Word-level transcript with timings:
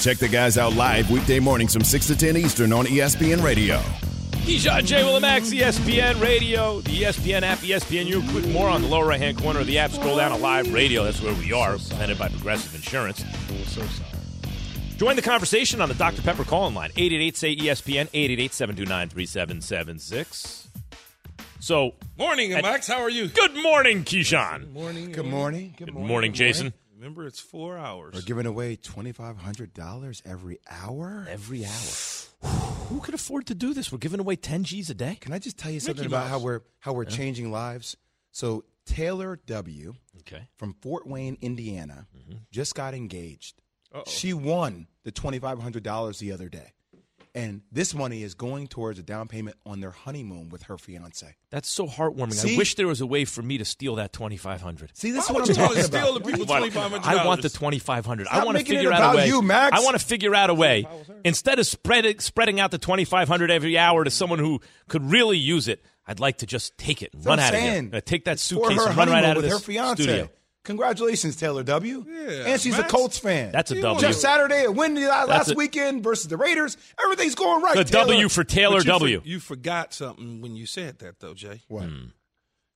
Check 0.00 0.16
the 0.16 0.28
guys 0.28 0.56
out 0.56 0.72
live 0.74 1.10
weekday 1.10 1.38
mornings 1.40 1.74
from 1.74 1.84
6 1.84 2.06
to 2.06 2.16
10 2.16 2.38
Eastern 2.38 2.72
on 2.72 2.86
ESPN 2.86 3.42
Radio. 3.42 3.76
Keyshawn 4.46 4.86
J. 4.86 5.04
Will 5.04 5.16
and 5.16 5.24
ESPN 5.24 6.18
Radio, 6.22 6.80
the 6.80 7.02
ESPN 7.02 7.42
app, 7.42 7.58
ESPN 7.58 8.06
You. 8.06 8.22
Click 8.30 8.48
more 8.48 8.70
on 8.70 8.80
the 8.80 8.88
lower 8.88 9.06
right 9.06 9.20
hand 9.20 9.36
corner 9.36 9.60
of 9.60 9.66
the 9.66 9.78
app. 9.78 9.90
Scroll 9.90 10.16
down 10.16 10.30
to 10.30 10.38
live 10.38 10.72
radio. 10.72 11.04
That's 11.04 11.20
where 11.20 11.34
we 11.34 11.52
are, 11.52 11.72
presented 11.72 12.18
by 12.18 12.28
Progressive 12.30 12.74
Insurance. 12.74 13.22
So 13.66 13.82
sorry. 13.82 14.08
Join 14.96 15.16
the 15.16 15.22
conversation 15.22 15.82
on 15.82 15.90
the 15.90 15.94
Dr. 15.94 16.22
Pepper 16.22 16.44
call-in 16.44 16.72
line, 16.72 16.90
888 16.96 17.36
say 17.36 17.54
ESPN, 17.56 18.08
888-729-3776. 18.10 20.66
So, 21.60 21.92
Morning, 22.16 22.52
Max. 22.52 22.86
How 22.86 23.02
are 23.02 23.10
you? 23.10 23.28
good 23.28 23.54
morning, 23.54 24.04
Keyshawn. 24.04 24.60
Good 24.60 24.72
morning. 24.72 25.12
Good 25.12 25.26
morning. 25.26 25.74
Good 25.76 25.92
morning, 25.94 26.32
Jason. 26.32 26.72
Remember, 27.00 27.26
it's 27.26 27.40
four 27.40 27.78
hours. 27.78 28.12
We're 28.12 28.20
giving 28.20 28.44
away 28.44 28.76
$2,500 28.76 30.22
every 30.26 30.58
hour. 30.70 31.26
Every 31.30 31.64
hour. 31.64 32.50
Who 32.90 33.00
could 33.00 33.14
afford 33.14 33.46
to 33.46 33.54
do 33.54 33.72
this? 33.72 33.90
We're 33.90 33.96
giving 33.96 34.20
away 34.20 34.36
10 34.36 34.64
G's 34.64 34.90
a 34.90 34.94
day. 34.94 35.16
Can 35.18 35.32
I 35.32 35.38
just 35.38 35.56
tell 35.56 35.70
you 35.72 35.80
something 35.80 36.04
Mickey 36.04 36.14
about 36.14 36.28
how 36.28 36.38
we're 36.38 36.60
how 36.80 36.92
we're 36.92 37.06
changing 37.06 37.50
lives? 37.50 37.96
So 38.32 38.64
Taylor 38.84 39.40
W. 39.46 39.94
Okay. 40.18 40.46
from 40.58 40.74
Fort 40.74 41.06
Wayne, 41.06 41.38
Indiana, 41.40 42.06
mm-hmm. 42.14 42.40
just 42.50 42.74
got 42.74 42.92
engaged. 42.92 43.62
Uh-oh. 43.94 44.02
She 44.06 44.34
won 44.34 44.86
the 45.04 45.10
twenty 45.10 45.38
five 45.38 45.58
hundred 45.58 45.82
dollars 45.82 46.18
the 46.18 46.32
other 46.32 46.50
day, 46.50 46.74
and 47.34 47.62
this 47.70 47.94
money 47.94 48.22
is 48.22 48.34
going 48.34 48.66
towards 48.66 48.98
a 48.98 49.02
down 49.02 49.28
payment 49.28 49.56
on 49.64 49.80
their 49.80 49.90
honeymoon 49.92 50.48
with 50.48 50.64
her 50.64 50.76
fiance. 50.78 51.36
That's 51.50 51.68
so 51.68 51.86
heartwarming. 51.86 52.54
I 52.54 52.56
wish 52.56 52.74
there 52.74 52.88
was 52.88 53.00
a 53.00 53.06
way 53.06 53.24
for 53.24 53.42
me 53.42 53.58
to 53.58 53.64
steal 53.64 53.94
that 53.96 54.12
2500 54.12 54.96
See, 54.96 55.10
this 55.12 55.24
is 55.24 55.30
what 55.30 55.42
would 55.46 55.50
I'm 55.50 55.62
you 55.62 55.68
talking 55.68 55.82
steal 55.82 56.16
about. 56.16 56.24
the 56.24 56.30
people 56.32 56.46
twenty 56.46 56.70
five 56.70 56.90
hundred 56.90 57.06
I 57.06 57.24
want 57.26 57.42
the 57.42 57.48
twenty 57.50 57.78
five 57.78 58.04
hundred. 58.06 58.26
I 58.28 58.38
want 58.44 58.48
to 58.58 58.64
making 58.64 58.74
it 58.74 58.78
figure 58.78 58.92
out 58.92 59.14
a 59.14 59.16
way. 59.16 59.26
you, 59.28 59.42
Max. 59.42 59.76
I 59.78 59.84
want 59.84 59.98
to 59.98 60.04
figure 60.04 60.34
out 60.34 60.50
a 60.50 60.54
way 60.54 60.86
instead 61.24 61.58
of 61.58 61.66
spread 61.66 62.20
spreading 62.20 62.58
out 62.60 62.70
the 62.70 62.78
twenty 62.78 63.04
five 63.04 63.28
hundred 63.28 63.50
every 63.50 63.78
hour 63.78 64.02
to 64.04 64.10
someone 64.10 64.38
who 64.38 64.60
could 64.88 65.02
really 65.10 65.38
use 65.38 65.68
it. 65.68 65.84
I'd 66.06 66.18
like 66.18 66.38
to 66.38 66.46
just 66.46 66.76
take 66.76 67.02
it 67.02 67.12
and 67.14 67.22
That's 67.22 67.28
run 67.28 67.38
out 67.38 67.48
I'm 67.50 67.54
of 67.54 67.60
here. 67.60 67.70
saying. 67.70 67.84
I'm 67.84 67.90
gonna 67.90 68.00
take 68.00 68.24
that 68.24 68.40
suitcase 68.40 68.78
and 68.84 68.96
run 68.96 69.08
right 69.08 69.24
out 69.24 69.36
of 69.36 69.42
with 69.44 69.50
this 69.50 69.60
her 69.60 69.64
fiance. 69.64 70.02
studio. 70.02 70.28
Congratulations, 70.64 71.36
Taylor 71.36 71.62
W. 71.62 72.04
Yeah, 72.06 72.44
and 72.52 72.60
she's 72.60 72.76
Max. 72.76 72.92
a 72.92 72.94
Colts 72.96 73.18
fan. 73.18 73.50
That's 73.50 73.70
a 73.70 73.76
You 73.76 73.82
W. 73.82 74.00
Just 74.06 74.20
Saturday, 74.20 74.64
a 74.64 74.70
win 74.70 74.94
last 74.94 75.28
That's 75.28 75.50
a- 75.50 75.54
weekend 75.54 76.04
versus 76.04 76.28
the 76.28 76.36
Raiders. 76.36 76.76
Everything's 77.02 77.34
going 77.34 77.62
right. 77.62 77.76
The 77.76 77.84
Taylor. 77.84 78.06
W 78.08 78.28
for 78.28 78.44
Taylor 78.44 78.76
But 78.78 78.84
you 78.84 78.92
W. 78.92 79.20
for- 79.20 79.26
you 79.28 79.40
forgot 79.40 79.94
something 79.94 80.42
when 80.42 80.56
you 80.56 80.66
said 80.66 80.98
that, 80.98 81.20
though, 81.20 81.32
Jay. 81.34 81.62
What? 81.68 81.88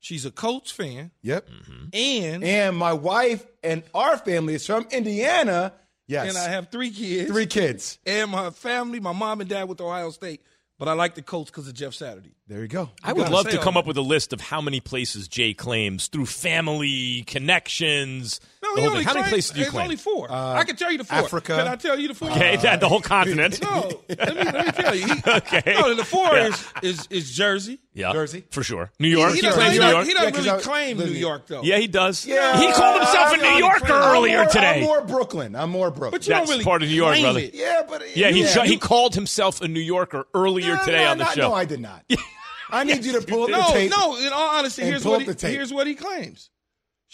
She's 0.00 0.24
a 0.26 0.30
Colts 0.30 0.70
fan, 0.70 1.10
Yep. 1.22 1.48
Mm-hmm. 1.48 1.84
and 1.94 2.44
And 2.44 2.76
my 2.76 2.92
wife 2.92 3.44
and 3.62 3.82
our 3.94 4.16
family 4.18 4.54
is 4.54 4.66
from 4.66 4.86
Indiana. 4.90 5.72
Yes. 6.06 6.28
and 6.28 6.36
I 6.36 6.50
have 6.50 6.68
three 6.70 6.90
kids. 6.90 7.30
three 7.30 7.46
kids. 7.46 7.98
And 8.04 8.30
my 8.30 8.50
family, 8.50 9.00
my 9.00 9.12
mom 9.12 9.40
and 9.40 9.48
dad 9.48 9.64
with 9.70 9.80
Ohio 9.80 10.10
State, 10.10 10.42
but 10.78 10.88
I 10.88 10.92
like 10.92 11.14
the 11.14 11.22
Colts 11.22 11.50
because 11.50 11.68
of 11.68 11.74
Jeff 11.74 11.94
Saturday. 11.94 12.34
There 12.46 12.60
you 12.60 12.68
go. 12.68 12.90
I 13.02 13.12
would 13.12 13.28
love 13.28 13.48
to 13.48 13.58
come 13.58 13.74
that. 13.74 13.80
up 13.80 13.86
with 13.86 13.96
a 13.96 14.02
list 14.02 14.32
of 14.32 14.40
how 14.40 14.60
many 14.60 14.80
places 14.80 15.28
Jay 15.28 15.54
claims 15.54 16.08
through 16.08 16.26
family 16.26 17.22
connections. 17.26 18.40
No, 18.76 18.82
the 18.82 18.82
whole 18.82 18.90
only 18.90 19.04
thing. 19.04 19.08
How 19.08 19.14
many 19.20 19.28
places 19.28 19.50
do 19.52 19.58
you 19.58 19.62
it's 19.64 19.70
claim? 19.72 19.84
only 19.84 19.96
four. 19.96 20.30
Uh, 20.30 20.54
I 20.54 20.64
can 20.64 20.76
tell 20.76 20.90
you 20.92 20.98
the 20.98 21.04
four. 21.04 21.18
Africa. 21.18 21.56
Can 21.56 21.68
I 21.68 21.76
tell 21.76 21.98
you 21.98 22.08
the 22.08 22.14
four? 22.14 22.30
Okay, 22.30 22.56
that 22.56 22.80
the 22.80 22.88
whole 22.88 23.00
continent. 23.00 23.62
No, 23.62 23.90
let 24.08 24.18
me 24.36 24.42
let 24.44 24.66
me 24.66 24.72
tell 24.72 24.94
you. 24.94 25.06
He, 25.06 25.12
Okay. 25.26 25.74
No, 25.78 25.94
the 25.94 26.04
four 26.04 26.26
Yeah. 26.34 26.46
is, 26.48 26.66
is 26.82 27.06
is 27.10 27.32
Jersey. 27.36 27.80
Yeah, 27.92 28.12
Jersey. 28.12 28.44
for 28.50 28.62
sure. 28.64 28.90
New 28.98 29.06
York. 29.08 29.30
He, 29.30 29.36
He, 29.36 29.42
doesn't, 29.42 29.56
claims 29.60 29.72
he 29.74 29.78
New 29.78 29.84
doesn't- 29.84 29.94
York. 29.94 30.06
he 30.06 30.12
Yeah, 30.12 30.18
doesn't 30.18 30.34
'cause 30.34 30.44
really 30.46 30.58
I- 30.58 30.62
claim 30.62 30.98
New 30.98 31.18
York 31.18 31.46
though. 31.46 31.62
Yeah, 31.62 31.78
he 31.78 31.86
does. 31.86 32.26
Yeah. 32.26 32.58
he 32.58 32.72
called 32.72 32.96
himself 33.00 33.32
a 33.34 33.36
New 33.36 33.48
Yorker 33.64 33.92
I'm 33.92 34.16
earlier 34.16 34.38
more, 34.42 34.46
today. 34.50 34.78
I'm 34.78 34.82
more 34.82 35.02
Brooklyn. 35.02 35.54
I'm 35.54 35.70
more 35.70 35.90
Brooklyn. 35.90 36.10
but 36.10 36.26
you 36.26 36.34
That's 36.34 36.46
don't 36.48 36.52
really 36.54 36.64
part 36.64 36.82
of 36.82 36.88
New 36.88 36.94
York, 36.96 37.20
brother. 37.20 37.38
it. 37.40 37.54
yeah, 37.54 37.82
but 37.88 38.16
yeah, 38.16 38.30
he 38.30 38.42
yeah, 38.42 38.64
he 38.64 38.76
called 38.78 39.14
himself 39.14 39.60
a 39.60 39.68
New 39.68 39.80
Yorker 39.80 40.26
earlier 40.34 40.76
today 40.84 41.06
on 41.06 41.18
the 41.18 41.26
show. 41.32 41.42
No, 41.50 41.54
I 41.54 41.64
did 41.66 41.80
not. 41.80 42.02
I 42.70 42.82
need 42.82 43.04
you 43.04 43.12
to 43.20 43.24
pull 43.24 43.44
up 43.44 43.50
the 43.50 43.72
tape. 43.72 43.90
no. 43.90 44.14
no. 44.14 44.26
In 44.26 44.32
all 44.32 44.56
honesty, 44.56 44.82
here's 44.82 45.04
what 45.04 45.22
he 45.22 45.48
here's 45.48 45.72
what 45.72 45.86
he 45.86 45.94
claims: 45.94 46.50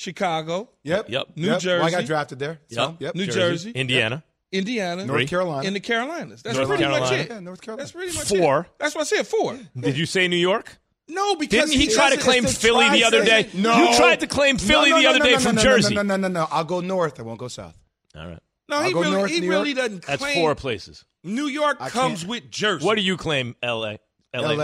Chicago, 0.00 0.70
Yep. 0.82 1.10
Yep. 1.10 1.26
New 1.36 1.46
Yep. 1.48 1.62
Well, 1.62 1.84
I 1.84 1.90
got 1.90 2.06
drafted 2.06 2.38
there. 2.38 2.58
So, 2.70 2.82
Yep. 2.82 2.96
Yep. 3.00 3.14
New 3.16 3.26
Jersey, 3.26 3.70
Indiana. 3.72 4.24
Indiana, 4.50 5.04
North 5.04 5.28
Carolina. 5.28 5.66
and 5.66 5.76
the 5.76 5.80
Carolinas. 5.80 6.42
That's 6.42 6.56
North 6.56 6.68
pretty 6.68 6.86
much 6.86 7.12
it. 7.12 7.28
yeah, 7.28 7.38
North 7.40 7.60
Carolina. 7.60 7.82
That's 7.82 7.92
pretty 7.92 8.16
much 8.16 8.26
Four. 8.26 8.60
It. 8.62 8.66
That's 8.78 8.94
what 8.94 9.02
I 9.02 9.04
said. 9.04 9.26
Four. 9.26 9.58
Did 9.78 9.98
you 9.98 10.06
say 10.06 10.26
New 10.26 10.36
York? 10.36 10.78
No, 11.06 11.36
because 11.36 11.68
Didn't 11.70 11.80
he 11.80 11.88
try 11.88 12.14
to 12.14 12.16
claim 12.20 12.44
Philly 12.44 12.88
the 12.88 13.04
other 13.04 13.22
day? 13.24 13.50
No. 13.52 13.76
You 13.90 13.96
tried 13.96 14.20
to 14.20 14.26
claim 14.26 14.56
Philly 14.56 14.90
no, 14.90 14.96
no, 14.96 15.02
the 15.02 15.08
other 15.08 15.18
no, 15.18 15.24
day 15.26 15.32
no, 15.32 15.38
from 15.40 15.56
no, 15.56 15.62
Jersey. 15.62 15.94
No, 15.94 16.02
no, 16.02 16.16
no, 16.16 16.28
no, 16.28 16.40
no. 16.40 16.48
I'll 16.50 16.64
go 16.64 16.80
north. 16.80 17.20
I 17.20 17.22
won't 17.22 17.38
go 17.38 17.48
south. 17.48 17.76
All 18.16 18.26
right. 18.26 18.38
No, 18.70 18.76
I'll 18.78 18.84
he 18.84 18.92
go 18.92 19.00
really, 19.02 19.12
north, 19.16 19.30
he 19.30 19.48
really 19.48 19.74
doesn't 19.74 20.06
That's 20.06 20.24
four 20.34 20.54
places. 20.54 21.04
New 21.22 21.46
York 21.46 21.76
I 21.78 21.90
comes 21.90 22.20
can't- 22.20 22.30
with 22.30 22.50
Jersey. 22.50 22.86
What 22.86 22.94
do 22.96 23.02
you 23.02 23.16
claim, 23.18 23.54
L.A.? 23.62 23.98
L.A. 24.32 24.54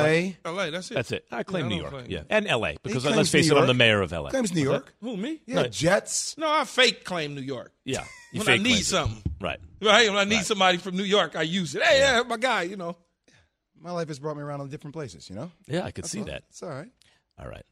L.A. 0.45 0.53
LA, 0.53 0.71
that's 0.71 0.91
it. 0.91 0.95
That's 0.95 1.13
it. 1.13 1.27
I 1.33 1.43
claim 1.43 1.65
Yeah, 1.65 1.69
New 1.69 1.83
don't 1.83 1.93
York. 1.93 2.05
claim 2.07 2.11
Yeah, 2.11 2.23
and 2.31 2.47
L.A. 2.47 2.77
Because 2.83 3.03
claims 3.03 3.17
let's 3.17 3.31
face 3.31 3.51
it, 3.51 3.57
I'm 3.57 3.67
the 3.67 3.75
mayor 3.75 4.01
of 4.01 4.13
L.A. 4.13 4.31
Claims 4.31 4.55
New 4.55 4.63
York. 4.63 4.95
Who 5.01 5.17
me? 5.17 5.41
Yeah, 5.47 5.55
No. 5.63 5.69
Jets. 5.69 6.37
No, 6.39 6.51
I 6.51 6.65
fake 6.65 7.05
claim 7.05 7.35
New 7.35 7.41
York. 7.41 7.73
Yeah, 7.85 8.05
you 8.33 8.41
when 8.41 8.49
I 8.49 8.57
need 8.59 8.65
claim 8.65 8.81
it. 8.81 8.85
something, 8.87 9.33
Right. 9.41 9.59
right? 9.83 10.09
When 10.09 10.19
I 10.19 10.25
need 10.25 10.45
somebody 10.45 10.79
from 10.79 10.97
New 10.97 11.03
York, 11.05 11.35
I 11.37 11.43
use 11.43 11.75
it. 11.75 11.83
Hey, 11.83 11.99
yeah, 12.01 12.21
uh, 12.21 12.25
my 12.25 12.37
guy. 12.37 12.63
You 12.63 12.77
know. 12.77 12.97
My 13.79 13.91
life 13.91 14.09
has 14.09 14.19
brought 14.19 14.37
me 14.37 14.43
around 14.43 14.63
in 14.63 14.69
different 14.69 14.95
places, 14.95 15.29
you 15.29 15.37
know? 15.37 15.53
Yeah, 15.69 15.85
I 15.85 15.91
could 15.91 16.07
see 16.07 16.19
Well, 16.19 16.27
that. 16.29 16.45
It's 16.49 16.63
all 16.63 16.71
right. 16.71 16.89
All 17.39 17.47
right. 17.47 17.65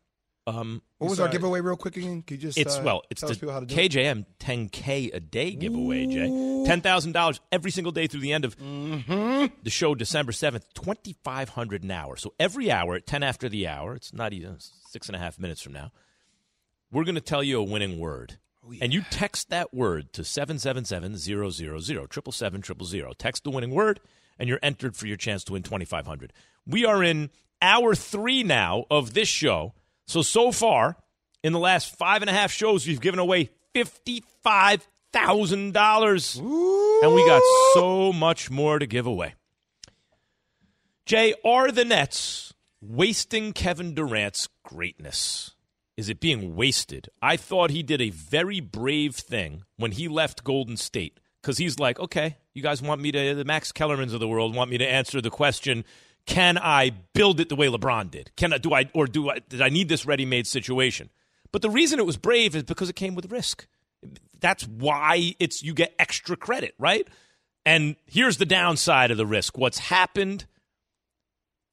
Um, 0.47 0.83
What 0.99 1.09
was 1.11 1.21
our 1.21 1.29
giveaway 1.29 1.61
real 1.61 1.77
quick 1.77 1.97
again? 1.97 2.21
Could 2.23 2.43
you 2.43 2.49
just 2.49 2.59
it's 2.59 2.77
uh, 2.77 2.83
well, 2.85 3.03
it's 3.11 3.21
tell 3.21 3.29
the 3.29 3.33
us 3.33 3.39
people 3.39 3.55
how 3.55 3.61
to 3.61 3.67
do 3.67 3.75
it? 3.75 3.91
KJM 3.93 4.27
10K 4.41 5.15
a 5.15 5.21
day 5.21 5.53
giveaway, 5.53 6.07
Jay. 6.07 6.65
Ten 6.67 6.81
thousand 6.83 7.13
dollars 7.13 7.41
every 7.51 7.71
single 7.71 7.93
day 7.93 8.07
through 8.07 8.21
the 8.21 8.33
end 8.33 8.45
of 8.45 8.57
Mm-hmm. 8.59 9.47
the 9.63 9.71
show, 9.71 9.95
December 9.95 10.33
seventh. 10.33 10.73
Twenty 10.75 11.17
five 11.25 11.51
hundred 11.51 11.83
an 11.83 11.91
hour. 11.91 12.17
So 12.17 12.35
every 12.39 12.71
hour 12.71 12.95
at 12.95 13.07
ten 13.07 13.23
after 13.23 13.49
the 13.49 13.67
hour, 13.67 13.95
it's 13.95 14.13
not 14.13 14.33
even 14.35 14.57
six 14.59 15.09
and 15.09 15.17
a 15.17 15.19
half 15.19 15.39
minutes 15.39 15.63
from 15.63 15.73
now. 15.73 15.93
We're 16.93 17.05
going 17.05 17.15
to 17.17 17.21
tell 17.23 17.43
you 17.43 17.59
a 17.59 17.63
winning 17.65 17.99
word. 17.99 18.39
Oh, 18.67 18.73
And 18.81 18.93
you 18.93 19.03
text 19.11 19.51
that 19.51 19.75
word 19.75 20.13
to 20.13 20.25
777 20.25 21.17
000, 21.17 21.51
777 21.81 22.85
000. 22.85 23.13
Text 23.19 23.45
the 23.45 23.51
winning 23.51 23.71
word, 23.73 24.01
and 24.39 24.49
you're 24.49 24.61
entered 24.63 24.95
for 24.97 25.07
your 25.07 25.17
chance 25.17 25.43
to 25.45 25.53
win 25.55 25.63
2500 25.63 26.33
We 26.67 26.85
are 26.85 27.03
in 27.03 27.31
hour 27.61 27.95
three 27.95 28.43
now 28.43 28.85
of 28.91 29.15
this 29.15 29.29
show. 29.29 29.75
So, 30.07 30.23
so 30.23 30.53
far, 30.53 30.97
in 31.43 31.53
the 31.53 31.59
last 31.59 31.97
five 31.97 32.23
and 32.23 32.31
a 32.31 32.33
half 32.33 32.53
shows, 32.53 32.87
we've 32.87 33.01
given 33.01 33.21
away 33.21 33.51
$55,000. 33.75 36.39
And 37.03 37.15
we 37.15 37.27
got 37.27 37.43
so 37.75 38.13
much 38.13 38.51
more 38.51 38.79
to 38.79 38.87
give 38.87 39.07
away. 39.07 39.35
Jay, 41.07 41.35
are 41.45 41.71
the 41.71 41.85
Nets 41.85 42.55
wasting 42.81 43.53
Kevin 43.53 43.95
Durant's 43.95 44.49
greatness? 44.65 45.51
Is 45.97 46.09
it 46.09 46.19
being 46.19 46.57
wasted? 46.57 47.09
I 47.23 47.37
thought 47.37 47.71
he 47.71 47.83
did 47.83 48.01
a 48.01 48.11
very 48.11 48.61
brave 48.61 49.15
thing 49.15 49.65
when 49.77 49.93
he 49.93 50.09
left 50.09 50.45
Golden 50.45 50.77
State 50.77 51.21
because 51.41 51.59
he's 51.59 51.79
like, 51.79 52.01
okay, 52.01 52.39
you 52.55 52.63
guys 52.63 52.83
want 52.83 53.01
me 53.01 53.13
to, 53.13 53.35
the 53.35 53.45
Max 53.45 53.71
Kellermans 53.71 54.15
of 54.15 54.21
the 54.21 54.27
world 54.27 54.57
want 54.57 54.71
me 54.71 54.79
to 54.79 54.87
answer 54.87 55.21
the 55.21 55.31
question, 55.31 55.85
can 56.27 56.59
I 56.59 56.91
build 57.13 57.41
it 57.41 57.49
the 57.49 57.57
way 57.57 57.69
LeBron 57.69 58.11
did? 58.11 58.31
Can 58.37 58.53
I, 58.53 58.59
do 58.59 58.73
I, 58.73 58.91
or 58.95 59.07
do 59.07 59.31
I, 59.31 59.41
did 59.49 59.61
I 59.61 59.69
need 59.69 59.89
this 59.89 60.07
ready 60.07 60.25
made 60.25 60.47
situation? 60.47 61.11
But 61.53 61.63
the 61.63 61.71
reason 61.71 61.99
it 61.99 62.07
was 62.07 62.17
brave 62.17 62.57
is 62.57 62.63
because 62.63 62.89
it 62.89 62.97
came 62.97 63.15
with 63.15 63.31
risk. 63.31 63.67
That's 64.41 64.67
why 64.67 65.35
it's, 65.39 65.63
you 65.63 65.75
get 65.75 65.95
extra 65.99 66.37
credit, 66.37 66.75
right? 66.79 67.07
And 67.67 67.97
here's 68.07 68.39
the 68.39 68.47
downside 68.47 69.11
of 69.11 69.17
the 69.17 69.27
risk. 69.27 69.57
What's 69.57 69.79
happened 69.79 70.47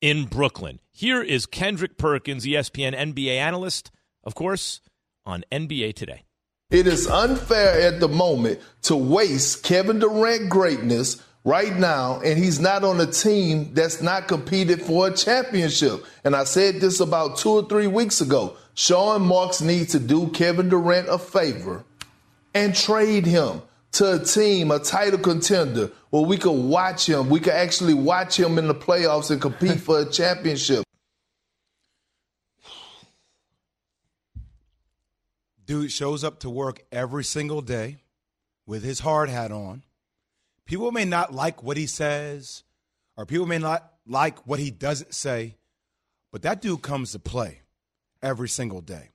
in 0.02 0.26
Brooklyn. 0.26 0.80
Here 0.90 1.22
is 1.22 1.46
Kendrick 1.46 1.98
Perkins, 1.98 2.46
ESPN 2.46 2.96
NBA 2.96 3.38
analyst, 3.38 3.92
of 4.24 4.36
course, 4.36 4.82
on 5.26 5.46
NBA 5.52 5.96
Today. 5.96 6.26
It 6.72 6.88
is 6.88 7.08
unfair 7.08 7.82
at 7.82 8.00
the 8.00 8.08
moment 8.08 8.60
to 8.84 8.96
waste 8.96 9.64
Kevin 9.64 10.00
Durant 10.00 10.50
greatness 10.50 11.22
right 11.44 11.76
now, 11.76 12.20
and 12.22 12.38
he's 12.38 12.60
not 12.60 12.84
on 12.84 13.00
a 13.02 13.06
team 13.06 13.74
that's 13.74 14.02
not 14.02 14.28
competed 14.28 14.82
for 14.82 15.08
a 15.08 15.14
championship. 15.14 16.06
And 16.24 16.36
I 16.36 16.44
said 16.44 16.76
this 16.76 17.00
about 17.00 17.38
two 17.38 17.52
or 17.52 17.68
three 17.68 17.88
weeks 17.88 18.22
ago. 18.22 18.56
Sean 18.74 19.24
Marks 19.24 19.62
needs 19.62 19.92
to 19.92 20.00
do 20.00 20.30
Kevin 20.30 20.70
Durant 20.70 21.10
a 21.10 21.18
favor 21.18 21.84
and 22.54 22.76
trade 22.76 23.26
him. 23.26 23.62
to 23.94 24.14
a 24.14 24.20
team, 24.24 24.72
a 24.72 24.80
title 24.80 25.20
contender, 25.20 25.92
where 26.12 26.24
we 26.24 26.38
could 26.38 26.52
watch 26.52 27.08
him. 27.08 27.30
We 27.30 27.40
could 27.40 27.54
actually 27.54 27.94
watch 27.94 28.40
him 28.40 28.58
in 28.58 28.68
the 28.68 28.76
playoffs 28.76 29.32
and 29.32 29.42
compete 29.42 29.80
for 29.80 30.00
a 30.00 30.06
championship. 30.10 30.84
Dude 35.66 35.92
shows 35.92 36.24
up 36.24 36.40
to 36.40 36.50
work 36.50 36.84
every 36.92 37.24
single 37.24 37.62
day 37.62 37.98
with 38.66 38.84
his 38.84 39.00
hard 39.02 39.30
hat 39.30 39.52
on. 39.52 39.84
People 40.66 40.92
may 40.92 41.06
not 41.06 41.34
like 41.34 41.64
what 41.64 41.78
he 41.78 41.88
says, 41.88 42.64
or 43.18 43.26
people 43.26 43.46
may 43.46 43.58
not 43.58 43.92
like 44.08 44.48
what 44.48 44.60
he 44.60 44.72
doesn't 44.72 45.14
say, 45.14 45.58
but 46.32 46.44
that 46.44 46.62
dude 46.62 46.82
comes 46.82 47.12
to 47.12 47.20
play 47.20 47.62
every 48.22 48.50
single 48.50 48.82
day. 48.82 49.10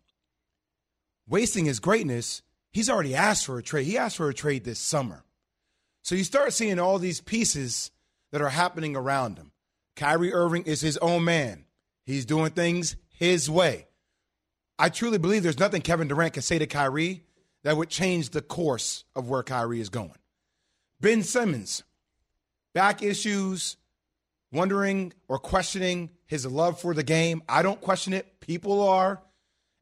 Wasting 1.29 1.65
his 1.65 1.81
greatness, 1.81 2.43
he's 2.73 2.91
already 2.91 3.15
asked 3.15 3.47
for 3.47 3.59
a 3.59 3.63
trade. 3.63 3.87
He 3.87 3.99
asked 3.99 4.17
for 4.17 4.29
a 4.29 4.35
trade 4.35 4.65
this 4.65 4.79
summer. 4.79 5.25
So 6.03 6.15
you 6.15 6.25
start 6.25 6.53
seeing 6.53 6.79
all 6.79 6.99
these 6.99 7.21
pieces 7.21 7.91
that 8.33 8.41
are 8.41 8.49
happening 8.49 8.95
around 8.95 9.39
him. 9.39 9.51
Kyrie 9.97 10.33
Irving 10.33 10.65
is 10.65 10.81
his 10.81 10.99
own 10.99 11.25
man. 11.25 11.65
He's 12.05 12.27
doing 12.27 12.51
things 12.51 12.97
his 13.09 13.51
way. 13.51 13.89
I 14.79 14.91
truly 14.91 15.19
believe 15.19 15.43
there's 15.43 15.59
nothing 15.59 15.83
Kevin 15.83 16.07
Durant 16.07 16.35
can 16.35 16.43
say 16.43 16.59
to 16.59 16.67
Kyrie 16.67 17.23
that 17.65 17.77
would 17.77 17.89
change 17.89 18.31
the 18.31 18.43
course 18.43 19.05
of 19.17 19.29
where 19.29 19.43
Kyrie 19.43 19.81
is 19.81 19.89
going. 19.89 20.13
Ben 21.01 21.23
Simmons, 21.23 21.83
back 22.75 23.03
issues, 23.03 23.77
wondering 24.53 25.13
or 25.29 25.39
questioning 25.39 26.11
his 26.27 26.47
love 26.47 26.81
for 26.81 26.95
the 26.95 27.03
game. 27.03 27.43
I 27.49 27.63
don't 27.63 27.81
question 27.81 28.13
it. 28.13 28.41
People 28.41 28.87
are. 28.89 29.23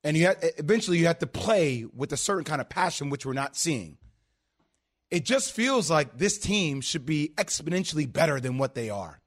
And 0.03 0.17
you 0.17 0.27
have, 0.27 0.37
eventually 0.59 0.99
you 0.99 1.07
have 1.07 1.21
to 1.21 1.27
play 1.27 1.87
with 1.95 2.13
a 2.13 2.17
certain 2.17 2.45
kind 2.45 2.61
of 2.61 2.69
passion, 2.69 3.09
which 3.09 3.25
we're 3.25 3.33
not 3.33 3.57
seeing. 3.57 3.97
It 5.11 5.25
just 5.25 5.53
feels 5.53 5.91
like 5.91 6.19
this 6.19 6.39
team 6.39 6.81
should 6.81 7.07
be 7.07 7.33
exponentially 7.37 8.11
better 8.13 8.41
than 8.41 8.59
what 8.59 8.75
they 8.75 8.91
are. 8.91 9.21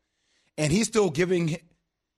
And 0.58 0.72
he's 0.72 0.88
still 0.88 1.10
giving 1.10 1.58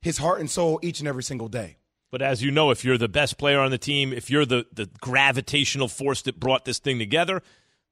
his 0.01 0.17
heart 0.17 0.39
and 0.39 0.49
soul 0.49 0.79
each 0.81 0.99
and 0.99 1.07
every 1.07 1.23
single 1.23 1.47
day. 1.47 1.77
But 2.11 2.21
as 2.21 2.41
you 2.41 2.51
know, 2.51 2.71
if 2.71 2.83
you're 2.83 2.97
the 2.97 3.07
best 3.07 3.37
player 3.37 3.59
on 3.59 3.69
the 3.69 3.77
team, 3.77 4.11
if 4.11 4.29
you're 4.29 4.45
the, 4.45 4.65
the 4.73 4.89
gravitational 4.99 5.87
force 5.87 6.23
that 6.23 6.39
brought 6.39 6.65
this 6.65 6.79
thing 6.79 6.97
together, 6.97 7.43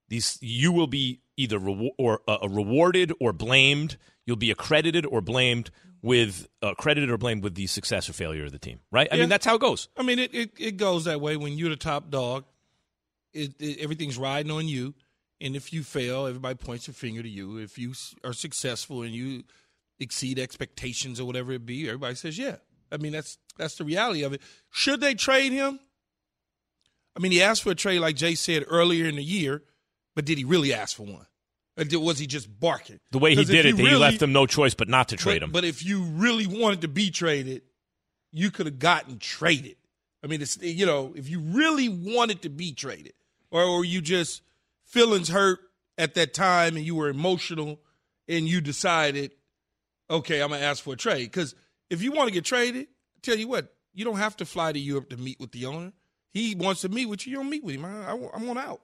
these 0.10 0.38
you 0.42 0.72
will 0.72 0.88
be 0.88 1.22
either 1.36 1.60
re- 1.60 1.94
or 1.98 2.22
uh, 2.28 2.48
rewarded 2.50 3.12
or 3.20 3.34
blamed. 3.34 3.98
You'll 4.26 4.36
be 4.36 4.52
accredited 4.52 5.06
or 5.06 5.22
blamed 5.22 5.72
with 6.02 6.48
uh, 6.62 6.74
credited 6.76 7.10
or 7.10 7.18
blamed 7.18 7.44
with 7.44 7.56
the 7.56 7.68
success 7.68 8.10
or 8.10 8.14
failure 8.14 8.46
of 8.46 8.52
the 8.52 8.60
team. 8.60 8.80
Right? 8.92 9.08
I 9.12 9.16
Yeah. 9.16 9.22
mean, 9.22 9.30
that's 9.30 9.46
how 9.46 9.56
it 9.56 9.62
goes. 9.62 9.88
I 9.98 10.04
mean, 10.04 10.20
it, 10.20 10.34
it, 10.34 10.52
it 10.60 10.78
goes 10.78 11.06
that 11.06 11.22
way 11.22 11.38
when 11.38 11.54
you're 11.58 11.70
the 11.70 11.76
top 11.76 12.10
dog. 12.10 12.46
It, 13.34 13.54
it, 13.60 13.80
everything's 13.80 14.18
riding 14.18 14.52
on 14.52 14.68
you, 14.68 14.96
and 15.42 15.56
if 15.56 15.72
you 15.72 15.84
fail, 15.84 16.26
everybody 16.26 16.56
points 16.56 16.88
a 16.88 16.94
finger 16.94 17.22
to 17.22 17.30
you. 17.30 17.58
If 17.58 17.78
you 17.78 17.94
are 18.24 18.34
successful 18.34 19.02
and 19.04 19.12
you 19.14 19.44
exceed 20.00 20.40
expectations 20.40 21.20
or 21.20 21.26
whatever 21.26 21.52
it 21.52 21.66
be, 21.66 21.88
everybody 21.88 22.16
says, 22.16 22.38
"Yeah." 22.38 22.56
I 22.92 22.98
mean, 22.98 23.12
that's 23.12 23.38
that's 23.58 23.76
the 23.76 23.84
reality 23.84 24.24
of 24.24 24.34
it. 24.34 24.42
Should 24.72 25.02
they 25.02 25.14
trade 25.14 25.52
him? 25.52 25.80
I 27.16 27.20
mean, 27.20 27.32
he 27.32 27.42
asked 27.42 27.64
for 27.64 27.72
a 27.72 27.76
trade, 27.76 28.00
like 28.00 28.16
Jay 28.16 28.36
said 28.36 28.64
earlier 28.68 29.06
in 29.08 29.16
the 29.18 29.24
year, 29.24 29.64
but 30.18 30.26
did 30.26 30.40
he 30.40 30.46
really 30.46 30.74
ask 30.74 30.98
for 30.98 31.04
one? 31.04 31.28
Or 31.78 31.84
did, 31.84 31.98
was 31.98 32.18
he 32.18 32.26
just 32.26 32.60
barking? 32.60 33.00
The 33.12 33.20
way 33.20 33.36
he 33.36 33.46
did 33.46 33.68
it, 33.68 33.70
you 33.70 33.76
he 33.76 33.84
really- 33.84 34.00
left 34.00 34.20
them 34.20 34.34
no 34.34 34.48
choice 34.48 34.74
but 34.74 34.90
not 34.90 35.10
to 35.10 35.16
trade 35.16 35.42
but, 35.42 35.44
him. 35.44 35.52
But 35.52 35.64
if 35.64 35.86
you 35.86 36.02
really 36.02 36.48
wanted 36.48 36.82
to 36.82 36.88
be 36.88 37.12
traded, 37.12 37.62
you 38.32 38.50
could 38.50 38.66
have 38.66 38.80
gotten 38.80 39.20
traded. 39.20 39.76
I 40.24 40.28
mean, 40.28 40.42
it's 40.42 40.58
you 40.60 40.88
know, 40.88 41.14
if 41.16 41.30
you 41.30 41.40
really 41.40 41.88
wanted 41.88 42.42
to 42.42 42.50
be 42.50 42.72
traded, 42.72 43.14
or 43.52 43.62
or 43.62 43.86
you 43.86 44.02
just 44.02 44.42
feelings 44.86 45.30
hurt 45.30 45.60
at 46.00 46.16
that 46.16 46.34
time 46.34 46.78
and 46.78 46.84
you 46.84 46.96
were 46.96 47.10
emotional 47.10 47.80
and 48.28 48.48
you 48.48 48.60
decided, 48.60 49.34
okay, 50.10 50.42
I'm 50.42 50.50
gonna 50.50 50.66
ask 50.66 50.84
for 50.84 50.94
a 50.94 50.98
trade. 50.98 51.26
Because 51.26 51.54
if 51.92 52.02
you 52.02 52.12
want 52.12 52.28
to 52.28 52.34
get 52.34 52.44
traded, 52.44 52.88
I 52.88 53.20
tell 53.22 53.38
you 53.38 53.48
what, 53.48 53.72
you 53.94 54.04
don't 54.04 54.18
have 54.18 54.36
to 54.38 54.46
fly 54.46 54.72
to 54.72 54.80
Europe 54.80 55.12
to 55.12 55.18
meet 55.18 55.40
with 55.40 55.52
the 55.52 55.68
owner. 55.68 55.94
He 56.32 56.56
wants 56.56 56.82
to 56.82 56.90
meet 56.90 57.06
with 57.06 57.28
you. 57.28 57.34
You 57.34 57.38
don't 57.38 57.52
meet 57.52 57.64
with 57.64 57.76
him. 57.76 57.86
I, 57.86 58.14
I, 58.14 58.30
I'm 58.34 58.50
on 58.50 58.58
out. 58.58 58.82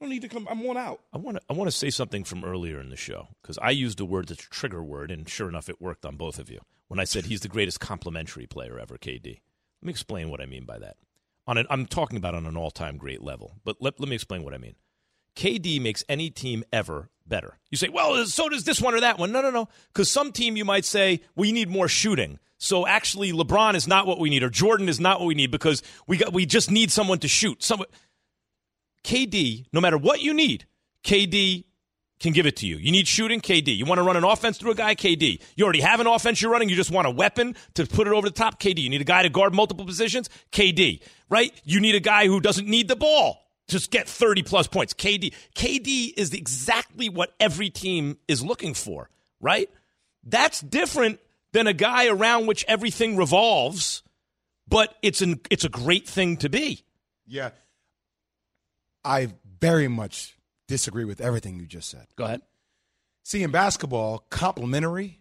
I 0.00 0.04
don't 0.04 0.10
need 0.10 0.22
to 0.22 0.28
come. 0.28 0.46
I'm 0.48 0.64
on 0.66 0.76
out. 0.76 1.00
I 1.12 1.18
want 1.18 1.38
to 1.38 1.42
I 1.50 1.54
want 1.54 1.68
to 1.68 1.76
say 1.76 1.90
something 1.90 2.22
from 2.22 2.44
earlier 2.44 2.80
in 2.80 2.90
the 2.90 2.96
show 2.96 3.28
because 3.42 3.58
I 3.58 3.70
used 3.70 3.98
a 3.98 4.04
word 4.04 4.28
that's 4.28 4.44
a 4.44 4.50
trigger 4.50 4.82
word, 4.82 5.10
and 5.10 5.28
sure 5.28 5.48
enough, 5.48 5.68
it 5.68 5.80
worked 5.80 6.06
on 6.06 6.16
both 6.16 6.38
of 6.38 6.48
you 6.48 6.60
when 6.86 7.00
I 7.00 7.04
said 7.04 7.26
he's 7.26 7.40
the 7.40 7.48
greatest 7.48 7.80
complimentary 7.80 8.46
player 8.46 8.78
ever. 8.78 8.96
KD. 8.96 9.40
Let 9.80 9.86
me 9.86 9.90
explain 9.90 10.30
what 10.30 10.40
I 10.40 10.46
mean 10.46 10.64
by 10.64 10.78
that. 10.78 10.96
On 11.46 11.58
an, 11.58 11.66
I'm 11.70 11.86
talking 11.86 12.16
about 12.16 12.34
on 12.34 12.46
an 12.46 12.56
all-time 12.56 12.96
great 12.96 13.22
level, 13.22 13.54
but 13.64 13.76
let, 13.80 13.98
let 13.98 14.08
me 14.08 14.14
explain 14.14 14.42
what 14.44 14.54
I 14.54 14.58
mean. 14.58 14.74
KD 15.34 15.80
makes 15.80 16.04
any 16.08 16.30
team 16.30 16.64
ever 16.72 17.10
better. 17.26 17.58
You 17.70 17.78
say, 17.78 17.88
well, 17.88 18.26
so 18.26 18.48
does 18.48 18.64
this 18.64 18.80
one 18.80 18.94
or 18.94 19.00
that 19.00 19.18
one. 19.18 19.32
No, 19.32 19.40
no, 19.40 19.50
no. 19.50 19.68
Because 19.88 20.10
some 20.10 20.32
team 20.32 20.56
you 20.56 20.64
might 20.64 20.84
say, 20.84 21.20
we 21.36 21.52
need 21.52 21.68
more 21.68 21.88
shooting. 21.88 22.38
So 22.58 22.86
actually, 22.86 23.32
LeBron 23.32 23.74
is 23.74 23.86
not 23.86 24.06
what 24.06 24.18
we 24.18 24.30
need, 24.30 24.42
or 24.42 24.50
Jordan 24.50 24.88
is 24.88 24.98
not 24.98 25.20
what 25.20 25.26
we 25.26 25.36
need 25.36 25.52
because 25.52 25.80
we 26.08 26.16
got 26.16 26.32
we 26.32 26.44
just 26.44 26.72
need 26.72 26.90
someone 26.90 27.20
to 27.20 27.28
shoot. 27.28 27.62
Someone, 27.62 27.86
KD, 29.08 29.64
no 29.72 29.80
matter 29.80 29.96
what 29.96 30.20
you 30.20 30.34
need, 30.34 30.66
KD 31.02 31.64
can 32.20 32.32
give 32.34 32.46
it 32.46 32.56
to 32.56 32.66
you. 32.66 32.76
You 32.76 32.92
need 32.92 33.08
shooting, 33.08 33.40
KD. 33.40 33.74
You 33.74 33.86
want 33.86 34.00
to 34.00 34.02
run 34.02 34.18
an 34.18 34.24
offense 34.24 34.58
through 34.58 34.72
a 34.72 34.74
guy, 34.74 34.94
KD. 34.94 35.40
You 35.56 35.64
already 35.64 35.80
have 35.80 36.00
an 36.00 36.06
offense 36.06 36.42
you're 36.42 36.50
running. 36.50 36.68
You 36.68 36.76
just 36.76 36.90
want 36.90 37.06
a 37.06 37.10
weapon 37.10 37.56
to 37.74 37.86
put 37.86 38.06
it 38.06 38.12
over 38.12 38.28
the 38.28 38.34
top, 38.34 38.60
KD. 38.60 38.80
You 38.80 38.90
need 38.90 39.00
a 39.00 39.04
guy 39.04 39.22
to 39.22 39.30
guard 39.30 39.54
multiple 39.54 39.86
positions, 39.86 40.28
KD. 40.52 41.00
Right? 41.30 41.58
You 41.64 41.80
need 41.80 41.94
a 41.94 42.00
guy 42.00 42.26
who 42.26 42.38
doesn't 42.38 42.68
need 42.68 42.88
the 42.88 42.96
ball. 42.96 43.48
Just 43.66 43.90
get 43.90 44.08
30 44.08 44.42
plus 44.42 44.66
points. 44.66 44.92
KD. 44.92 45.32
KD 45.54 46.12
is 46.14 46.34
exactly 46.34 47.08
what 47.08 47.34
every 47.40 47.70
team 47.70 48.18
is 48.28 48.44
looking 48.44 48.74
for, 48.74 49.08
right? 49.40 49.70
That's 50.22 50.60
different 50.60 51.18
than 51.52 51.66
a 51.66 51.72
guy 51.72 52.08
around 52.08 52.46
which 52.46 52.64
everything 52.68 53.16
revolves, 53.16 54.02
but 54.66 54.94
it's 55.00 55.22
an 55.22 55.40
it's 55.50 55.64
a 55.64 55.70
great 55.70 56.06
thing 56.06 56.36
to 56.38 56.50
be. 56.50 56.84
Yeah. 57.26 57.50
I 59.04 59.28
very 59.60 59.88
much 59.88 60.36
disagree 60.66 61.04
with 61.04 61.20
everything 61.20 61.58
you 61.58 61.66
just 61.66 61.90
said. 61.90 62.06
Go 62.16 62.24
ahead. 62.24 62.42
See, 63.24 63.42
in 63.42 63.50
basketball, 63.50 64.18
complimentary 64.30 65.20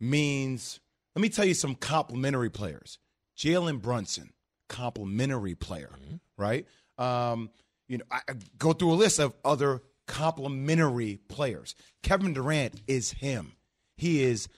means, 0.00 0.80
let 1.14 1.22
me 1.22 1.28
tell 1.28 1.44
you 1.44 1.54
some 1.54 1.74
complimentary 1.74 2.50
players. 2.50 2.98
Jalen 3.36 3.80
Brunson, 3.80 4.32
complimentary 4.68 5.54
player, 5.54 5.90
right? 6.36 6.66
Um, 6.98 7.50
you 7.88 7.98
know, 7.98 8.04
I, 8.10 8.20
I 8.28 8.34
go 8.58 8.72
through 8.72 8.92
a 8.92 8.94
list 8.94 9.18
of 9.18 9.34
other 9.44 9.82
complimentary 10.06 11.20
players. 11.28 11.74
Kevin 12.02 12.32
Durant 12.32 12.80
is 12.86 13.12
him. 13.12 13.52
He 13.96 14.22
is 14.22 14.48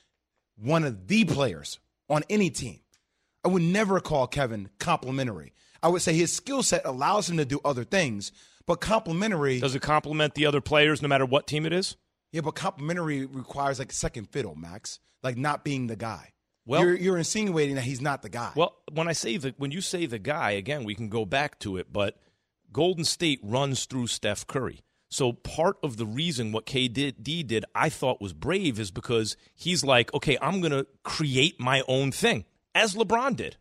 one 0.57 0.85
of 0.85 1.07
the 1.09 1.25
players 1.25 1.79
on 2.09 2.23
any 2.29 2.51
team. 2.51 2.81
I 3.45 3.49
would 3.49 3.63
never 3.63 4.01
call 4.01 4.27
Kevin 4.27 4.69
complimentary. 4.79 5.53
I 5.83 5.89
would 5.89 6.03
say 6.03 6.15
his 6.15 6.33
skill 6.33 6.63
set 6.63 6.85
allows 6.85 7.31
him 7.31 7.39
to 7.39 7.45
do 7.45 7.61
other 7.65 7.85
things, 7.85 8.33
but 8.71 8.81
complimentary. 8.81 9.59
Does 9.59 9.75
it 9.75 9.83
complement 9.83 10.35
the 10.37 10.47
other 10.47 10.61
players 10.61 11.03
no 11.03 11.09
matter 11.09 11.27
what 11.27 11.49
team 11.49 11.67
it 11.67 11.73
is? 11.73 11.97
Yeah, 12.31 12.43
but 12.43 12.53
complimentary 12.53 13.27
requires 13.27 13.81
like 13.81 13.91
second 13.91 14.27
fiddle, 14.31 14.55
Max. 14.55 15.01
Like 15.25 15.37
not 15.37 15.65
being 15.65 15.89
the 15.89 15.97
guy. 15.97 16.31
Well- 16.67 16.83
you're, 16.83 16.95
you're 16.95 17.19
insinuating 17.19 17.75
that 17.75 17.83
he's 17.83 18.01
not 18.01 18.23
the 18.23 18.29
guy. 18.29 18.53
Well, 18.55 18.77
when 18.93 19.09
I 19.09 19.13
say 19.13 19.39
the 19.39 19.55
when 19.59 19.73
you 19.73 19.81
say 19.81 20.07
the 20.07 20.21
guy 20.21 20.53
again, 20.53 20.85
we 20.85 20.95
can 20.95 21.09
go 21.09 21.25
back 21.25 21.59
to 21.61 21.79
it, 21.79 21.93
but 21.93 22.21
Golden 22.71 23.05
State 23.05 23.41
runs 23.43 23.87
through 23.87 24.07
Steph 24.07 24.47
Curry. 24.47 24.85
So 25.11 25.33
part 25.33 25.79
of 25.83 25.97
the 25.97 26.07
reason 26.07 26.53
what 26.53 26.67
KD 26.67 27.47
did, 27.49 27.65
I 27.75 27.89
thought 27.89 28.21
was 28.21 28.33
brave, 28.33 28.79
is 28.79 28.93
because 28.93 29.37
he's 29.57 29.83
like, 29.83 30.15
okay, 30.15 30.39
I'm 30.41 30.61
going 30.61 30.71
to 30.71 30.87
create 31.03 31.59
my 31.59 31.83
own 31.89 32.13
thing, 32.13 32.45
as 32.77 32.95
LeBron 32.95 33.35
did. 33.35 33.57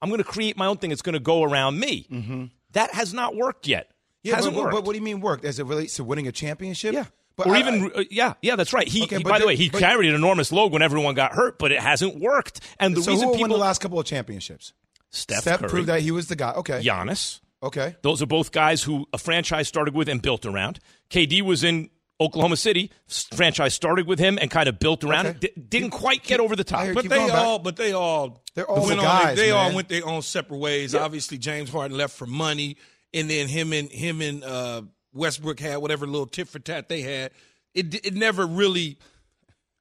I'm 0.00 0.08
going 0.08 0.22
to 0.22 0.24
create 0.24 0.56
my 0.56 0.64
own 0.64 0.78
thing. 0.78 0.90
It's 0.90 1.02
going 1.02 1.12
to 1.12 1.20
go 1.20 1.42
around 1.42 1.78
me. 1.78 2.06
Mm-hmm. 2.10 2.44
That 2.72 2.94
has 2.94 3.12
not 3.12 3.36
worked 3.36 3.66
yet. 3.66 3.90
Yeah, 4.24 4.34
Hasn't 4.36 4.54
but, 4.54 4.58
but- 4.58 4.64
worked. 4.64 4.74
but 4.74 4.84
what 4.84 4.92
do 4.94 4.98
you 4.98 5.04
mean 5.04 5.20
worked 5.20 5.44
as 5.44 5.60
it 5.60 5.66
relates 5.66 5.94
to 5.96 6.04
winning 6.04 6.26
a 6.26 6.32
championship? 6.32 6.94
Yeah. 6.94 7.04
but 7.36 7.46
or 7.48 7.54
I- 7.56 7.60
even, 7.60 7.90
uh, 7.94 8.04
yeah, 8.10 8.34
yeah, 8.42 8.56
that's 8.56 8.72
right. 8.72 8.86
He, 8.88 9.02
Okay, 9.04 9.18
he- 9.18 9.22
by 9.24 9.38
the 9.38 9.42
the- 9.42 9.46
way, 9.48 9.56
he 9.56 9.68
but- 9.68 9.78
carried 9.80 10.08
an 10.08 10.14
enormous 10.16 10.50
load 10.52 10.72
when 10.72 10.82
everyone 10.82 11.14
got 11.14 11.32
hurt, 11.32 11.58
but 11.58 11.70
it 11.72 11.80
hasn't 11.80 12.18
worked. 12.20 12.60
And 12.80 12.96
the 12.96 13.02
so 13.02 13.12
reason 13.12 13.28
who 13.28 13.34
people 13.34 13.42
won 13.42 13.50
the 13.50 13.56
last 13.64 13.80
couple 13.80 13.98
of 14.00 14.06
championships? 14.06 14.72
Steph, 15.10 15.42
Steph 15.42 15.60
Curry, 15.60 15.68
proved 15.68 15.88
that 15.88 16.00
he 16.00 16.10
was 16.10 16.26
the 16.28 16.36
guy. 16.36 16.52
Okay. 16.52 16.80
Giannis. 16.82 17.40
Okay. 17.62 17.94
Those 18.02 18.20
are 18.22 18.26
both 18.26 18.50
guys 18.52 18.82
who 18.82 19.06
a 19.12 19.18
franchise 19.18 19.68
started 19.68 19.94
with 19.94 20.08
and 20.08 20.20
built 20.20 20.44
around. 20.46 20.80
KD 21.10 21.40
was 21.42 21.64
in 21.64 21.88
Oklahoma 22.20 22.56
City. 22.56 22.90
Franchise 23.34 23.74
started 23.74 24.06
with 24.06 24.18
him 24.18 24.38
and 24.40 24.50
kind 24.50 24.68
of 24.68 24.78
built 24.78 25.02
around 25.02 25.26
Okay. 25.26 25.38
it. 25.42 25.54
D- 25.56 25.62
didn't 25.80 25.90
quite 25.90 26.22
get 26.24 26.38
over 26.40 26.54
the 26.54 26.62
top. 26.64 26.80
I 26.80 26.84
hear- 26.86 26.94
But 26.94 27.04
they 27.08 27.16
going 27.16 27.28
back. 27.30 27.38
all, 27.38 27.58
but 27.58 27.76
they 27.76 27.92
all, 27.92 28.42
They're 28.54 28.68
all 28.70 28.86
went 28.86 29.00
the 29.00 29.06
on 29.06 29.26
They, 29.28 29.34
they 29.34 29.50
all 29.50 29.72
went 29.74 29.88
their 29.88 30.06
own 30.06 30.22
separate 30.22 30.58
ways. 30.58 30.94
Obviously, 30.94 31.38
James 31.38 31.70
Harden 31.70 31.96
left 31.96 32.16
for 32.16 32.26
money, 32.26 32.76
and 33.14 33.30
then 33.30 33.48
him 33.48 33.72
and 33.72 33.90
him 33.90 34.20
and 34.20 34.44
uh, 34.44 34.82
Westbrook 35.14 35.60
had 35.60 35.78
whatever 35.78 36.06
little 36.06 36.26
tit 36.26 36.48
for 36.48 36.58
tat 36.58 36.88
they 36.90 37.00
had. 37.00 37.30
It 37.74 37.94
it 38.06 38.14
never 38.14 38.44
really 38.46 38.98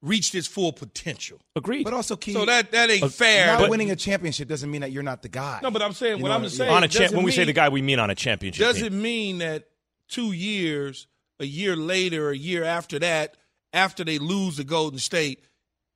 reached 0.01 0.35
its 0.35 0.47
full 0.47 0.73
potential. 0.73 1.39
Agreed. 1.55 1.83
But 1.85 1.93
also, 1.93 2.15
Key, 2.15 2.33
So 2.33 2.45
that 2.45 2.71
that 2.71 2.89
ain't 2.89 3.11
fair. 3.13 3.47
not 3.47 3.59
But- 3.61 3.69
winning 3.69 3.91
a 3.91 3.95
championship 3.95 4.47
doesn't 4.49 4.69
mean 4.69 4.81
that 4.81 4.91
you're 4.91 5.03
not 5.03 5.21
the 5.21 5.29
guy. 5.29 5.59
no, 5.63 5.71
but 5.71 5.81
I'm 5.81 5.93
saying 5.93 6.17
You 6.17 6.23
what 6.23 6.29
know 6.29 6.35
I'm 6.35 6.49
saying. 6.49 6.71
on 6.71 6.83
a 6.83 6.87
cha- 6.87 6.99
doesn't 6.99 7.15
when 7.15 7.25
we 7.25 7.31
say 7.31 7.43
the 7.45 7.53
guy, 7.53 7.69
we 7.69 7.81
mean 7.81 7.99
on 7.99 8.09
a 8.09 8.15
championship 8.15 8.65
doesn't 8.65 8.91
team. 8.91 9.01
mean 9.01 9.37
that 9.39 9.69
two 10.09 10.31
years 10.33 11.07
a 11.39 11.45
year 11.45 11.75
later, 11.75 12.29
a 12.29 12.37
year 12.37 12.63
after 12.63 12.99
that, 12.99 13.35
after 13.71 14.03
they 14.03 14.19
lose 14.19 14.57
the 14.57 14.63
Golden 14.63 14.99
State, 14.99 15.43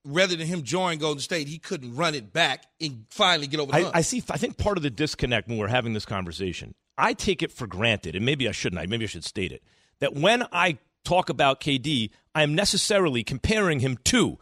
rather 0.06 0.36
than 0.36 0.48
him 0.48 0.63
join 0.63 0.98
Golden 1.00 1.22
State, 1.22 1.48
he 1.48 1.60
couldn't 1.60 1.96
run 1.96 2.15
it 2.15 2.32
back 2.34 2.63
and 2.82 3.06
finally 3.10 3.46
get 3.48 3.60
over 3.60 3.72
the 3.72 3.77
I, 3.77 3.82
hump. 3.84 3.96
I 3.96 4.01
see. 4.01 4.24
I 4.29 4.38
think 4.38 4.58
part 4.58 4.77
of 4.77 4.84
the 4.84 4.89
disconnect 4.89 5.48
when 5.50 5.58
we're 5.58 5.67
having 5.67 5.94
this 5.94 6.06
conversation, 6.06 6.74
I 6.98 7.13
take 7.13 7.44
it 7.44 7.51
for 7.51 7.68
granted, 7.68 8.16
and 8.16 8.25
maybe 8.25 8.48
I 8.48 8.51
shouldn't. 8.51 8.82
I 8.82 8.86
maybe 8.86 9.06
I 9.06 9.08
should 9.08 9.24
state 9.24 9.51
it 9.51 9.63
that 10.00 10.16
when 10.16 10.44
I 10.51 10.77
talk 11.04 11.30
about 11.30 11.62
KD, 11.62 12.12
I 12.36 12.44
am 12.44 12.56
necessarily 12.56 13.24
comparing 13.24 13.80
him 13.80 13.98
to 14.06 14.38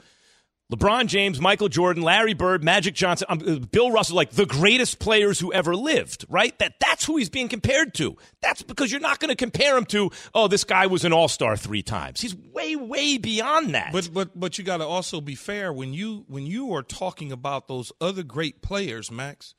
LeBron 0.74 1.06
James, 1.06 1.40
Michael 1.40 1.70
Jordan, 1.70 2.02
Larry 2.02 2.34
Bird, 2.34 2.64
Magic 2.64 2.96
Johnson, 2.96 3.28
um, 3.30 3.40
uh, 3.48 3.60
Bill 3.60 3.92
Russell, 3.92 4.16
like 4.16 4.32
the 4.32 4.48
greatest 4.48 4.98
players 4.98 5.40
who 5.40 5.54
ever 5.54 5.76
lived, 5.76 6.26
right? 6.28 6.58
That 6.58 6.80
that's 6.80 7.06
who 7.06 7.18
he's 7.18 7.30
being 7.30 7.50
compared 7.50 7.94
to. 7.96 8.18
That's 8.42 8.64
because 8.64 8.92
you're 8.92 9.00
not 9.00 9.20
going 9.20 9.30
to 9.30 9.36
compare 9.36 9.78
him 9.78 9.86
to, 9.88 10.10
oh, 10.34 10.48
this 10.48 10.64
guy 10.64 10.88
was 10.88 11.06
an 11.06 11.14
all-star 11.14 11.56
3 11.56 11.84
times. 11.84 12.20
He's 12.20 12.36
way 12.36 12.76
way 12.76 13.20
beyond 13.20 13.76
that. 13.76 13.92
But 13.92 14.10
but 14.12 14.40
but 14.40 14.58
you 14.58 14.64
got 14.64 14.78
to 14.78 14.88
also 14.88 15.22
be 15.22 15.36
fair 15.36 15.72
when 15.72 15.94
you 15.94 16.26
when 16.28 16.48
you 16.48 16.74
are 16.74 16.84
talking 16.84 17.32
about 17.32 17.68
those 17.68 17.92
other 18.02 18.24
great 18.24 18.64
players, 18.64 19.12
Max. 19.12 19.54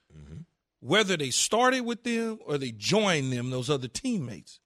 Whether 0.87 1.17
they 1.17 1.31
started 1.31 1.81
with 1.81 2.05
them 2.05 2.39
or 2.47 2.59
they 2.59 2.71
joined 2.71 3.33
them, 3.33 3.51
those 3.51 3.69
other 3.69 3.89
teammates, 3.89 4.61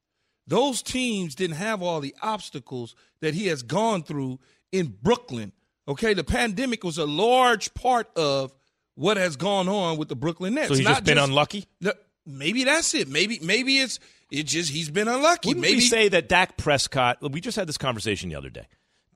those 0.47 0.83
teams 0.83 1.35
didn't 1.35 1.57
have 1.57 1.83
all 1.83 2.01
the 2.01 2.15
obstacles 2.21 2.95
that 3.21 3.35
he 3.35 3.47
has 3.47 3.63
gone 3.63 4.03
through 4.03 4.39
in 4.71 4.95
Brooklyn. 5.03 5.53
Okay, 5.89 6.13
the 6.13 6.25
pandemic 6.25 6.85
was 6.85 6.99
a 6.99 7.07
large 7.07 7.73
part 7.73 8.09
of 8.17 8.53
what 8.97 9.17
has 9.17 9.37
gone 9.37 9.69
on 9.69 9.97
with 9.97 10.09
the 10.09 10.17
Brooklyn 10.17 10.55
Nets. 10.55 10.69
so 10.69 10.75
he's 10.75 10.85
Not 10.85 10.97
just 10.97 11.05
been 11.05 11.19
unlucky. 11.19 11.65
No, 11.81 11.93
maybe 12.27 12.65
that's 12.65 12.95
it. 12.95 13.09
Maybe 13.09 13.39
maybe 13.43 13.79
it's 13.79 13.99
it 14.31 14.43
just 14.45 14.71
he's 14.71 14.91
been 14.91 15.09
unlucky. 15.09 15.49
Wouldn't 15.49 15.63
maybe 15.63 15.77
we 15.77 15.81
say 15.81 16.09
that 16.09 16.29
Dak 16.29 16.59
Prescott? 16.59 17.19
We 17.23 17.41
just 17.41 17.57
had 17.57 17.67
this 17.67 17.79
conversation 17.79 18.29
the 18.29 18.37
other 18.37 18.51
day. 18.51 18.67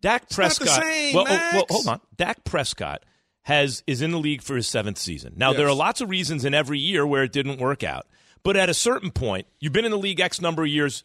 Dak 0.00 0.28
the 0.28 0.34
Prescott. 0.34 0.82
same, 0.82 1.14
well, 1.14 1.26
oh, 1.28 1.50
well, 1.52 1.66
hold 1.68 1.88
on. 1.88 2.00
Dak 2.16 2.44
Prescott 2.44 3.04
has 3.44 3.82
is 3.86 4.02
in 4.02 4.10
the 4.10 4.18
league 4.18 4.42
for 4.42 4.56
his 4.56 4.66
seventh 4.66 4.98
season. 4.98 5.34
Now 5.36 5.52
there 5.52 5.68
are 5.68 5.74
lots 5.74 6.00
of 6.00 6.10
reasons 6.10 6.44
in 6.44 6.54
every 6.54 6.78
year 6.78 7.06
where 7.06 7.22
it 7.22 7.32
didn't 7.32 7.60
work 7.60 7.82
out, 7.82 8.06
but 8.42 8.56
at 8.56 8.68
a 8.68 8.74
certain 8.74 9.10
point, 9.10 9.46
you've 9.60 9.72
been 9.72 9.84
in 9.84 9.90
the 9.90 9.98
league 9.98 10.20
X 10.20 10.40
number 10.40 10.62
of 10.62 10.68
years. 10.68 11.04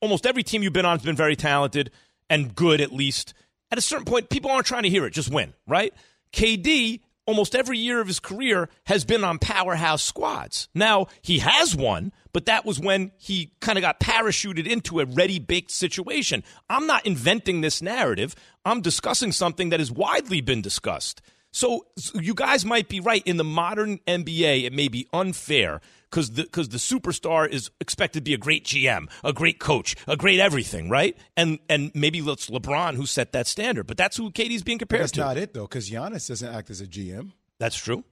Almost 0.00 0.26
every 0.26 0.42
team 0.42 0.62
you've 0.62 0.72
been 0.72 0.84
on 0.84 0.98
has 0.98 1.04
been 1.04 1.16
very 1.16 1.36
talented 1.36 1.90
and 2.28 2.54
good, 2.54 2.80
at 2.80 2.92
least. 2.92 3.34
At 3.70 3.78
a 3.78 3.82
certain 3.82 4.04
point, 4.04 4.28
people 4.28 4.50
aren't 4.50 4.66
trying 4.66 4.84
to 4.84 4.90
hear 4.90 5.06
it; 5.06 5.12
just 5.12 5.32
win, 5.32 5.54
right? 5.66 5.92
KD. 6.32 7.00
Almost 7.28 7.56
every 7.56 7.76
year 7.76 8.00
of 8.00 8.06
his 8.06 8.20
career 8.20 8.68
has 8.84 9.04
been 9.04 9.24
on 9.24 9.40
powerhouse 9.40 10.04
squads. 10.04 10.68
Now, 10.76 11.08
he 11.22 11.40
has 11.40 11.74
won, 11.74 12.12
but 12.32 12.46
that 12.46 12.64
was 12.64 12.78
when 12.78 13.10
he 13.18 13.50
kind 13.60 13.76
of 13.76 13.82
got 13.82 13.98
parachuted 13.98 14.64
into 14.64 15.00
a 15.00 15.06
ready 15.06 15.40
baked 15.40 15.72
situation. 15.72 16.44
I'm 16.70 16.86
not 16.86 17.04
inventing 17.04 17.62
this 17.62 17.82
narrative. 17.82 18.36
I'm 18.64 18.80
discussing 18.80 19.32
something 19.32 19.70
that 19.70 19.80
has 19.80 19.90
widely 19.90 20.40
been 20.40 20.62
discussed. 20.62 21.20
So, 21.56 21.86
so 21.96 22.20
you 22.20 22.34
guys 22.34 22.66
might 22.66 22.86
be 22.86 23.00
right. 23.00 23.22
In 23.24 23.38
the 23.38 23.44
modern 23.44 23.96
NBA, 24.06 24.64
it 24.64 24.74
may 24.74 24.88
be 24.88 25.08
unfair 25.14 25.80
because 26.10 26.32
the, 26.32 26.44
cause 26.44 26.68
the 26.68 26.76
superstar 26.76 27.48
is 27.48 27.70
expected 27.80 28.20
to 28.20 28.24
be 28.24 28.34
a 28.34 28.36
great 28.36 28.66
GM, 28.66 29.08
a 29.24 29.32
great 29.32 29.58
coach, 29.58 29.96
a 30.06 30.18
great 30.18 30.38
everything, 30.38 30.90
right? 30.90 31.16
And 31.34 31.58
and 31.70 31.92
maybe 31.94 32.18
it's 32.18 32.50
LeBron 32.50 32.96
who 32.96 33.06
set 33.06 33.32
that 33.32 33.46
standard, 33.46 33.86
but 33.86 33.96
that's 33.96 34.18
who 34.18 34.30
Katie's 34.32 34.62
being 34.62 34.76
compared 34.78 35.00
That's 35.04 35.12
to. 35.12 35.20
That's 35.20 35.28
not 35.28 35.38
it 35.38 35.54
though, 35.54 35.62
because 35.62 35.88
Giannis 35.88 36.28
doesn't 36.28 36.46
act 36.54 36.68
as 36.68 36.82
a 36.82 36.86
GM. 36.86 37.32
That's 37.58 37.74
true. 37.78 38.04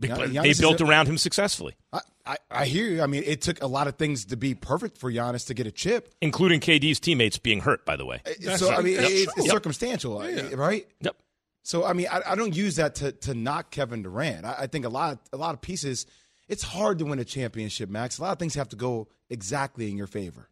Gian- 0.00 0.32
they 0.32 0.54
built 0.54 0.80
a- 0.80 0.84
around 0.84 1.06
him 1.06 1.16
successfully, 1.16 1.76
I, 1.92 2.00
I, 2.26 2.36
I 2.50 2.64
hear 2.66 2.86
you. 2.86 3.02
I 3.02 3.06
mean, 3.06 3.22
it 3.24 3.40
took 3.40 3.62
a 3.62 3.68
lot 3.68 3.86
of 3.86 3.94
things 3.98 4.24
to 4.26 4.36
be 4.36 4.56
perfect 4.56 4.98
for 4.98 5.12
Giannis 5.12 5.46
to 5.46 5.54
get 5.54 5.68
a 5.68 5.70
chip. 5.70 6.12
including 6.20 6.58
KD's 6.58 6.98
teammates 6.98 7.38
being 7.38 7.60
hurt, 7.60 7.86
by 7.86 7.94
the 7.94 8.04
way. 8.04 8.20
Eh, 8.26 8.56
so 8.56 8.72
I 8.72 8.80
mean, 8.82 8.94
Yep. 8.94 9.04
it's, 9.04 9.32
it's 9.36 9.46
Yep. 9.46 9.52
circumstantial, 9.52 10.18
right? 10.18 10.88
Yep. 11.02 11.16
So 11.62 11.84
I 11.84 11.92
mean, 11.92 12.06
I, 12.10 12.20
I 12.28 12.34
don't 12.34 12.54
use 12.54 12.76
that 12.76 12.94
to 12.96 13.12
to 13.12 13.34
knock 13.34 13.70
Kevin 13.70 14.02
Durant. 14.02 14.44
I, 14.44 14.56
I 14.60 14.66
think 14.66 14.84
a 14.84 14.88
lot 14.88 15.18
a 15.32 15.36
lot 15.36 15.54
of 15.54 15.60
pieces. 15.60 16.06
It's 16.48 16.62
hard 16.64 16.98
to 16.98 17.04
win 17.04 17.18
a 17.20 17.24
championship, 17.24 17.88
Max. 17.90 18.18
A 18.18 18.22
lot 18.22 18.32
of 18.32 18.38
things 18.38 18.54
have 18.54 18.68
to 18.70 18.76
go 18.76 19.08
exactly 19.28 19.88
in 19.88 19.96
your 19.96 20.08
favor. 20.08 20.48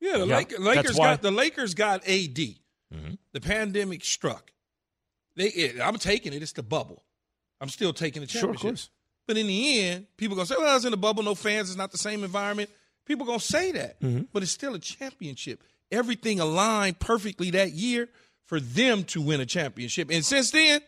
Yeah, 0.00 0.18
the 0.18 0.26
Yeah, 0.26 0.36
Lak- 0.36 0.58
Lakers 0.58 0.96
got 0.96 1.22
the 1.22 1.30
Lakers 1.30 1.74
got 1.74 2.00
AD. 2.08 2.08
Mm-hmm. 2.36 3.14
The 3.32 3.40
pandemic 3.40 4.04
struck. 4.04 4.52
They, 5.36 5.46
it, 5.46 5.80
I'm 5.80 5.96
taking 5.98 6.32
it. 6.32 6.42
It's 6.42 6.52
the 6.52 6.62
bubble. 6.62 7.02
I'm 7.60 7.68
still 7.68 7.92
taking 7.92 8.20
the 8.22 8.26
championship. 8.26 8.60
Sure, 8.60 8.68
of 8.70 8.76
course. 8.76 8.90
But 9.26 9.36
in 9.36 9.46
the 9.46 9.80
end, 9.80 10.06
people 10.16 10.36
gonna 10.36 10.46
say, 10.46 10.54
"Well, 10.58 10.76
it's 10.76 10.84
in 10.84 10.90
the 10.90 10.96
bubble. 10.96 11.22
No 11.22 11.34
fans. 11.34 11.68
It's 11.70 11.78
not 11.78 11.92
the 11.92 11.98
same 11.98 12.24
environment." 12.24 12.70
People 13.06 13.26
gonna 13.26 13.38
say 13.40 13.72
that, 13.72 14.00
Mm-hmm. 14.00 14.22
but 14.32 14.42
it's 14.42 14.52
still 14.52 14.74
a 14.74 14.78
championship. 14.78 15.62
Everything 15.92 16.40
aligned 16.40 16.98
perfectly 16.98 17.50
that 17.50 17.72
year 17.72 18.08
for 18.44 18.60
them 18.60 19.04
to 19.04 19.20
win 19.20 19.40
a 19.40 19.46
championship. 19.46 20.10
And 20.10 20.24
since 20.24 20.50
then, 20.50 20.80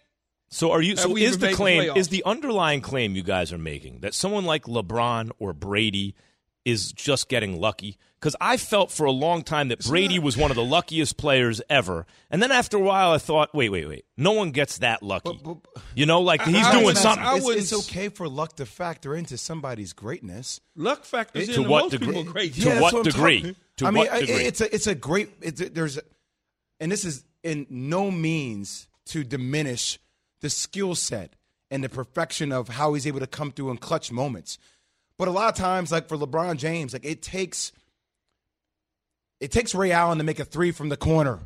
So 0.48 0.70
are 0.72 0.82
you? 0.82 0.96
So 0.96 1.16
is 1.16 1.38
the 1.38 1.46
made 1.46 1.52
the 1.52 1.56
claim? 1.56 1.96
Is 1.96 2.08
the 2.08 2.22
underlying 2.24 2.80
claim 2.80 3.16
you 3.16 3.22
guys 3.22 3.52
are 3.52 3.58
making 3.58 4.00
that 4.00 4.14
someone 4.14 4.44
like 4.44 4.64
LeBron 4.64 5.30
or 5.38 5.52
Brady 5.52 6.14
is 6.64 6.92
just 6.92 7.28
getting 7.28 7.60
lucky? 7.60 7.96
Because 8.18 8.34
I 8.40 8.56
felt 8.56 8.90
for 8.90 9.04
a 9.04 9.10
long 9.12 9.42
time 9.42 9.68
that 9.68 9.80
Brady 9.84 10.18
was 10.18 10.36
one 10.38 10.50
of 10.50 10.56
the 10.56 10.64
luckiest 10.64 11.16
players 11.18 11.60
ever, 11.68 12.06
and 12.30 12.42
then 12.42 12.50
after 12.50 12.76
a 12.78 12.80
while 12.80 13.12
I 13.12 13.18
thought, 13.18 13.54
wait, 13.54 13.68
wait, 13.68 13.86
wait, 13.86 14.04
no 14.16 14.32
one 14.32 14.52
gets 14.52 14.78
that 14.78 15.02
lucky. 15.02 15.38
you 15.94 16.06
know, 16.06 16.22
like 16.22 16.42
he's 16.42 16.56
I 16.64 16.72
doing 16.72 16.84
wouldn't- 16.86 17.02
something. 17.02 17.22
I 17.24 17.36
It's, 17.36 17.72
it's 17.72 17.88
okay 17.90 18.08
for 18.08 18.26
luck 18.26 18.56
to 18.56 18.66
factor 18.66 19.14
into 19.14 19.36
somebody's 19.36 19.92
greatness. 19.92 20.60
luck 20.74 21.04
factors 21.04 21.48
into 21.48 21.62
what 21.68 21.84
most 21.84 21.90
degree? 21.92 22.06
people 22.14 22.24
great. 22.32 22.54
To 22.54 22.60
that's 22.64 22.80
what 22.92 23.04
degree? 23.04 23.40
talking- 23.40 23.56
To 23.76 23.86
I 23.86 23.90
mean, 23.90 23.98
what 24.04 24.12
I- 24.12 24.20
degree? 24.20 24.44
it's 24.44 24.60
a 24.62 24.74
it's 24.74 24.86
a 24.86 24.94
great. 24.94 25.28
It's 25.42 25.60
a, 25.60 25.68
there's, 25.68 25.98
a, 25.98 26.02
and 26.80 26.90
this 26.90 27.04
is 27.04 27.22
in 27.46 27.66
no 27.70 28.10
means 28.10 28.88
to 29.06 29.22
diminish 29.24 29.98
the 30.40 30.50
skill 30.50 30.94
set 30.94 31.34
and 31.70 31.82
the 31.82 31.88
perfection 31.88 32.52
of 32.52 32.68
how 32.68 32.94
he's 32.94 33.06
able 33.06 33.20
to 33.20 33.26
come 33.26 33.52
through 33.52 33.70
in 33.70 33.76
clutch 33.78 34.10
moments. 34.12 34.58
But 35.18 35.28
a 35.28 35.30
lot 35.30 35.48
of 35.48 35.54
times, 35.56 35.90
like 35.92 36.08
for 36.08 36.16
LeBron 36.16 36.58
James, 36.58 36.92
like 36.92 37.04
it 37.04 37.22
takes 37.22 37.72
it 39.40 39.50
takes 39.52 39.74
Ray 39.74 39.92
Allen 39.92 40.18
to 40.18 40.24
make 40.24 40.38
a 40.40 40.44
three 40.44 40.72
from 40.72 40.88
the 40.88 40.96
corner. 40.96 41.40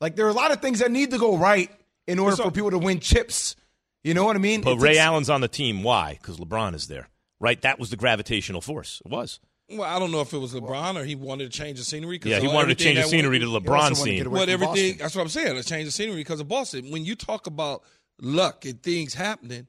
Like 0.00 0.16
there 0.16 0.26
are 0.26 0.30
a 0.30 0.34
lot 0.34 0.50
of 0.52 0.60
things 0.60 0.78
that 0.80 0.90
need 0.90 1.10
to 1.10 1.18
go 1.18 1.36
right 1.36 1.70
in 2.06 2.18
order 2.18 2.36
So- 2.36 2.44
for 2.44 2.50
people 2.50 2.70
to 2.70 2.78
win 2.78 3.00
chips. 3.00 3.56
You 4.04 4.14
know 4.14 4.24
what 4.24 4.36
I 4.36 4.38
mean? 4.38 4.60
but 4.62 4.72
It 4.74 4.80
Ray 4.80 4.90
takes- 4.90 5.00
Allen's 5.00 5.28
on 5.30 5.40
the 5.40 5.48
team. 5.48 5.82
Why? 5.82 6.14
Because 6.20 6.38
LeBron 6.38 6.74
is 6.74 6.86
there, 6.86 7.08
right? 7.40 7.60
That 7.62 7.78
was 7.78 7.90
the 7.90 7.96
gravitational 7.96 8.60
force. 8.60 9.02
It 9.04 9.10
was. 9.10 9.40
Well, 9.70 9.82
I 9.82 9.98
don't 9.98 10.10
know 10.10 10.20
if 10.22 10.32
it 10.32 10.38
was 10.38 10.54
LeBron 10.54 10.96
or 10.98 11.04
he 11.04 11.14
wanted 11.14 11.52
to 11.52 11.58
change 11.58 11.78
the 11.78 11.84
scenery. 11.84 12.18
'cause 12.18 12.30
Yeah, 12.30 12.40
he 12.40 12.48
wanted 12.48 12.78
to 12.78 12.82
change 12.84 12.96
the 12.98 13.04
scenery 13.08 13.38
went- 13.38 13.64
to 13.64 13.70
LeBron 13.70 13.88
to 13.90 13.96
scene. 13.96 14.16
get 14.18 14.26
away 14.26 14.38
What 14.40 14.44
from 14.48 14.52
everything? 14.62 14.92
Boston. 14.92 14.98
That's 14.98 15.14
what 15.14 15.22
I'm 15.22 15.28
saying. 15.28 15.56
Let's 15.56 15.68
change 15.68 15.84
the 15.84 15.90
scenery 15.92 16.16
because 16.16 16.40
of 16.40 16.48
Boston. 16.48 16.90
When 16.90 17.04
you 17.04 17.14
talk 17.14 17.46
about 17.46 17.82
luck 18.20 18.64
and 18.64 18.82
things 18.82 19.14
happening, 19.14 19.66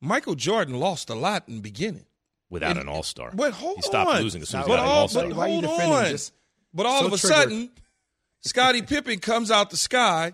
Michael 0.00 0.34
Jordan 0.34 0.78
lost 0.80 1.10
a 1.10 1.14
lot 1.14 1.44
in 1.48 1.56
the 1.56 1.60
beginning. 1.60 2.04
without 2.50 2.70
And- 2.70 2.80
an 2.80 2.88
All 2.88 3.02
Star. 3.02 3.30
But 3.34 3.52
hold 3.52 3.76
he 3.76 3.82
stopped 3.82 4.08
on. 4.08 4.22
losing 4.22 4.40
as 4.40 4.48
soon 4.48 4.60
as 4.60 4.66
he 4.66 4.70
but 4.72 4.76
got 4.76 4.82
an 4.84 4.88
all, 4.88 4.98
All 5.02 5.08
Star. 5.08 5.26
but 5.28 5.36
Why 5.36 5.44
are 5.44 5.48
you 5.48 5.52
hold 5.56 5.64
defending 5.64 5.92
on. 5.92 6.04
just 6.06 6.32
But 6.72 6.86
all 6.86 7.00
so 7.00 7.06
of 7.08 7.12
a 7.12 7.18
triggered? 7.18 7.36
sudden, 7.36 7.70
Scottie 8.40 8.80
Pippen 8.80 9.18
comes 9.18 9.50
out 9.50 9.68
the 9.68 9.76
sky, 9.76 10.32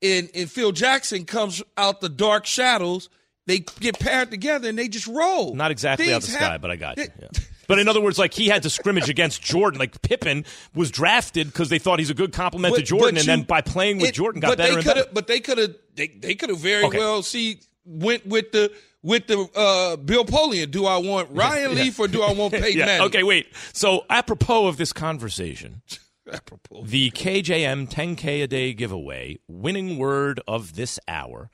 and, 0.00 0.30
and 0.36 0.48
Phil 0.48 0.70
Jackson 0.70 1.24
comes 1.24 1.60
out 1.76 2.00
the 2.00 2.08
dark 2.08 2.46
shadows. 2.46 3.08
They 3.46 3.58
get 3.80 3.98
paired 3.98 4.30
together 4.30 4.68
and 4.68 4.78
they 4.78 4.86
just 4.86 5.08
roll. 5.08 5.52
Not 5.56 5.72
exactly 5.72 6.12
out 6.12 6.22
Things 6.22 6.26
the 6.26 6.38
sky, 6.38 6.50
hap- 6.52 6.60
but 6.60 6.70
I 6.70 6.76
got 6.76 6.96
you. 6.98 7.08
Yeah. 7.20 7.28
But 7.68 7.78
in 7.78 7.86
other 7.86 8.00
words, 8.00 8.18
like 8.18 8.34
he 8.34 8.48
had 8.48 8.64
to 8.64 8.70
scrimmage 8.70 9.08
against 9.08 9.40
Jordan. 9.42 9.78
Like 9.78 10.02
Pippen 10.02 10.44
was 10.74 10.90
drafted 10.90 11.46
because 11.48 11.68
they 11.68 11.78
thought 11.78 12.00
he's 12.00 12.10
a 12.10 12.14
good 12.14 12.32
complement 12.32 12.74
to 12.74 12.82
Jordan, 12.82 13.14
but 13.14 13.18
and 13.20 13.26
you- 13.26 13.36
then 13.36 13.42
by 13.42 13.60
playing 13.60 13.98
with 13.98 14.08
it- 14.08 14.14
Jordan, 14.14 14.40
got 14.40 14.48
but 14.48 14.58
better 14.58 14.70
they 14.72 14.76
and 14.78 14.84
coulda- 14.84 15.00
better. 15.02 15.10
But 15.12 15.26
they 15.28 15.38
could 15.40 15.58
have. 15.58 15.74
They, 15.94 16.08
they 16.08 16.34
could 16.34 16.48
have 16.48 16.58
very 16.58 16.84
Okay. 16.84 16.98
well 16.98 17.22
see 17.22 17.60
went 17.84 18.26
with 18.26 18.50
the 18.52 18.72
with 19.02 19.26
the 19.28 19.38
uh, 19.54 19.96
Bill 19.96 20.24
Polian. 20.24 20.70
Do 20.70 20.86
I 20.86 20.96
want 20.96 21.28
Ryan 21.32 21.74
Leaf 21.74 21.98
or 22.00 22.08
do 22.08 22.22
I 22.22 22.32
want 22.32 22.52
Peyton 22.54 22.78
yeah. 22.78 22.86
Manning? 22.86 23.06
Okay, 23.08 23.22
wait. 23.22 23.46
So 23.72 24.04
apropos 24.10 24.66
of 24.66 24.76
this 24.78 24.92
conversation, 24.92 25.82
Apropos. 26.32 26.84
the 26.84 27.10
KJM 27.10 27.90
10K 27.90 28.42
a 28.42 28.46
day 28.46 28.72
giveaway, 28.72 29.38
winning 29.46 29.98
word 29.98 30.40
of 30.48 30.74
this 30.74 30.98
hour. 31.06 31.50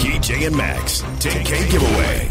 BJ 0.00 0.46
and 0.46 0.56
Max, 0.56 1.02
10K 1.02 1.70
giveaway. 1.70 2.30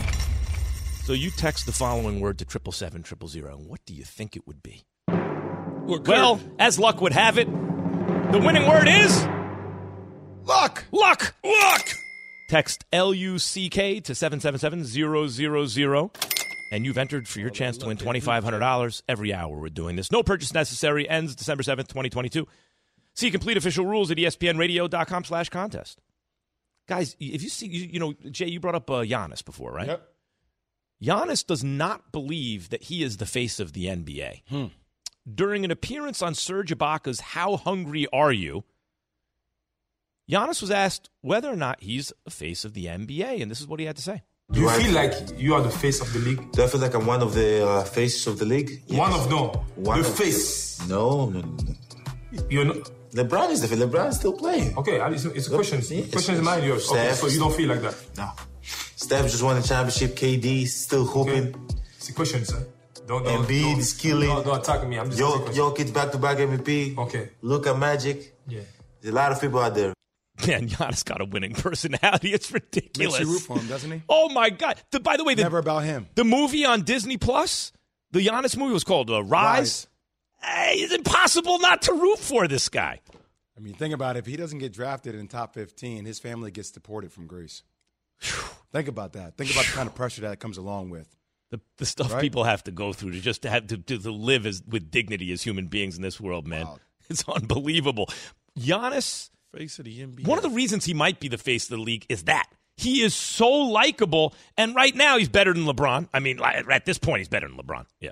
So 1.08 1.14
you 1.14 1.32
text 1.32 1.66
the 1.66 1.72
following 1.72 2.20
word 2.20 2.38
to 2.40 2.44
triple 2.44 2.74
seven 2.74 3.02
triple 3.02 3.30
zero. 3.30 3.56
What 3.56 3.80
do 3.86 3.94
you 3.94 4.04
think 4.04 4.36
it 4.36 4.46
would 4.46 4.62
be? 4.62 4.84
Well, 5.08 6.02
Well, 6.06 6.42
as 6.60 6.78
luck 6.78 7.00
would 7.00 7.14
have 7.14 7.38
it, 7.38 7.48
the 7.50 8.42
winning 8.46 8.68
word 8.68 8.90
is 8.90 9.26
luck. 10.44 10.84
luck. 10.92 11.34
Luck. 11.46 11.88
Text 12.50 12.84
L 12.92 13.14
U 13.14 13.40
C 13.40 13.70
K 13.70 14.02
to 14.02 14.14
seven 14.14 14.42
seven 14.42 14.60
seven 14.60 14.84
zero 14.84 15.30
zero 15.30 15.66
zero, 15.66 16.12
and 16.74 16.86
you've 16.86 16.98
entered 16.98 17.26
for 17.30 17.40
your 17.40 17.52
chance 17.52 17.78
to 17.78 17.86
win 17.88 17.96
twenty 17.96 18.20
five 18.20 18.44
hundred 18.44 18.60
dollars 18.60 19.02
every 19.08 19.34
hour. 19.34 19.58
We're 19.58 19.70
doing 19.70 19.96
this. 19.96 20.12
No 20.12 20.24
purchase 20.24 20.54
necessary. 20.54 21.08
Ends 21.08 21.38
December 21.38 21.64
seventh, 21.64 21.88
twenty 21.88 22.10
twenty 22.10 22.28
two. 22.28 22.50
See 23.14 23.32
complete 23.32 23.56
official 23.56 23.86
rules 23.86 24.12
at 24.12 24.18
ESPNRadio.com 24.18 25.24
slash 25.24 25.48
contest. 25.48 26.02
Guys, 26.86 27.16
if 27.18 27.42
you 27.44 27.48
see, 27.50 27.68
you, 27.68 27.88
you 27.94 28.00
know, 28.02 28.14
Jay, 28.30 28.48
you 28.48 28.60
brought 28.60 28.76
up 28.76 28.92
uh, 28.92 29.04
Giannis 29.04 29.46
before, 29.46 29.72
right? 29.72 29.88
Yep. 29.88 30.10
Giannis 31.04 31.46
does 31.46 31.64
not 31.64 32.12
believe 32.12 32.70
that 32.70 32.84
he 32.84 33.04
is 33.04 33.18
the 33.18 33.26
face 33.26 33.60
of 33.60 33.74
the 33.74 33.86
NBA. 33.86 34.72
during 35.34 35.66
an 35.66 35.72
appearance 35.72 36.22
on 36.22 36.34
Serge 36.34 36.72
Ibaka's 36.72 37.20
How 37.20 37.58
Hungry 37.58 38.08
Are 38.14 38.32
You? 38.32 38.64
Giannis 40.30 40.62
was 40.62 40.72
asked 40.72 41.10
whether 41.22 41.50
or 41.52 41.56
not 41.56 41.82
he's 41.82 42.12
a 42.26 42.30
face 42.30 42.66
of 42.66 42.74
the 42.74 42.86
NBA, 42.88 43.42
and 43.42 43.50
this 43.50 43.62
is 43.62 43.68
what 43.68 43.80
he 43.80 43.86
had 43.86 43.96
to 43.96 44.02
say. 44.02 44.24
Do 44.52 44.62
you 44.62 44.68
Right. 44.68 44.82
feel 44.82 44.94
like 44.94 45.14
you 45.38 45.54
are 45.56 45.62
the 45.62 45.70
face 45.70 46.00
of 46.02 46.12
the 46.14 46.20
league? 46.20 46.52
Do 46.54 46.64
I 46.64 46.68
feel 46.68 46.80
like 46.82 46.94
I'm 46.94 47.06
one 47.06 47.22
of 47.22 47.34
the 47.34 47.68
uh, 47.68 47.84
faces 47.84 48.28
of 48.28 48.40
the 48.40 48.46
league? 48.46 48.82
One 48.88 49.12
of 49.12 49.30
no. 49.30 49.66
One 49.76 50.02
the 50.02 50.08
of- 50.08 50.16
face. 50.18 50.80
No, 50.88 51.30
no, 51.30 51.42
no. 51.42 51.58
no. 52.32 52.44
You're 52.50 52.66
not. 52.66 52.92
LeBron 53.12 53.52
is 53.52 53.62
the 53.62 53.76
LeBron 53.76 54.10
is 54.10 54.16
still 54.18 54.34
playing. 54.34 54.78
Okay, 54.78 55.00
it's 55.14 55.26
a, 55.26 55.32
it's 55.34 55.48
a 55.48 55.52
question. 55.56 55.80
Yeah, 55.82 56.06
question 56.12 56.36
it's- 56.36 56.40
is 56.40 56.42
mine, 56.42 56.64
yours. 56.64 56.90
Okay, 56.90 57.14
so 57.14 57.28
you 57.28 57.40
don't 57.40 57.54
feel 57.56 57.70
like 57.70 57.82
that. 57.82 57.96
No. 58.18 58.32
Steph 58.98 59.30
just 59.30 59.44
won 59.44 59.62
the 59.62 59.66
championship. 59.66 60.16
KD 60.16 60.68
still 60.68 61.06
hooping. 61.06 61.50
Okay. 61.50 61.76
It's 61.98 62.10
a 62.10 62.14
question, 62.14 62.44
sir. 62.44 62.66
Don't, 63.06 63.24
don't, 63.24 63.46
Embiid 63.46 63.62
don't, 63.62 63.80
is 63.80 63.94
killing. 63.94 64.28
Don't, 64.28 64.44
don't 64.44 64.58
attack 64.58 64.88
me. 64.88 64.98
I'm 64.98 65.06
just 65.06 65.20
Yo, 65.20 65.28
asking 65.28 65.42
a 65.42 65.46
question. 65.46 65.64
Jokic 65.64 65.94
back 65.94 66.12
to 66.14 66.18
back 66.18 66.38
MVP. 66.40 66.98
Okay. 66.98 67.30
Look 67.44 67.68
at 67.68 67.78
Magic. 67.78 68.36
Yeah. 68.48 68.62
There's 69.00 69.14
a 69.14 69.16
lot 69.16 69.32
of 69.32 69.40
people 69.40 69.60
out 69.60 69.76
there. 69.76 69.94
Man, 70.48 70.68
Giannis 70.68 71.06
got 71.06 71.22
a 71.22 71.26
winning 71.26 71.54
personality. 71.54 72.34
It's 72.34 72.52
ridiculous. 72.52 73.20
Makes 73.20 73.20
you 73.20 73.34
root 73.34 73.42
for 73.42 73.60
him, 73.60 73.68
doesn't 73.68 73.92
he? 73.92 74.02
Oh 74.10 74.30
my 74.30 74.50
God! 74.50 74.82
The, 74.92 75.00
by 75.00 75.16
the 75.16 75.24
way, 75.24 75.36
the, 75.36 75.44
Never 75.44 75.60
about 75.60 75.84
him. 75.84 76.08
the 76.16 76.24
movie 76.24 76.66
on 76.66 76.82
Disney 76.82 77.18
Plus, 77.18 77.72
the 78.12 78.26
Giannis 78.26 78.58
movie 78.58 78.74
was 78.74 78.84
called 78.84 79.12
uh, 79.12 79.24
Rise. 79.24 79.88
Hey, 80.42 80.76
it's 80.76 80.94
impossible 80.94 81.60
not 81.60 81.84
to 81.84 81.94
root 81.94 82.20
for 82.20 82.48
this 82.48 82.68
guy. 82.70 83.02
I 83.56 83.60
mean, 83.60 83.74
think 83.74 83.94
about 83.94 84.16
it. 84.16 84.20
If 84.20 84.26
he 84.26 84.38
doesn't 84.38 84.60
get 84.60 84.74
drafted 84.74 85.16
in 85.16 85.28
top 85.28 85.54
15, 85.54 86.06
his 86.06 86.20
family 86.20 86.52
gets 86.52 86.72
deported 86.72 87.12
from 87.12 87.28
Greece. 87.28 87.64
Think 88.78 88.88
about 88.88 89.14
that. 89.14 89.36
Think 89.38 89.52
about 89.52 89.66
the 89.66 89.72
kind 89.74 89.88
of 89.88 89.96
pressure 89.96 90.22
that 90.22 90.40
comes 90.40 90.58
along 90.58 90.90
with. 90.90 91.08
The, 91.52 91.60
the 91.78 91.86
stuff 91.86 92.12
Right? 92.14 92.22
people 92.22 92.44
have 92.44 92.64
to 92.66 92.72
go 92.72 92.92
through 92.94 93.12
to 93.12 93.20
just 93.22 93.42
to 93.44 93.50
have 93.50 93.68
to, 93.68 93.78
to, 93.78 93.98
to 94.00 94.12
live 94.12 94.46
as 94.46 94.62
with 94.68 94.92
dignity 94.92 95.32
as 95.32 95.42
human 95.42 95.68
beings 95.68 95.96
in 95.96 96.02
this 96.02 96.20
world, 96.20 96.48
man. 96.48 96.68
It's 97.10 97.24
unbelievable. 97.30 98.10
Giannis, 98.60 99.30
Face 99.56 99.80
of 99.80 99.86
the 99.86 100.00
NBA. 100.06 100.28
one 100.28 100.38
of 100.38 100.44
the 100.44 100.50
reasons 100.50 100.84
he 100.84 100.94
might 100.94 101.20
be 101.22 101.30
the 101.30 101.38
face 101.38 101.64
of 101.66 101.70
the 101.78 101.82
league 101.82 102.06
is 102.10 102.24
that 102.24 102.48
he 102.76 103.02
is 103.02 103.16
so 103.16 103.50
likable, 103.50 104.34
and 104.58 104.76
right 104.76 104.94
now 104.94 105.18
he's 105.18 105.30
better 105.30 105.54
than 105.54 105.64
LeBron. 105.66 106.10
I 106.14 106.20
mean, 106.20 106.40
at 106.44 106.86
this 106.86 106.98
point, 106.98 107.20
he's 107.22 107.30
better 107.30 107.48
than 107.48 107.58
LeBron. 107.58 107.86
Yeah, 108.02 108.12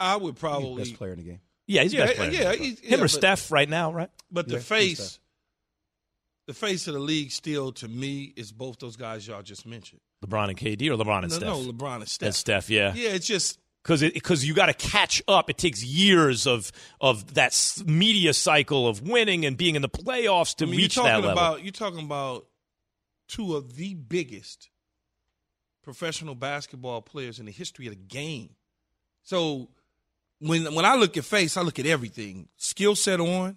I 0.00 0.16
would 0.16 0.36
probably, 0.36 0.82
the 0.84 0.90
best 0.90 0.94
player 0.98 1.12
in 1.12 1.18
the 1.18 1.24
game. 1.24 1.40
yeah, 1.66 1.82
he's 1.82 1.92
the 1.92 1.98
Yeah, 1.98 2.04
best 2.06 2.16
player. 2.16 2.30
yeah, 2.30 2.52
Him 2.52 2.58
he's- 2.62 2.80
yeah, 2.82 2.96
or 2.96 3.00
but- 3.02 3.10
Steph 3.10 3.52
right 3.52 3.68
now, 3.68 3.92
right? 3.92 4.08
but 4.30 4.46
the 4.48 4.54
Yeah, 4.54 4.58
he's 4.60 4.66
face, 4.66 5.18
the 6.50 6.54
face 6.54 6.88
of 6.88 6.94
the 6.94 7.00
league 7.00 7.30
still 7.30 7.70
to 7.70 7.86
me 7.86 8.32
is 8.34 8.50
both 8.50 8.80
those 8.80 8.96
guys 8.96 9.26
y'all 9.28 9.40
just 9.42 9.64
mentioned. 9.66 10.00
LeBron 10.26 10.48
and 10.48 10.58
KD 10.58 10.88
or 10.88 10.96
LeBron 10.96 11.22
and 11.22 11.30
No, 11.30 11.36
Steph. 11.38 11.48
no, 11.48 11.72
LeBron 11.72 11.96
and 11.96 12.08
Steph. 12.08 12.26
And 12.26 12.34
Steph, 12.34 12.68
yeah. 12.70 12.92
Yeah, 12.94 13.10
it's 13.10 13.26
just 13.28 13.60
because 13.84 14.00
because 14.02 14.44
you 14.44 14.52
got 14.52 14.66
to 14.66 14.74
catch 14.74 15.22
up. 15.28 15.48
It 15.48 15.58
takes 15.58 15.82
years 15.84 16.48
of 16.48 16.72
of 17.00 17.34
that 17.34 17.56
media 17.86 18.34
cycle 18.34 18.88
of 18.88 19.08
winning 19.08 19.46
and 19.46 19.56
being 19.56 19.76
in 19.76 19.82
the 19.82 19.88
playoffs 19.88 20.56
to 20.56 20.64
I 20.64 20.66
mean, 20.68 20.76
reach 20.78 20.96
you're 20.96 21.04
that 21.04 21.10
talking 21.12 21.24
level. 21.26 21.38
about 21.42 21.62
you're 21.62 21.72
talking 21.72 22.00
about 22.04 22.46
two 23.28 23.54
of 23.54 23.76
the 23.76 23.94
biggest 23.94 24.70
professional 25.82 26.34
basketball 26.34 27.00
players 27.00 27.38
in 27.38 27.46
the 27.46 27.52
history 27.52 27.86
of 27.86 27.92
the 27.92 28.00
game. 28.00 28.50
So 29.22 29.68
when 30.40 30.74
when 30.74 30.84
I 30.84 30.96
look 30.96 31.16
at 31.16 31.24
face, 31.24 31.56
I 31.56 31.62
look 31.62 31.78
at 31.78 31.86
everything: 31.86 32.48
skill 32.56 32.96
set 32.96 33.20
on 33.20 33.56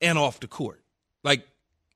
and 0.00 0.18
off 0.18 0.40
the 0.40 0.48
court. 0.48 0.82
Like, 1.22 1.46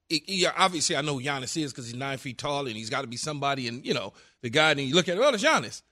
yeah, 0.09 0.53
obviously, 0.57 0.97
I 0.97 1.01
know 1.03 1.19
who 1.19 1.25
Giannis 1.25 1.57
is 1.63 1.73
because 1.73 1.87
he's 1.87 1.95
nine 1.97 2.19
feet 2.19 2.39
tall 2.39 2.67
and 2.67 2.77
he's 2.77 2.91
got 2.91 3.03
to 3.03 3.07
be 3.07 3.17
somebody. 3.17 3.69
And 3.69 3.85
you 3.85 3.95
know, 3.95 4.13
the 4.43 4.51
guy, 4.51 4.71
and 4.73 4.81
you 4.81 4.95
look 4.95 5.09
at, 5.09 5.17
it, 5.17 5.21
oh, 5.21 5.29
it's 5.31 5.43
Giannis. 5.43 5.83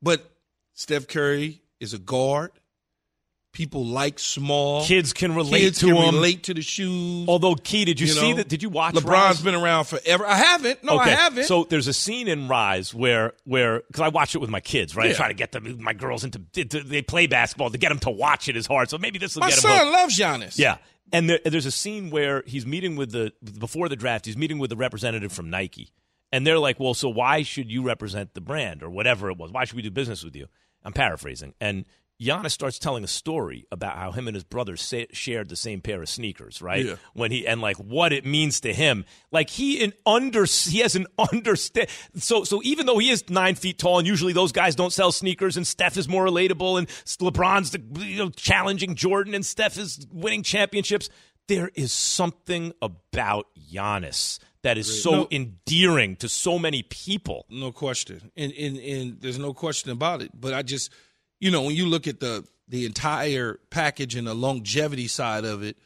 But 0.00 0.28
Steph 0.74 1.06
Curry 1.08 1.62
is 1.80 1.94
a 1.94 1.98
guard. 1.98 2.52
People 3.52 3.84
like 3.84 4.18
small. 4.18 4.82
Kids 4.82 5.12
can 5.12 5.34
relate 5.34 5.60
Kids 5.60 5.80
to 5.80 5.88
can 5.88 5.96
him. 5.96 6.14
relate 6.14 6.44
to 6.44 6.54
the 6.54 6.62
shoes. 6.62 7.28
Although, 7.28 7.54
Key, 7.54 7.84
did 7.84 8.00
you, 8.00 8.06
You 8.06 8.12
see 8.14 8.30
know, 8.30 8.36
that? 8.38 8.48
Did 8.48 8.62
you 8.62 8.70
watch? 8.70 8.94
LeBron's 8.94 9.04
Rise? 9.04 9.42
been 9.42 9.54
around 9.54 9.84
forever. 9.84 10.24
I 10.26 10.36
haven't. 10.36 10.82
No, 10.82 10.96
I 10.96 11.10
haven't. 11.10 11.44
So 11.44 11.64
there's 11.64 11.86
a 11.86 11.92
scene 11.92 12.28
in 12.28 12.48
Rise 12.48 12.94
where 12.94 13.34
where 13.44 13.80
because 13.88 14.00
I 14.00 14.08
watch 14.08 14.34
it 14.34 14.38
with 14.38 14.48
my 14.48 14.60
kids, 14.60 14.96
right? 14.96 15.04
I 15.04 15.10
Yeah. 15.10 15.16
try 15.16 15.28
to 15.28 15.34
get 15.34 15.52
them 15.52 15.82
my 15.82 15.92
girls 15.92 16.24
into, 16.24 16.40
into 16.56 16.82
they 16.82 17.02
play 17.02 17.26
basketball 17.26 17.68
to 17.68 17.76
get 17.76 17.90
them 17.90 17.98
to 17.98 18.10
watch 18.10 18.48
it 18.48 18.56
is 18.56 18.66
hard. 18.66 18.88
So 18.88 18.96
maybe 18.96 19.18
this 19.18 19.34
will 19.34 19.40
my 19.40 19.50
get 19.50 19.56
them. 19.60 19.70
son 19.70 19.78
hooked. 19.80 19.92
loves 19.92 20.18
Giannis. 20.18 20.58
Yeah. 20.58 20.78
And 21.10 21.28
there, 21.28 21.40
there's 21.44 21.66
a 21.66 21.72
scene 21.72 22.10
where 22.10 22.42
he's 22.46 22.66
meeting 22.66 22.96
with 22.96 23.12
the 23.12 23.32
before 23.58 23.88
the 23.88 23.96
draft. 23.96 24.26
He's 24.26 24.36
meeting 24.36 24.58
with 24.58 24.70
the 24.70 24.76
representative 24.76 25.32
from 25.32 25.50
Nike, 25.50 25.90
and 26.30 26.46
they're 26.46 26.58
like, 26.58 26.78
"Well, 26.78 26.94
so 26.94 27.08
why 27.08 27.42
should 27.42 27.70
you 27.70 27.82
represent 27.82 28.34
the 28.34 28.40
brand 28.40 28.82
or 28.82 28.90
whatever 28.90 29.30
it 29.30 29.36
was? 29.36 29.50
Why 29.50 29.64
should 29.64 29.76
we 29.76 29.82
do 29.82 29.90
business 29.90 30.22
with 30.22 30.36
you?" 30.36 30.46
I'm 30.84 30.92
paraphrasing, 30.92 31.54
and 31.60 31.84
Giannis 32.22 32.52
starts 32.52 32.78
telling 32.78 33.02
a 33.04 33.08
story 33.08 33.66
about 33.72 33.96
how 33.96 34.12
him 34.12 34.28
and 34.28 34.34
his 34.34 34.44
brother 34.44 34.76
sa- 34.76 35.04
shared 35.12 35.48
the 35.48 35.56
same 35.56 35.80
pair 35.80 36.02
of 36.02 36.08
sneakers, 36.08 36.62
right? 36.62 36.84
Yeah. 36.84 36.94
When 37.14 37.30
he 37.32 37.46
and 37.46 37.60
like 37.60 37.76
what 37.78 38.12
it 38.12 38.24
means 38.24 38.60
to 38.60 38.72
him, 38.72 39.04
like 39.30 39.50
he 39.50 39.82
an 39.82 39.92
under 40.06 40.44
he 40.44 40.78
has 40.80 40.94
an 40.94 41.06
understand. 41.32 41.88
So 42.16 42.44
so 42.44 42.60
even 42.64 42.86
though 42.86 42.98
he 42.98 43.10
is 43.10 43.28
nine 43.30 43.54
feet 43.54 43.78
tall, 43.78 43.98
and 43.98 44.06
usually 44.06 44.32
those 44.32 44.52
guys 44.52 44.74
don't 44.76 44.92
sell 44.92 45.10
sneakers, 45.12 45.56
and 45.56 45.66
Steph 45.66 45.96
is 45.96 46.08
more 46.08 46.24
relatable, 46.24 46.78
and 46.78 46.86
LeBron's 46.88 47.70
the 47.70 47.82
you 48.04 48.18
know 48.18 48.30
challenging 48.30 48.94
Jordan, 48.94 49.34
and 49.34 49.44
Steph 49.44 49.76
is 49.78 50.06
winning 50.12 50.42
championships. 50.42 51.08
There 51.48 51.70
is 51.74 51.92
something 51.92 52.72
about 52.80 53.48
Giannis 53.72 54.38
that 54.62 54.78
is 54.78 55.02
so 55.02 55.10
No. 55.10 55.28
endearing 55.32 56.14
to 56.16 56.28
so 56.28 56.56
many 56.58 56.82
people. 56.84 57.46
no 57.50 57.72
question, 57.72 58.30
and, 58.36 58.52
and 58.52 58.76
and 58.78 59.20
there's 59.20 59.38
no 59.40 59.52
question 59.52 59.90
about 59.90 60.22
it. 60.22 60.30
But 60.38 60.54
I 60.54 60.62
just, 60.62 60.90
you 61.42 61.50
know, 61.50 61.62
when 61.62 61.74
you 61.74 61.86
look 61.86 62.06
at 62.06 62.20
the 62.20 62.46
the 62.68 62.86
entire 62.86 63.58
package 63.68 64.14
and 64.14 64.28
the 64.28 64.34
longevity 64.34 65.08
side 65.08 65.44
of 65.44 65.64
it, 65.64 65.76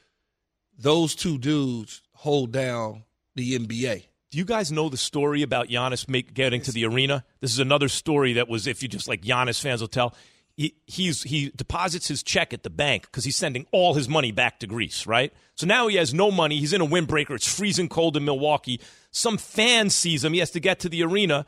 those 0.78 1.14
two 1.14 1.38
dudes 1.38 2.02
hold 2.12 2.52
down 2.52 3.04
the 3.34 3.58
NBA. 3.58 4.04
Do 4.30 4.38
you 4.38 4.44
guys 4.44 4.70
know 4.70 4.90
the 4.90 4.98
story 4.98 5.40
about 5.40 5.68
Giannis 5.68 6.10
make, 6.10 6.34
getting 6.34 6.60
to 6.60 6.72
the 6.72 6.84
arena? 6.84 7.24
This 7.40 7.52
is 7.52 7.58
another 7.58 7.88
story 7.88 8.34
that 8.34 8.48
was, 8.48 8.66
if 8.66 8.82
you 8.82 8.88
just 8.88 9.08
like 9.08 9.22
Giannis 9.22 9.60
fans 9.60 9.80
will 9.80 9.88
tell. 9.88 10.14
He, 10.58 10.74
he's 10.86 11.22
he 11.22 11.50
deposits 11.56 12.06
his 12.08 12.22
check 12.22 12.52
at 12.52 12.62
the 12.62 12.70
bank 12.70 13.06
because 13.06 13.24
he's 13.24 13.36
sending 13.36 13.66
all 13.72 13.94
his 13.94 14.10
money 14.10 14.32
back 14.32 14.60
to 14.60 14.66
Greece, 14.66 15.06
right? 15.06 15.32
So 15.54 15.66
now 15.66 15.88
he 15.88 15.96
has 15.96 16.12
no 16.12 16.30
money. 16.30 16.58
He's 16.58 16.74
in 16.74 16.82
a 16.82 16.86
windbreaker. 16.86 17.30
It's 17.30 17.50
freezing 17.50 17.88
cold 17.88 18.16
in 18.16 18.26
Milwaukee. 18.26 18.80
Some 19.10 19.38
fan 19.38 19.88
sees 19.88 20.22
him. 20.22 20.34
He 20.34 20.38
has 20.40 20.50
to 20.50 20.60
get 20.60 20.80
to 20.80 20.90
the 20.90 21.02
arena, 21.02 21.46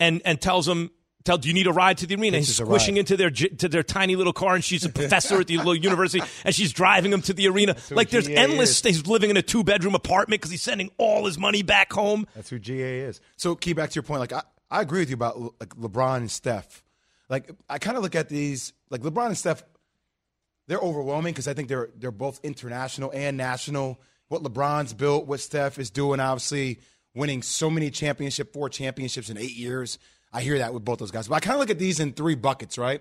and 0.00 0.20
and 0.24 0.40
tells 0.40 0.66
him, 0.66 0.90
"Tell, 1.24 1.38
do 1.38 1.48
you 1.48 1.54
need 1.54 1.66
a 1.66 1.72
ride 1.72 1.98
to 1.98 2.06
the 2.06 2.14
arena?" 2.16 2.36
Takes 2.36 2.48
He's 2.48 2.56
squishing 2.56 2.96
into 2.96 3.16
their 3.16 3.30
to 3.30 3.68
their 3.68 3.82
tiny 3.82 4.16
little 4.16 4.32
car, 4.32 4.54
and 4.54 4.64
she's 4.64 4.84
a 4.84 4.88
professor 4.90 5.40
at 5.40 5.46
the 5.46 5.56
little 5.56 5.74
university, 5.74 6.22
and 6.44 6.54
she's 6.54 6.72
driving 6.72 7.12
him 7.12 7.22
to 7.22 7.32
the 7.32 7.48
arena. 7.48 7.76
Like 7.90 8.10
there's 8.10 8.26
GA 8.26 8.36
endless. 8.36 8.70
is. 8.70 8.82
He's 8.82 9.06
living 9.06 9.30
in 9.30 9.36
a 9.36 9.42
two 9.42 9.64
bedroom 9.64 9.94
apartment 9.94 10.40
because 10.40 10.50
he's 10.50 10.62
sending 10.62 10.90
all 10.98 11.26
his 11.26 11.38
money 11.38 11.62
back 11.62 11.92
home. 11.92 12.26
That's 12.34 12.50
who 12.50 12.58
GA 12.58 13.00
is. 13.00 13.20
So, 13.36 13.54
key 13.54 13.72
back 13.72 13.90
to 13.90 13.94
your 13.94 14.02
point. 14.02 14.20
Like, 14.20 14.32
I, 14.32 14.42
I 14.70 14.80
agree 14.82 15.00
with 15.00 15.10
you 15.10 15.14
about 15.14 15.40
like 15.60 15.74
LeBron 15.76 16.16
and 16.18 16.30
Steph. 16.30 16.82
Like, 17.28 17.50
I 17.68 17.78
kind 17.78 17.96
of 17.96 18.02
look 18.02 18.14
at 18.14 18.28
these 18.28 18.72
like 18.90 19.02
LeBron 19.02 19.26
and 19.26 19.38
Steph. 19.38 19.62
They're 20.66 20.78
overwhelming 20.78 21.32
because 21.32 21.48
I 21.48 21.54
think 21.54 21.68
they're 21.68 21.90
they're 21.96 22.10
both 22.10 22.40
international 22.42 23.10
and 23.14 23.36
national. 23.36 24.00
What 24.28 24.42
LeBron's 24.42 24.94
built, 24.94 25.26
what 25.26 25.40
Steph 25.40 25.78
is 25.78 25.90
doing, 25.90 26.20
obviously 26.20 26.80
winning 27.14 27.42
so 27.42 27.70
many 27.70 27.90
championship, 27.90 28.52
four 28.52 28.68
championships 28.68 29.30
in 29.30 29.38
eight 29.38 29.54
years. 29.56 29.98
I 30.34 30.40
hear 30.40 30.58
that 30.58 30.74
with 30.74 30.84
both 30.84 30.98
those 30.98 31.12
guys. 31.12 31.28
But 31.28 31.36
I 31.36 31.40
kind 31.40 31.54
of 31.54 31.60
look 31.60 31.70
at 31.70 31.78
these 31.78 32.00
in 32.00 32.12
three 32.12 32.34
buckets, 32.34 32.76
right? 32.76 33.00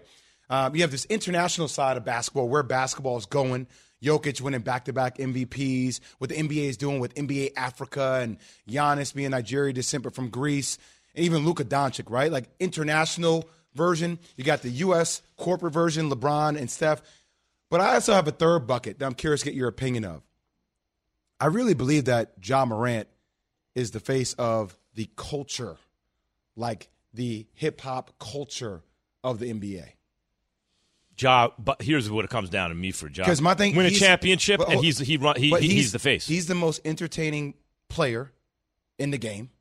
Um, 0.49 0.75
you 0.75 0.81
have 0.81 0.91
this 0.91 1.05
international 1.05 1.67
side 1.67 1.97
of 1.97 2.05
basketball, 2.05 2.47
where 2.47 2.63
basketball 2.63 3.17
is 3.17 3.25
going. 3.25 3.67
Jokic 4.03 4.39
winning 4.41 4.61
back-to-back 4.61 5.17
MVPs, 5.17 5.99
what 6.17 6.29
the 6.29 6.35
NBA 6.35 6.69
is 6.69 6.77
doing 6.77 6.99
with 6.99 7.15
NBA 7.15 7.53
Africa, 7.55 8.19
and 8.21 8.37
Giannis 8.69 9.13
being 9.15 9.31
Nigeria 9.31 9.73
descent 9.73 10.03
but 10.03 10.13
from 10.13 10.29
Greece, 10.29 10.77
and 11.15 11.25
even 11.25 11.45
Luka 11.45 11.63
Doncic, 11.63 12.11
right? 12.11 12.31
Like 12.31 12.49
international 12.59 13.49
version. 13.73 14.19
You 14.35 14.43
got 14.43 14.61
the 14.61 14.69
U.S. 14.69 15.21
corporate 15.37 15.73
version, 15.73 16.09
LeBron 16.09 16.57
and 16.57 16.69
Steph. 16.69 17.01
But 17.69 17.81
I 17.81 17.95
also 17.95 18.13
have 18.13 18.27
a 18.27 18.31
third 18.31 18.67
bucket 18.67 18.99
that 18.99 19.05
I'm 19.05 19.15
curious 19.15 19.41
to 19.41 19.45
get 19.45 19.55
your 19.55 19.69
opinion 19.69 20.05
of. 20.05 20.21
I 21.39 21.47
really 21.47 21.73
believe 21.73 22.05
that 22.05 22.33
Ja 22.43 22.65
Morant 22.65 23.07
is 23.73 23.91
the 23.91 23.99
face 23.99 24.33
of 24.33 24.77
the 24.93 25.09
culture, 25.15 25.77
like 26.55 26.89
the 27.13 27.45
hip 27.53 27.81
hop 27.81 28.11
culture 28.19 28.81
of 29.23 29.39
the 29.39 29.51
NBA. 29.53 29.85
Ja, 31.17 31.49
but 31.59 31.81
here's 31.81 32.09
what 32.09 32.25
it 32.25 32.31
comes 32.31 32.49
down 32.49 32.69
to 32.69 32.75
me 32.75 32.91
for 32.91 33.07
Ja. 33.07 33.23
Because 33.23 33.41
my 33.41 33.53
thing, 33.53 33.75
win 33.75 33.85
a 33.85 33.91
championship, 33.91 34.57
but- 34.59 34.69
and 34.71 34.83
he's 34.83 34.97
he 34.97 35.17
run 35.17 35.35
he, 35.35 35.51
but 35.51 35.61
he- 35.61 35.69
he's, 35.75 35.91
the 35.91 35.99
face. 35.99 36.25
He's 36.27 36.47
the 36.47 36.55
most 36.55 36.81
entertaining 36.85 37.53
player 37.87 38.31
in 38.97 39.11
the 39.11 39.17
game. 39.19 39.51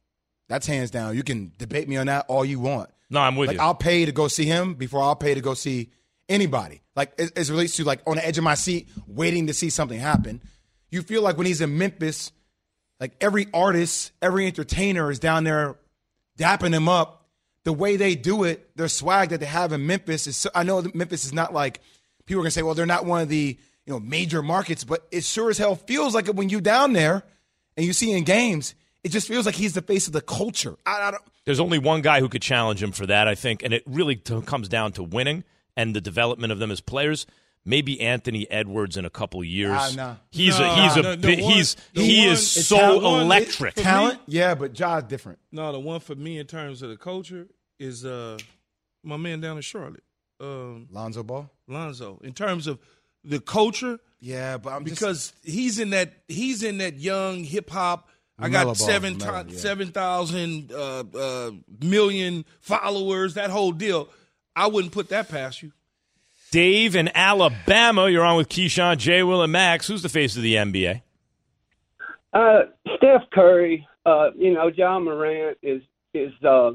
That's 0.48 0.66
hands 0.66 0.90
down. 0.90 1.14
You 1.16 1.22
can 1.22 1.52
debate 1.58 1.88
me 1.88 1.96
on 1.98 2.06
that 2.06 2.24
all 2.28 2.44
you 2.44 2.58
want. 2.58 2.90
no, 3.10 3.20
I'm 3.20 3.36
with 3.36 3.48
Like 3.48 3.56
you. 3.58 3.62
I'll 3.62 3.74
pay 3.74 4.06
to 4.06 4.12
go 4.12 4.28
see 4.28 4.46
him 4.46 4.74
before 4.74 5.02
I'll 5.02 5.14
pay 5.16 5.34
to 5.34 5.40
go 5.42 5.52
see 5.52 5.90
anybody. 6.30 6.80
Like 6.96 7.12
as, 7.20 7.30
as 7.32 7.50
it 7.50 7.52
relates 7.52 7.76
to 7.76 7.84
like 7.84 8.00
on 8.06 8.16
the 8.16 8.26
edge 8.26 8.38
of 8.38 8.44
my 8.44 8.54
seat, 8.54 8.88
waiting 9.06 9.48
to 9.48 9.54
see 9.54 9.68
something 9.68 9.98
happen. 9.98 10.40
You 10.90 11.02
feel 11.02 11.20
like 11.22 11.36
when 11.36 11.46
he's 11.46 11.60
in 11.60 11.76
Memphis, 11.76 12.32
like 12.98 13.12
every 13.20 13.48
artist, 13.52 14.12
every 14.22 14.46
entertainer 14.46 15.10
is 15.10 15.18
down 15.18 15.44
there 15.44 15.76
dapping 16.38 16.72
him 16.72 16.88
up. 16.88 17.21
The 17.64 17.72
way 17.72 17.96
they 17.96 18.14
do 18.14 18.44
it, 18.44 18.76
their 18.76 18.88
swag 18.88 19.30
that 19.30 19.40
they 19.40 19.46
have 19.46 19.72
in 19.72 19.86
Memphis 19.86 20.26
is. 20.26 20.36
So, 20.36 20.50
I 20.54 20.62
know 20.64 20.84
Memphis 20.94 21.24
is 21.24 21.32
not 21.32 21.52
like 21.52 21.80
people 22.26 22.40
are 22.40 22.44
gonna 22.44 22.50
say, 22.50 22.62
well, 22.62 22.74
they're 22.74 22.86
not 22.86 23.04
one 23.04 23.22
of 23.22 23.28
the 23.28 23.58
you 23.86 23.92
know 23.92 24.00
major 24.00 24.42
markets, 24.42 24.84
but 24.84 25.06
it 25.10 25.24
sure 25.24 25.50
as 25.50 25.58
hell 25.58 25.76
feels 25.76 26.14
like 26.14 26.28
it 26.28 26.36
when 26.36 26.48
you 26.48 26.60
down 26.60 26.92
there 26.92 27.22
and 27.76 27.86
you 27.86 27.92
see 27.92 28.12
in 28.12 28.24
games. 28.24 28.74
It 29.04 29.10
just 29.10 29.26
feels 29.26 29.46
like 29.46 29.56
he's 29.56 29.72
the 29.72 29.82
face 29.82 30.06
of 30.06 30.12
the 30.12 30.20
culture. 30.20 30.76
I, 30.86 31.10
I 31.10 31.16
There's 31.44 31.58
only 31.58 31.78
one 31.78 32.02
guy 32.02 32.20
who 32.20 32.28
could 32.28 32.42
challenge 32.42 32.80
him 32.80 32.92
for 32.92 33.04
that, 33.06 33.26
I 33.26 33.34
think, 33.34 33.64
and 33.64 33.74
it 33.74 33.82
really 33.84 34.14
t- 34.14 34.40
comes 34.42 34.68
down 34.68 34.92
to 34.92 35.02
winning 35.02 35.42
and 35.76 35.94
the 35.94 36.00
development 36.00 36.52
of 36.52 36.60
them 36.60 36.70
as 36.70 36.80
players. 36.80 37.26
Maybe 37.64 38.00
Anthony 38.00 38.50
Edwards 38.50 38.96
in 38.96 39.04
a 39.04 39.10
couple 39.10 39.42
years. 39.44 39.76
Ah, 39.78 39.90
nah. 39.94 40.14
He's 40.30 40.58
No, 40.58 40.64
a 40.64 40.74
he's 40.74 40.96
a 40.96 41.02
the- 41.02 41.16
the 41.16 41.36
bi- 41.36 41.42
one- 41.42 41.52
he's 41.52 41.76
he 41.94 42.18
one- 42.26 42.28
is 42.30 42.50
so 42.66 42.76
talent. 42.76 43.22
electric. 43.22 43.74
For 43.76 43.80
talent, 43.82 44.14
me- 44.26 44.34
yeah, 44.34 44.54
but 44.56 44.72
Ja's 44.72 45.04
different. 45.04 45.38
No, 45.52 45.70
the 45.70 45.78
one 45.78 46.00
for 46.00 46.14
me 46.16 46.38
in 46.38 46.46
terms 46.46 46.82
of 46.82 46.90
the 46.90 46.96
culture 46.96 47.46
is 47.78 48.04
uh 48.04 48.38
my 49.04 49.16
man 49.16 49.40
down 49.40 49.56
in 49.56 49.62
Charlotte, 49.62 50.02
um, 50.40 50.88
Lonzo 50.90 51.22
Ball. 51.22 51.50
Lonzo. 51.68 52.20
In 52.24 52.32
terms 52.32 52.66
of 52.66 52.78
the 53.24 53.38
culture, 53.40 54.00
Yeah, 54.20 54.56
but 54.58 54.72
I'm 54.72 54.84
just, 54.84 54.98
because 55.00 55.32
he's 55.44 55.78
in 55.78 55.90
that 55.90 56.12
he's 56.26 56.64
in 56.64 56.78
that 56.78 56.98
young 56.98 57.44
hip 57.44 57.70
hop. 57.70 58.08
I 58.40 58.48
got 58.48 58.64
Ball, 58.64 58.74
seven 58.74 59.18
LaMelo, 59.18 59.52
yeah. 59.52 59.56
seven 59.58 59.88
thousand 59.92 60.72
uh, 60.72 61.04
uh, 61.16 61.50
million 61.80 62.44
followers. 62.60 63.34
That 63.34 63.50
whole 63.50 63.70
deal. 63.70 64.08
I 64.56 64.66
wouldn't 64.66 64.92
put 64.92 65.10
that 65.10 65.28
past 65.28 65.62
you. 65.62 65.70
Dave 66.52 66.94
in 66.94 67.10
Alabama, 67.14 68.10
you're 68.10 68.26
on 68.26 68.36
with 68.36 68.50
Keyshawn, 68.50 68.98
J. 68.98 69.22
Will, 69.22 69.42
and 69.42 69.50
Max. 69.50 69.88
Who's 69.88 70.02
the 70.02 70.10
face 70.10 70.36
of 70.36 70.42
the 70.42 70.56
NBA? 70.56 71.00
Uh, 72.34 72.60
Steph 72.96 73.22
Curry, 73.32 73.88
uh, 74.04 74.28
you 74.36 74.52
know, 74.52 74.68
Ja 74.68 75.00
Morant 75.00 75.56
is 75.62 75.82
is 76.12 76.32
uh, 76.46 76.72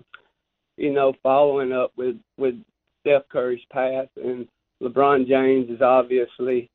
you 0.78 0.92
know 0.92 1.14
following 1.22 1.72
up 1.72 1.92
with 1.96 2.18
with 2.38 2.56
Steph 3.02 3.30
Curry's 3.30 3.62
path, 3.72 4.08
and 4.16 4.48
LeBron 4.82 5.28
James 5.28 5.70
is 5.70 5.82
obviously 5.82 6.72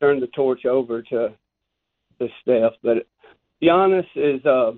turned 0.00 0.22
the 0.22 0.26
torch 0.28 0.64
over 0.64 1.02
to 1.02 1.34
to 2.20 2.28
Steph. 2.40 2.72
But 2.82 3.06
Giannis 3.62 4.06
is, 4.16 4.44
uh, 4.46 4.72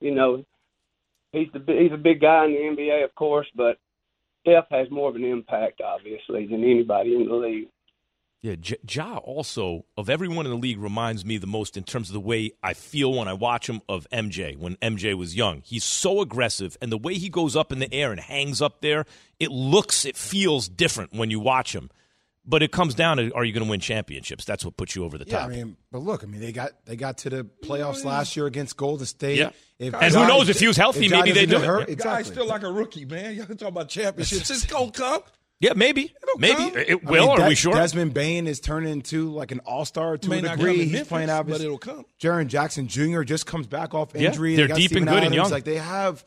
you 0.00 0.14
know, 0.14 0.44
he's 1.32 1.48
the 1.52 1.58
he's 1.66 1.92
a 1.92 1.96
big 1.96 2.20
guy 2.20 2.44
in 2.44 2.52
the 2.52 2.82
NBA, 2.82 3.04
of 3.04 3.12
course, 3.16 3.48
but 3.56 3.78
Steph 4.42 4.66
has 4.70 4.90
more 4.90 5.10
of 5.10 5.16
an 5.16 5.24
impact, 5.24 5.80
obviously, 5.80 6.46
than 6.46 6.64
anybody 6.64 7.14
in 7.14 7.26
the 7.26 7.34
league. 7.34 7.68
Yeah, 8.42 8.54
Ja 8.88 9.18
also 9.18 9.84
of 9.98 10.08
everyone 10.08 10.46
in 10.46 10.52
the 10.52 10.58
league 10.58 10.78
reminds 10.78 11.26
me 11.26 11.36
the 11.36 11.46
most 11.46 11.76
in 11.76 11.84
terms 11.84 12.08
of 12.08 12.14
the 12.14 12.20
way 12.20 12.52
I 12.62 12.72
feel 12.72 13.12
when 13.12 13.28
I 13.28 13.34
watch 13.34 13.68
him 13.68 13.82
of 13.86 14.06
MJ 14.10 14.56
when 14.56 14.76
MJ 14.76 15.12
was 15.12 15.36
young. 15.36 15.60
He's 15.62 15.84
so 15.84 16.22
aggressive, 16.22 16.74
and 16.80 16.90
the 16.90 16.96
way 16.96 17.14
he 17.14 17.28
goes 17.28 17.54
up 17.54 17.70
in 17.70 17.80
the 17.80 17.92
air 17.92 18.12
and 18.12 18.20
hangs 18.20 18.62
up 18.62 18.80
there, 18.80 19.04
it 19.38 19.50
looks, 19.50 20.06
it 20.06 20.16
feels 20.16 20.70
different 20.70 21.12
when 21.12 21.30
you 21.30 21.38
watch 21.38 21.74
him. 21.74 21.90
But 22.46 22.62
it 22.62 22.72
comes 22.72 22.94
down 22.94 23.18
to 23.18 23.30
are 23.34 23.44
you 23.44 23.52
going 23.52 23.64
to 23.64 23.70
win 23.70 23.80
championships? 23.80 24.44
That's 24.44 24.64
what 24.64 24.76
puts 24.76 24.96
you 24.96 25.04
over 25.04 25.18
the 25.18 25.26
yeah, 25.26 25.40
top. 25.40 25.48
I 25.50 25.52
mean, 25.52 25.76
but 25.92 25.98
look, 25.98 26.24
I 26.24 26.26
mean, 26.26 26.40
they 26.40 26.52
got 26.52 26.70
they 26.86 26.96
got 26.96 27.18
to 27.18 27.30
the 27.30 27.44
playoffs 27.64 28.04
last 28.04 28.34
year 28.34 28.46
against 28.46 28.76
Golden 28.76 29.06
State. 29.06 29.38
Yeah. 29.38 29.50
If 29.78 29.94
And 29.94 30.12
who 30.14 30.26
knows, 30.26 30.48
if 30.48 30.58
he 30.58 30.66
was 30.66 30.76
healthy, 30.76 31.08
maybe 31.08 31.32
they 31.32 31.46
doesn't 31.46 31.50
do 31.50 31.56
get 31.56 31.62
it. 31.62 31.66
hurt, 31.66 31.88
Yeah. 31.88 31.92
Exactly. 31.92 32.22
Guy's 32.24 32.26
still 32.32 32.46
like 32.46 32.62
a 32.62 32.70
rookie, 32.72 33.04
man. 33.04 33.34
Y'all 33.36 33.46
talking 33.46 33.68
about 33.68 33.88
championships. 33.90 34.50
It's 34.50 34.64
gonna 34.66 34.90
come. 34.90 35.20
yeah, 35.60 35.74
maybe, 35.76 36.14
maybe 36.38 36.54
come. 36.56 36.76
it 36.76 36.90
I 37.06 37.10
will. 37.10 37.28
mean, 37.28 37.40
are 37.42 37.48
we 37.48 37.54
sure? 37.54 37.74
Desmond 37.74 38.14
Bane 38.14 38.46
is 38.46 38.58
turning 38.60 38.90
into 38.92 39.30
like 39.32 39.52
an 39.52 39.60
all 39.60 39.84
star 39.84 40.16
to 40.16 40.28
May 40.28 40.38
a 40.38 40.42
degree. 40.42 40.78
He's 40.84 40.92
Memphis, 40.92 41.08
playing 41.08 41.30
out 41.30 41.46
but 41.46 41.60
it'll 41.60 41.78
come. 41.78 42.04
Jaren 42.20 42.46
Jackson 42.46 42.88
Jr. 42.88 43.22
just 43.22 43.44
comes 43.46 43.66
back 43.66 43.92
off 43.94 44.12
Yeah, 44.14 44.28
injury. 44.28 44.56
they're 44.56 44.64
They 44.64 44.68
got 44.68 44.76
deep 44.78 44.90
and 44.92 45.00
Steven 45.02 45.14
good 45.14 45.24
and 45.24 45.34
young. 45.34 45.50
Like 45.50 45.64
they 45.64 45.76
have, 45.76 46.24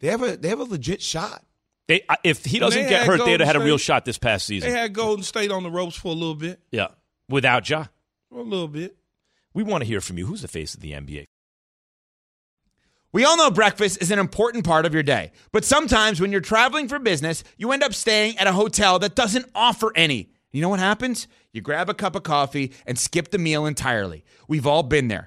they 0.00 0.08
have 0.08 0.22
a 0.22 0.36
they 0.38 0.48
have 0.48 0.60
a 0.60 0.64
legit 0.64 1.02
shot. 1.02 1.44
They, 1.90 2.02
if 2.22 2.44
he 2.44 2.60
doesn't 2.60 2.88
get 2.88 3.00
had 3.00 3.06
hurt, 3.08 3.24
they'd 3.24 3.40
have 3.40 3.46
had 3.48 3.56
a 3.56 3.64
real 3.64 3.76
shot 3.76 4.04
this 4.04 4.16
past 4.16 4.46
season. 4.46 4.70
They 4.70 4.78
had 4.78 4.92
Golden 4.92 5.24
State 5.24 5.50
on 5.50 5.64
the 5.64 5.70
ropes 5.72 5.96
for 5.96 6.08
a 6.08 6.12
little 6.12 6.36
bit, 6.36 6.60
yeah, 6.70 6.88
without 7.28 7.68
Ja. 7.68 7.86
for 8.28 8.38
a 8.38 8.42
little 8.44 8.68
bit. 8.68 8.96
We 9.54 9.64
want 9.64 9.82
to 9.82 9.86
hear 9.88 10.00
from 10.00 10.16
you. 10.16 10.26
Who's 10.26 10.42
the 10.42 10.46
face 10.46 10.72
of 10.74 10.82
the 10.82 10.92
NBA? 10.92 11.24
We 13.12 13.24
all 13.24 13.36
know 13.36 13.50
breakfast 13.50 14.00
is 14.00 14.12
an 14.12 14.20
important 14.20 14.64
part 14.64 14.86
of 14.86 14.94
your 14.94 15.02
day, 15.02 15.32
but 15.50 15.64
sometimes 15.64 16.20
when 16.20 16.30
you're 16.30 16.40
traveling 16.40 16.86
for 16.86 17.00
business, 17.00 17.42
you 17.56 17.72
end 17.72 17.82
up 17.82 17.92
staying 17.92 18.38
at 18.38 18.46
a 18.46 18.52
hotel 18.52 19.00
that 19.00 19.16
doesn't 19.16 19.46
offer 19.52 19.90
any. 19.96 20.30
You 20.52 20.62
know 20.62 20.68
what 20.68 20.78
happens? 20.78 21.26
You 21.52 21.60
grab 21.60 21.90
a 21.90 21.94
cup 21.94 22.14
of 22.14 22.22
coffee 22.22 22.72
and 22.86 22.96
skip 22.96 23.32
the 23.32 23.38
meal 23.38 23.66
entirely. 23.66 24.24
We've 24.46 24.66
all 24.66 24.84
been 24.84 25.08
there. 25.08 25.26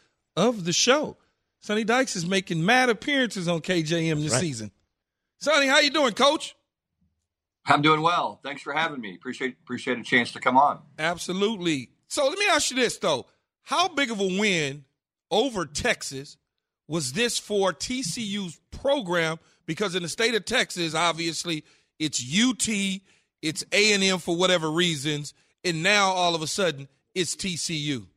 of 0.35 0.65
the 0.65 0.73
show. 0.73 1.17
Sonny 1.59 1.83
Dykes 1.83 2.15
is 2.15 2.25
making 2.25 2.65
mad 2.65 2.89
appearances 2.89 3.47
on 3.47 3.61
KJM 3.61 4.21
this 4.21 4.31
Right. 4.33 4.41
season. 4.41 4.71
Sonny, 5.39 5.67
how 5.67 5.79
you 5.79 5.89
doing, 5.89 6.13
Coach? 6.13 6.55
I'm 7.65 7.81
doing 7.81 8.01
well. 8.01 8.39
Thanks 8.43 8.61
for 8.63 8.73
having 8.73 8.99
me. 9.01 9.13
Appreciate 9.15 9.55
appreciate 9.63 9.99
a 9.99 10.03
chance 10.03 10.31
to 10.31 10.39
come 10.39 10.57
on. 10.57 10.81
Absolutely. 10.97 11.91
So 12.07 12.27
let 12.27 12.37
me 12.37 12.45
ask 12.49 12.71
you 12.71 12.75
this 12.77 12.97
though: 12.97 13.27
How 13.63 13.87
big 13.87 14.09
of 14.11 14.19
a 14.19 14.25
win 14.39 14.85
over 15.29 15.65
Texas 15.65 16.37
was 16.87 17.13
this 17.13 17.37
for 17.37 17.71
TCU's 17.71 18.59
program? 18.71 19.37
Because 19.67 19.93
in 19.93 20.01
the 20.03 20.09
state 20.09 20.33
of 20.33 20.43
Texas, 20.45 20.95
obviously 20.95 21.63
it's 21.99 22.19
UT, 22.19 22.67
it's 23.43 23.63
A 23.71 23.93
and 23.93 24.03
M 24.03 24.17
for 24.17 24.35
whatever 24.35 24.69
reasons, 24.71 25.35
and 25.63 25.83
now 25.83 26.09
all 26.09 26.33
of 26.33 26.41
a 26.41 26.47
sudden 26.47 26.87
it's 27.13 27.35
TCU. 27.35 28.07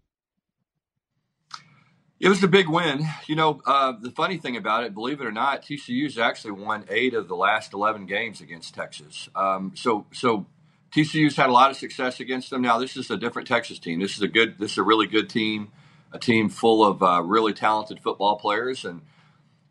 It 2.20 2.29
was 2.29 2.42
a 2.42 2.48
big 2.48 2.68
win. 2.68 3.07
You 3.27 3.37
know, 3.37 3.61
uh, 3.66 3.92
the 4.00 4.11
funny 4.11 4.38
thing 4.38 4.57
about 4.57 4.85
it, 4.85 4.94
believe 4.94 5.20
it 5.20 5.27
or 5.27 5.33
not, 5.33 5.62
TCU's 5.62 6.16
actually 6.16 6.53
won 6.53 6.85
eight 6.88 7.12
of 7.12 7.29
the 7.29 7.37
last 7.37 7.74
eleven 7.74 8.07
games 8.07 8.40
against 8.40 8.74
Texas. 8.74 9.29
Um, 9.35 9.72
so, 9.74 10.07
so 10.12 10.46
TCU's 10.92 11.37
had 11.37 11.50
a 11.50 11.53
lot 11.53 11.70
of 11.70 11.77
success 11.77 12.20
against 12.20 12.50
them. 12.50 12.62
Now, 12.62 12.79
this 12.79 12.96
is 12.96 13.11
a 13.11 13.16
different 13.16 13.48
Texas 13.48 13.79
team. 13.79 14.00
This 14.00 14.16
is 14.16 14.22
a 14.22 14.29
good. 14.29 14.59
This 14.59 14.72
is 14.72 14.79
a 14.79 14.83
really 14.83 15.07
good 15.07 15.29
team. 15.29 15.72
A 16.12 16.18
team 16.18 16.48
full 16.48 16.85
of 16.85 17.03
uh, 17.03 17.20
really 17.22 17.53
talented 17.53 18.00
football 18.00 18.37
players. 18.37 18.85
And 18.85 19.03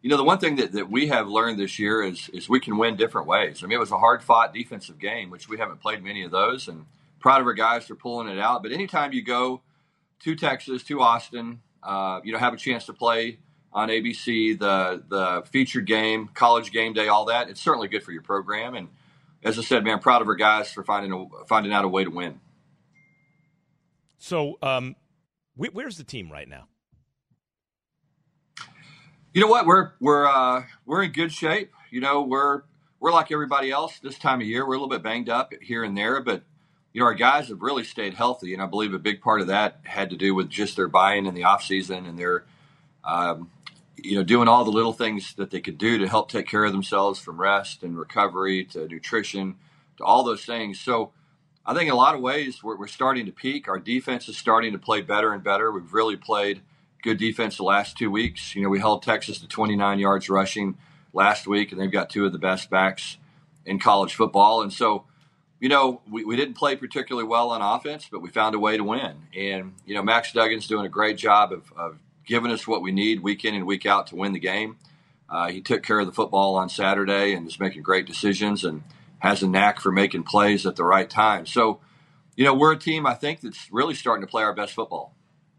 you 0.01 0.09
know, 0.09 0.17
the 0.17 0.25
one 0.25 0.39
thing 0.39 0.57
that, 0.57 0.73
that 0.73 0.91
we 0.91 1.07
have 1.07 1.29
learned 1.29 1.57
this 1.57 1.79
year 1.79 2.03
is 2.03 2.29
is 2.33 2.49
we 2.49 2.59
can 2.59 2.77
win 2.77 2.97
different 2.97 3.27
ways. 3.27 3.63
I 3.63 3.67
mean, 3.67 3.77
it 3.77 3.79
was 3.79 3.91
a 3.91 3.97
hard 3.97 4.21
fought 4.21 4.53
defensive 4.53 4.99
game, 4.99 5.29
which 5.29 5.47
we 5.47 5.57
haven't 5.57 5.79
played 5.81 6.03
many 6.03 6.23
of 6.23 6.31
those. 6.31 6.67
And 6.67 6.85
proud 7.23 7.39
of 7.39 7.47
our 7.47 7.53
guys 7.53 7.85
for 7.87 7.95
pulling 7.95 8.27
it 8.27 8.37
out. 8.37 8.61
But 8.61 8.73
anytime 8.73 9.13
you 9.13 9.23
go 9.23 9.61
to 10.19 10.35
Texas, 10.35 10.83
to 10.83 10.99
Austin, 10.99 11.61
uh, 11.85 12.21
you 12.23 12.31
know, 12.33 12.39
have 12.39 12.53
a 12.53 12.57
chance 12.57 12.85
to 12.85 12.93
play 12.93 13.39
on 13.71 13.89
ABC, 13.89 14.57
the 14.57 15.03
the 15.07 15.43
featured 15.49 15.85
game, 15.85 16.29
college 16.33 16.71
game 16.71 16.93
day, 16.93 17.07
all 17.07 17.25
that. 17.25 17.49
It's 17.49 17.61
certainly 17.61 17.87
good 17.87 18.03
for 18.03 18.11
your 18.11 18.21
program. 18.21 18.75
And 18.75 18.89
as 19.43 19.57
I 19.59 19.61
said, 19.61 19.83
man, 19.83 19.99
proud 19.99 20.21
of 20.21 20.27
our 20.27 20.35
guys 20.35 20.71
for 20.71 20.83
finding 20.83 21.11
a, 21.11 21.45
finding 21.45 21.73
out 21.73 21.85
a 21.85 21.87
way 21.87 22.03
to 22.03 22.09
win. 22.09 22.39
So, 24.17 24.57
um, 24.61 24.95
wh- 25.55 25.73
where's 25.73 25.97
the 25.97 26.03
team 26.03 26.31
right 26.31 26.47
now? 26.47 26.67
You 29.33 29.41
know 29.41 29.47
what? 29.47 29.65
We're 29.65 29.91
we're 29.99 30.27
uh, 30.27 30.63
we're 30.85 31.03
in 31.03 31.11
good 31.11 31.31
shape. 31.31 31.71
You 31.91 32.01
know, 32.01 32.21
we're 32.21 32.61
we're 32.99 33.11
like 33.11 33.31
everybody 33.31 33.71
else 33.71 33.99
this 33.99 34.17
time 34.17 34.41
of 34.41 34.47
year. 34.47 34.65
We're 34.65 34.75
a 34.75 34.77
little 34.77 34.87
bit 34.89 35.03
banged 35.03 35.27
up 35.27 35.53
here 35.61 35.83
and 35.83 35.97
there, 35.97 36.21
but 36.21 36.43
you 36.93 36.99
know, 36.99 37.05
our 37.05 37.13
guys 37.13 37.49
have 37.49 37.61
really 37.61 37.83
stayed 37.83 38.13
healthy, 38.13 38.53
and 38.53 38.61
I 38.61 38.67
believe 38.67 38.93
a 38.93 38.99
big 38.99 39.21
part 39.21 39.41
of 39.41 39.47
that 39.47 39.79
had 39.83 40.11
to 40.11 40.15
do 40.15 40.35
with 40.35 40.49
just 40.49 40.75
their 40.75 40.87
buy-in 40.87 41.25
in 41.25 41.33
the 41.33 41.41
offseason 41.41 42.07
and 42.07 42.17
their, 42.17 42.45
um, 43.03 43.49
you 43.97 44.15
know, 44.15 44.23
doing 44.23 44.47
all 44.47 44.63
the 44.63 44.71
little 44.71 44.93
things 44.93 45.33
that 45.35 45.49
they 45.49 45.59
could 45.59 45.77
do 45.77 45.97
to 45.97 46.07
help 46.07 46.29
take 46.29 46.47
care 46.47 46.63
of 46.63 46.71
themselves 46.71 47.19
from 47.19 47.41
rest 47.41 47.83
and 47.83 47.97
recovery 47.97 48.63
to 48.65 48.87
nutrition 48.87 49.55
to 49.97 50.03
all 50.03 50.23
those 50.23 50.45
things. 50.45 50.79
So, 50.79 51.11
I 51.65 51.73
think 51.73 51.87
in 51.87 51.93
a 51.93 51.97
lot 51.97 52.13
of 52.13 52.21
ways 52.21 52.61
we're, 52.61 52.75
we're 52.75 52.87
starting 52.87 53.25
to 53.25 53.31
peak. 53.31 53.67
Our 53.69 53.79
defense 53.79 54.27
is 54.27 54.37
starting 54.37 54.73
to 54.73 54.79
play 54.79 55.01
better 55.01 55.33
and 55.33 55.43
better. 55.43 55.71
We've 55.71 55.93
really 55.93 56.17
played 56.17 56.61
good 57.01 57.17
defense 57.17 57.57
the 57.57 57.63
last 57.63 57.97
two 57.97 58.11
weeks. 58.11 58.53
You 58.53 58.63
know, 58.63 58.69
we 58.69 58.79
held 58.79 59.01
Texas 59.01 59.39
to 59.39 59.47
29 59.47 59.99
yards 59.99 60.29
rushing 60.29 60.77
last 61.13 61.47
week, 61.47 61.71
and 61.71 61.79
they've 61.79 61.91
got 61.91 62.09
two 62.09 62.25
of 62.25 62.33
the 62.33 62.39
best 62.39 62.69
backs 62.69 63.17
in 63.65 63.79
college 63.79 64.13
football. 64.13 64.61
And 64.61 64.73
so, 64.73 65.05
you 65.63 65.69
know, 65.69 66.01
we, 66.11 66.25
we 66.25 66.35
didn't 66.35 66.55
play 66.55 66.75
particularly 66.75 67.25
well 67.25 67.51
on 67.51 67.61
offense, 67.61 68.09
but 68.11 68.21
we 68.21 68.29
found 68.29 68.53
a 68.53 68.59
way 68.59 68.75
to 68.75 68.83
win. 68.83 69.13
And, 69.33 69.75
you 69.85 69.95
know, 69.95 70.03
Max 70.03 70.33
Duggan's 70.33 70.67
doing 70.67 70.85
a 70.85 70.89
great 70.89 71.15
job 71.15 71.53
of, 71.53 71.71
of 71.77 71.97
giving 72.25 72.51
us 72.51 72.67
what 72.67 72.81
we 72.81 72.91
need 72.91 73.23
week 73.23 73.45
in 73.45 73.55
and 73.55 73.65
week 73.65 73.85
out 73.85 74.07
to 74.07 74.17
win 74.17 74.33
the 74.33 74.39
game. 74.39 74.75
Uh, 75.29 75.47
he 75.47 75.61
took 75.61 75.81
care 75.81 76.01
of 76.01 76.05
the 76.05 76.11
football 76.11 76.57
on 76.57 76.67
Saturday 76.67 77.33
and 77.33 77.47
is 77.47 77.61
making 77.61 77.81
great 77.81 78.05
decisions 78.05 78.65
and 78.65 78.83
has 79.19 79.41
a 79.41 79.47
knack 79.47 79.79
for 79.79 79.89
making 79.89 80.23
plays 80.23 80.65
at 80.65 80.75
the 80.75 80.83
right 80.83 81.09
time. 81.09 81.45
So, 81.45 81.79
you 82.35 82.43
know, 82.43 82.53
we're 82.53 82.73
a 82.73 82.77
team, 82.77 83.07
I 83.07 83.13
think, 83.13 83.39
that's 83.39 83.71
really 83.71 83.95
starting 83.95 84.25
to 84.25 84.29
play 84.29 84.43
our 84.43 84.53
best 84.53 84.73
football. 84.73 85.15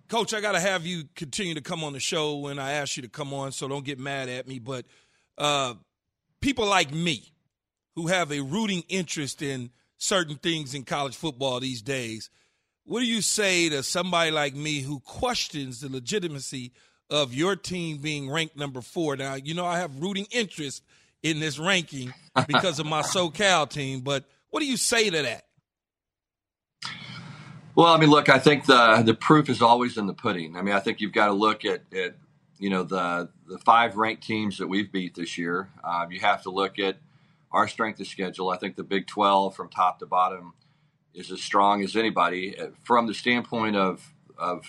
Coach, 0.09 0.35
I 0.35 0.43
got 0.43 0.53
to 0.53 0.61
have 0.61 0.85
you 0.85 1.05
continue 1.15 1.55
to 1.55 1.63
come 1.63 1.83
on 1.83 1.95
the 1.95 1.99
show 1.99 2.37
when 2.37 2.59
I 2.59 2.73
ask 2.73 2.99
you 2.99 3.03
to 3.05 3.09
come 3.09 3.33
on, 3.33 3.53
so 3.53 3.69
don't 3.69 3.87
get 3.87 3.99
mad 3.99 4.29
at 4.29 4.47
me. 4.47 4.59
But 4.59 4.85
uh, 5.39 5.77
people 6.43 6.67
like 6.67 6.93
me 6.93 7.33
who 7.95 8.09
have 8.09 8.31
a 8.31 8.41
rooting 8.41 8.85
interest 8.91 9.41
in 9.41 9.71
certain 10.05 10.37
things 10.37 10.75
in 10.75 10.85
college 10.85 11.17
football 11.17 11.61
these 11.61 11.83
days, 11.83 12.31
what 12.85 13.01
do 13.01 13.07
you 13.07 13.23
say 13.23 13.69
to 13.71 13.83
somebody 13.83 14.31
like 14.31 14.55
me 14.55 14.81
who 14.81 15.01
questions 15.01 15.81
the 15.81 15.89
legitimacy 15.89 16.73
of 17.11 17.33
your 17.33 17.57
team 17.57 17.99
being 17.99 18.31
ranked 18.31 18.57
number 18.57 18.83
four? 18.83 19.17
Now, 19.17 19.35
you 19.35 19.55
know, 19.55 19.65
I 19.65 19.79
have 19.79 20.01
rooting 20.01 20.27
interest 20.31 20.83
in 21.23 21.41
this 21.41 21.59
ranking 21.59 22.13
because 22.47 22.79
of 22.79 22.87
my 22.87 23.03
SoCal 23.03 23.69
team, 23.69 24.01
but 24.01 24.25
what 24.51 24.61
do 24.61 24.67
you 24.67 24.77
say 24.77 25.11
to 25.11 25.23
that? 25.23 25.45
Well, 27.75 27.93
I 27.93 27.99
mean, 27.99 28.11
look, 28.11 28.29
I 28.29 28.39
think 28.39 28.67
the 28.67 29.03
the 29.05 29.15
proof 29.15 29.49
is 29.49 29.61
always 29.61 29.97
in 29.97 30.07
the 30.07 30.15
pudding. 30.15 30.57
I 30.57 30.63
mean, 30.63 30.75
I 30.75 30.81
think 30.81 31.01
you've 31.01 31.13
got 31.13 31.27
to 31.27 31.33
look 31.33 31.65
at, 31.65 31.83
at 31.93 32.15
you 32.59 32.71
know 32.71 32.85
the 32.85 33.31
the 33.49 33.59
five 33.59 33.97
ranked 33.97 34.23
teams 34.23 34.59
that 34.59 34.69
we've 34.69 34.93
beat 34.93 35.17
this 35.17 35.37
year. 35.37 35.71
Um, 35.83 36.13
you 36.13 36.21
have 36.21 36.43
to 36.45 36.51
look 36.51 36.79
at 36.79 36.99
our 37.55 37.69
strength 37.69 38.01
of 38.01 38.07
schedule. 38.07 38.51
I 38.51 38.59
think 38.59 38.77
the 38.77 38.85
Big 38.85 39.07
Twelve 39.07 39.55
from 39.55 39.69
top 39.69 40.01
to 40.01 40.07
bottom 40.07 40.55
is 41.15 41.31
as 41.31 41.41
strong 41.41 41.83
as 41.83 41.97
anybody 41.97 42.59
uh, 42.59 42.69
from 42.83 43.07
the 43.07 43.15
standpoint 43.15 43.77
of 43.77 44.13
of 44.37 44.65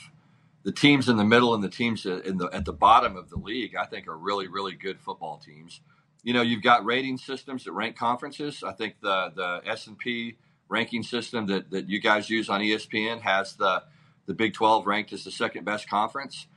the 0.63 0.71
teams 0.71 1.10
in 1.10 1.17
the 1.17 1.26
middle 1.26 1.54
and 1.54 1.63
the 1.63 1.69
teams 1.69 2.06
in 2.06 2.38
the 2.38 2.50
at 2.54 2.65
the 2.65 2.74
bottom 2.74 3.17
of 3.17 3.30
the 3.30 3.38
league. 3.38 3.76
I 3.76 3.86
think 3.86 4.08
are 4.08 4.17
really 4.17 4.48
really 4.48 4.74
good 4.74 5.00
football 5.02 5.38
teams. 5.38 5.82
You 6.24 6.34
know, 6.34 6.41
you've 6.41 6.63
got 6.63 6.86
rating 6.86 7.17
systems 7.17 7.65
that 7.65 7.74
rank 7.74 7.98
conferences. 7.98 8.63
I 8.63 8.71
think 8.71 8.95
the 9.02 9.32
the 9.36 9.62
S 9.69 9.88
and 9.88 9.98
P 9.98 10.38
ranking 10.69 11.04
system 11.04 11.48
that, 11.48 11.69
that 11.71 11.89
you 11.89 12.00
guys 12.00 12.30
use 12.30 12.50
on 12.50 12.62
ESPN 12.62 13.21
has 13.21 13.54
the 13.56 13.84
the 14.26 14.34
Big 14.34 14.54
12 14.54 14.88
ranked 14.88 15.13
as 15.13 15.24
the 15.24 15.32
second 15.32 15.65
best 15.65 15.88
conference. 15.88 16.48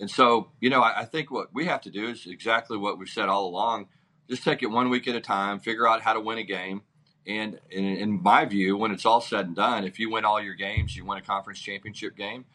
And 0.00 0.10
so, 0.10 0.50
you 0.60 0.70
know, 0.70 0.82
I, 0.82 1.02
I, 1.02 1.04
think 1.04 1.30
what 1.30 1.54
we 1.54 1.66
have 1.66 1.82
to 1.82 1.90
do 1.90 2.08
is 2.08 2.26
exactly 2.26 2.76
what 2.76 2.98
we've 2.98 3.08
said 3.08 3.28
all 3.28 3.46
along. 3.46 3.86
Just 4.32 4.44
take 4.44 4.62
it 4.62 4.70
one 4.70 4.88
week 4.88 5.06
at 5.08 5.14
a 5.14 5.20
time, 5.20 5.60
figure 5.60 5.86
out 5.86 6.00
how 6.00 6.14
to 6.14 6.20
win 6.20 6.38
a 6.38 6.42
game. 6.42 6.80
And 7.26 7.60
in, 7.68 7.84
in 7.84 8.22
my 8.22 8.46
view, 8.46 8.78
when 8.78 8.90
it's 8.90 9.04
all 9.04 9.20
said 9.20 9.44
and 9.44 9.54
done, 9.54 9.84
if 9.84 9.98
you 9.98 10.10
win 10.10 10.24
all 10.24 10.40
your 10.40 10.54
games, 10.54 10.96
you 10.96 11.04
win 11.04 11.18
a 11.18 11.22
conference 11.22 11.60
championship 11.60 12.16
game, 12.16 12.46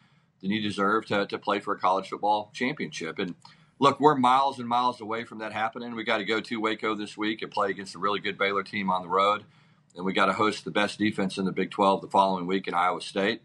then 0.42 0.50
you 0.50 0.60
deserve 0.60 1.06
to, 1.06 1.28
to 1.28 1.38
play 1.38 1.60
for 1.60 1.76
a 1.76 1.78
college 1.78 2.10
football 2.10 2.50
championship. 2.52 3.20
And 3.20 3.36
look, 3.78 4.00
we're 4.00 4.16
miles 4.16 4.58
and 4.58 4.68
miles 4.68 5.02
away 5.02 5.24
from 5.24 5.38
that 5.38 5.54
happening. 5.54 5.94
We 5.94 6.04
got 6.04 6.18
to 6.18 6.26
go 6.26 6.42
to 6.42 6.60
Waco 6.60 6.96
this 6.96 7.16
week 7.16 7.44
and 7.44 7.52
play 7.52 7.70
against 7.70 7.94
a 7.94 8.00
really 8.00 8.22
good 8.22 8.40
Baylor 8.40 8.64
team 8.64 8.90
on 8.90 9.04
the 9.04 9.08
road 9.08 9.44
and 9.96 10.04
we 10.04 10.14
got 10.14 10.28
to 10.28 10.34
host 10.34 10.66
the 10.66 10.72
best 10.72 10.98
defense 10.98 11.38
in 11.38 11.46
the 11.46 11.52
Big 11.52 11.70
12 11.72 12.02
the 12.02 12.08
following 12.08 12.48
week 12.48 12.68
in 12.68 12.74
Iowa 12.74 13.02
State. 13.02 13.42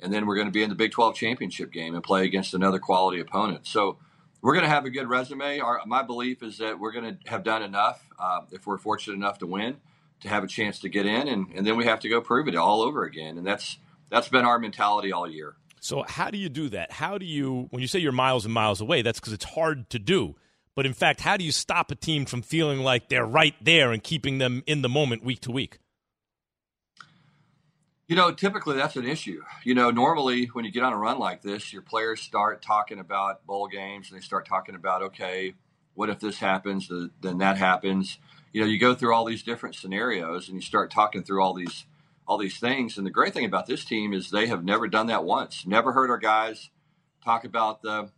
And 0.00 0.12
then 0.12 0.26
we're 0.26 0.34
going 0.34 0.46
to 0.48 0.52
be 0.52 0.62
in 0.62 0.70
the 0.70 0.74
Big 0.74 0.90
12 0.90 1.14
championship 1.14 1.70
game 1.70 1.94
and 1.94 2.02
play 2.02 2.24
against 2.24 2.54
another 2.54 2.78
quality 2.78 3.20
opponent. 3.20 3.66
So 3.66 3.98
we're 4.42 4.52
going 4.52 4.64
to 4.64 4.68
have 4.68 4.84
a 4.84 4.90
good 4.90 5.08
resume. 5.08 5.60
Our, 5.60 5.80
my 5.86 6.02
belief 6.02 6.42
is 6.42 6.58
that 6.58 6.78
we're 6.78 6.92
going 6.92 7.16
to 7.16 7.30
have 7.30 7.44
done 7.44 7.62
enough, 7.62 8.04
uh, 8.18 8.40
if 8.50 8.66
we're 8.66 8.78
fortunate 8.78 9.14
enough 9.14 9.38
to 9.38 9.46
win, 9.46 9.76
to 10.20 10.28
have 10.28 10.44
a 10.44 10.48
chance 10.48 10.80
to 10.80 10.88
get 10.88 11.06
in, 11.06 11.28
and, 11.28 11.46
and 11.54 11.66
then 11.66 11.76
we 11.76 11.84
have 11.84 12.00
to 12.00 12.08
go 12.08 12.20
prove 12.20 12.48
it 12.48 12.56
all 12.56 12.82
over 12.82 13.04
again. 13.04 13.38
And 13.38 13.46
that's 13.46 13.78
that's 14.10 14.28
been 14.28 14.44
our 14.44 14.58
mentality 14.58 15.12
all 15.12 15.28
year. 15.30 15.54
So 15.80 16.04
how 16.06 16.30
do 16.30 16.38
you 16.38 16.48
do 16.48 16.68
that? 16.68 16.92
How 16.92 17.18
do 17.18 17.24
you, 17.26 17.66
when 17.70 17.80
you 17.80 17.88
say 17.88 17.98
you're 17.98 18.12
miles 18.12 18.44
and 18.44 18.54
miles 18.54 18.80
away, 18.80 19.02
that's 19.02 19.18
because 19.18 19.32
it's 19.32 19.44
hard 19.44 19.90
to 19.90 19.98
do. 19.98 20.36
But 20.76 20.86
in 20.86 20.92
fact, 20.92 21.20
how 21.20 21.36
do 21.36 21.44
you 21.44 21.50
stop 21.50 21.90
a 21.90 21.94
team 21.94 22.24
from 22.24 22.42
feeling 22.42 22.80
like 22.80 23.08
they're 23.08 23.26
right 23.26 23.54
there 23.60 23.90
and 23.90 24.02
keeping 24.02 24.38
them 24.38 24.62
in 24.66 24.82
the 24.82 24.88
moment 24.88 25.24
week 25.24 25.40
to 25.40 25.50
week? 25.50 25.78
You 28.12 28.16
know, 28.16 28.30
typically 28.30 28.76
that's 28.76 28.96
an 28.96 29.06
issue. 29.06 29.42
You 29.64 29.74
know, 29.74 29.90
normally 29.90 30.44
when 30.52 30.66
you 30.66 30.70
get 30.70 30.82
on 30.82 30.92
a 30.92 30.98
run 30.98 31.18
like 31.18 31.40
this, 31.40 31.72
your 31.72 31.80
players 31.80 32.20
start 32.20 32.60
talking 32.60 32.98
about 32.98 33.46
bowl 33.46 33.68
games 33.68 34.10
and 34.10 34.20
they 34.20 34.22
start 34.22 34.46
talking 34.46 34.74
about, 34.74 35.00
okay, 35.00 35.54
what 35.94 36.10
if 36.10 36.20
this 36.20 36.38
happens? 36.38 36.90
Then 37.22 37.38
that 37.38 37.56
happens. 37.56 38.18
You 38.52 38.60
know, 38.60 38.66
you 38.66 38.78
go 38.78 38.94
through 38.94 39.14
all 39.14 39.24
these 39.24 39.42
different 39.42 39.76
scenarios 39.76 40.48
and 40.48 40.56
you 40.56 40.60
start 40.60 40.90
talking 40.90 41.22
through 41.22 41.42
all 41.42 41.54
these 41.54 41.86
all 42.28 42.36
these 42.36 42.58
things. 42.58 42.98
And 42.98 43.06
the 43.06 43.10
great 43.10 43.32
thing 43.32 43.46
about 43.46 43.64
this 43.64 43.82
team 43.82 44.12
is 44.12 44.28
they 44.28 44.46
have 44.46 44.62
never 44.62 44.88
done 44.88 45.06
that 45.06 45.24
once. 45.24 45.66
Never 45.66 45.92
heard 45.92 46.10
our 46.10 46.18
guys 46.18 46.68
talk 47.24 47.46
about 47.46 47.80
the 47.80 48.10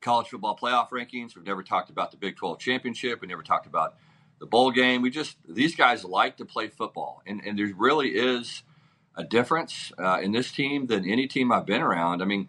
college 0.00 0.26
football 0.26 0.58
playoff 0.60 0.90
rankings. 0.90 1.36
We've 1.36 1.46
never 1.46 1.62
talked 1.62 1.88
about 1.88 2.10
the 2.10 2.16
Big 2.16 2.34
12 2.34 2.58
championship. 2.58 3.20
We 3.20 3.28
never 3.28 3.44
talked 3.44 3.68
about 3.68 3.94
the 4.40 4.46
bowl 4.46 4.72
game. 4.72 5.02
We 5.02 5.10
just 5.10 5.36
these 5.48 5.76
guys 5.76 6.04
like 6.04 6.38
to 6.38 6.44
play 6.44 6.66
football, 6.66 7.22
and 7.28 7.40
and 7.46 7.56
there 7.56 7.70
really 7.76 8.08
is 8.08 8.64
a 9.20 9.24
difference 9.24 9.92
uh, 9.98 10.18
in 10.22 10.32
this 10.32 10.50
team 10.50 10.86
than 10.86 11.08
any 11.08 11.26
team 11.26 11.52
I've 11.52 11.66
been 11.66 11.82
around. 11.82 12.22
I 12.22 12.24
mean, 12.24 12.48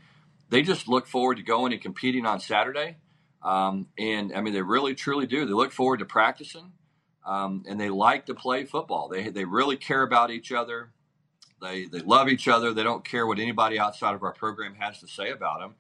they 0.50 0.62
just 0.62 0.88
look 0.88 1.08
forward 1.08 1.38
to 1.38 1.44
going 1.44 1.74
and 1.74 1.82
competing 1.82 2.26
on 2.26 2.40
Saturday. 2.40 2.98
Um, 3.44 3.88
and 3.98 4.34
I 4.36 4.42
mean, 4.42 4.54
they 4.54 4.62
really 4.62 4.96
truly 4.96 5.26
do. 5.26 5.46
They 5.46 5.54
look 5.54 5.72
forward 5.72 6.00
to 6.00 6.06
practicing, 6.06 6.72
um, 7.26 7.64
and 7.68 7.80
they 7.80 7.90
like 7.90 8.28
to 8.28 8.36
play 8.36 8.66
football. 8.66 9.08
They 9.08 9.30
they 9.30 9.46
really 9.46 9.78
care 9.78 10.04
about 10.04 10.30
each 10.30 10.52
other. 10.52 10.92
They 11.62 11.86
they 11.86 12.02
love 12.02 12.30
each 12.30 12.48
other. 12.48 12.74
They 12.74 12.84
don't 12.84 13.04
care 13.04 13.26
what 13.26 13.40
anybody 13.40 13.80
outside 13.80 14.14
of 14.14 14.24
our 14.24 14.34
program 14.34 14.76
has 14.76 15.00
to 15.00 15.08
say 15.08 15.32
about 15.32 15.60
them, 15.60 15.76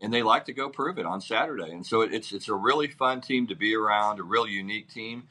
and 0.00 0.14
they 0.14 0.22
like 0.22 0.44
to 0.44 0.52
go 0.52 0.68
prove 0.68 0.98
it 0.98 1.06
on 1.06 1.20
Saturday. 1.20 1.72
And 1.72 1.84
so 1.84 2.02
it's 2.02 2.32
it's 2.32 2.48
a 2.48 2.54
really 2.54 2.86
fun 2.86 3.20
team 3.20 3.48
to 3.48 3.56
be 3.56 3.74
around, 3.74 4.20
a 4.20 4.22
really 4.22 4.52
unique 4.52 4.88
team. 4.88 5.24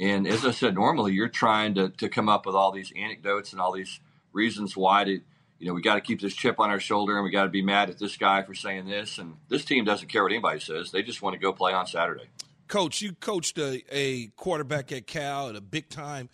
And 0.00 0.26
as 0.26 0.44
I 0.44 0.50
said, 0.50 0.74
normally 0.74 1.12
you're 1.12 1.28
trying 1.28 1.74
to 1.76 1.90
to 1.90 2.08
come 2.08 2.28
up 2.28 2.46
with 2.46 2.56
all 2.56 2.72
these 2.72 2.92
anecdotes 2.96 3.52
and 3.52 3.60
all 3.60 3.72
these 3.72 4.00
reasons 4.32 4.76
why 4.76 5.04
to, 5.04 5.20
you 5.58 5.68
know, 5.68 5.74
we 5.74 5.82
got 5.82 5.94
to 5.94 6.00
keep 6.00 6.20
this 6.20 6.34
chip 6.34 6.58
on 6.58 6.70
our 6.70 6.80
shoulder 6.80 7.16
and 7.16 7.24
we 7.24 7.30
got 7.30 7.44
to 7.44 7.50
be 7.50 7.62
mad 7.62 7.90
at 7.90 7.98
this 7.98 8.16
guy 8.16 8.42
for 8.42 8.54
saying 8.54 8.86
this. 8.86 9.18
And 9.18 9.36
this 9.48 9.64
team 9.64 9.84
doesn't 9.84 10.08
care 10.08 10.22
what 10.22 10.32
anybody 10.32 10.60
says. 10.60 10.90
They 10.90 11.02
just 11.02 11.22
want 11.22 11.34
to 11.34 11.40
go 11.40 11.52
play 11.52 11.72
on 11.72 11.86
Saturday. 11.86 12.24
Coach, 12.68 13.02
you 13.02 13.12
coached 13.12 13.58
a, 13.58 13.82
a 13.90 14.28
quarterback 14.28 14.92
at 14.92 15.06
Cal 15.06 15.48
and 15.48 15.56
a 15.56 15.60
big 15.60 15.88
time 15.88 16.28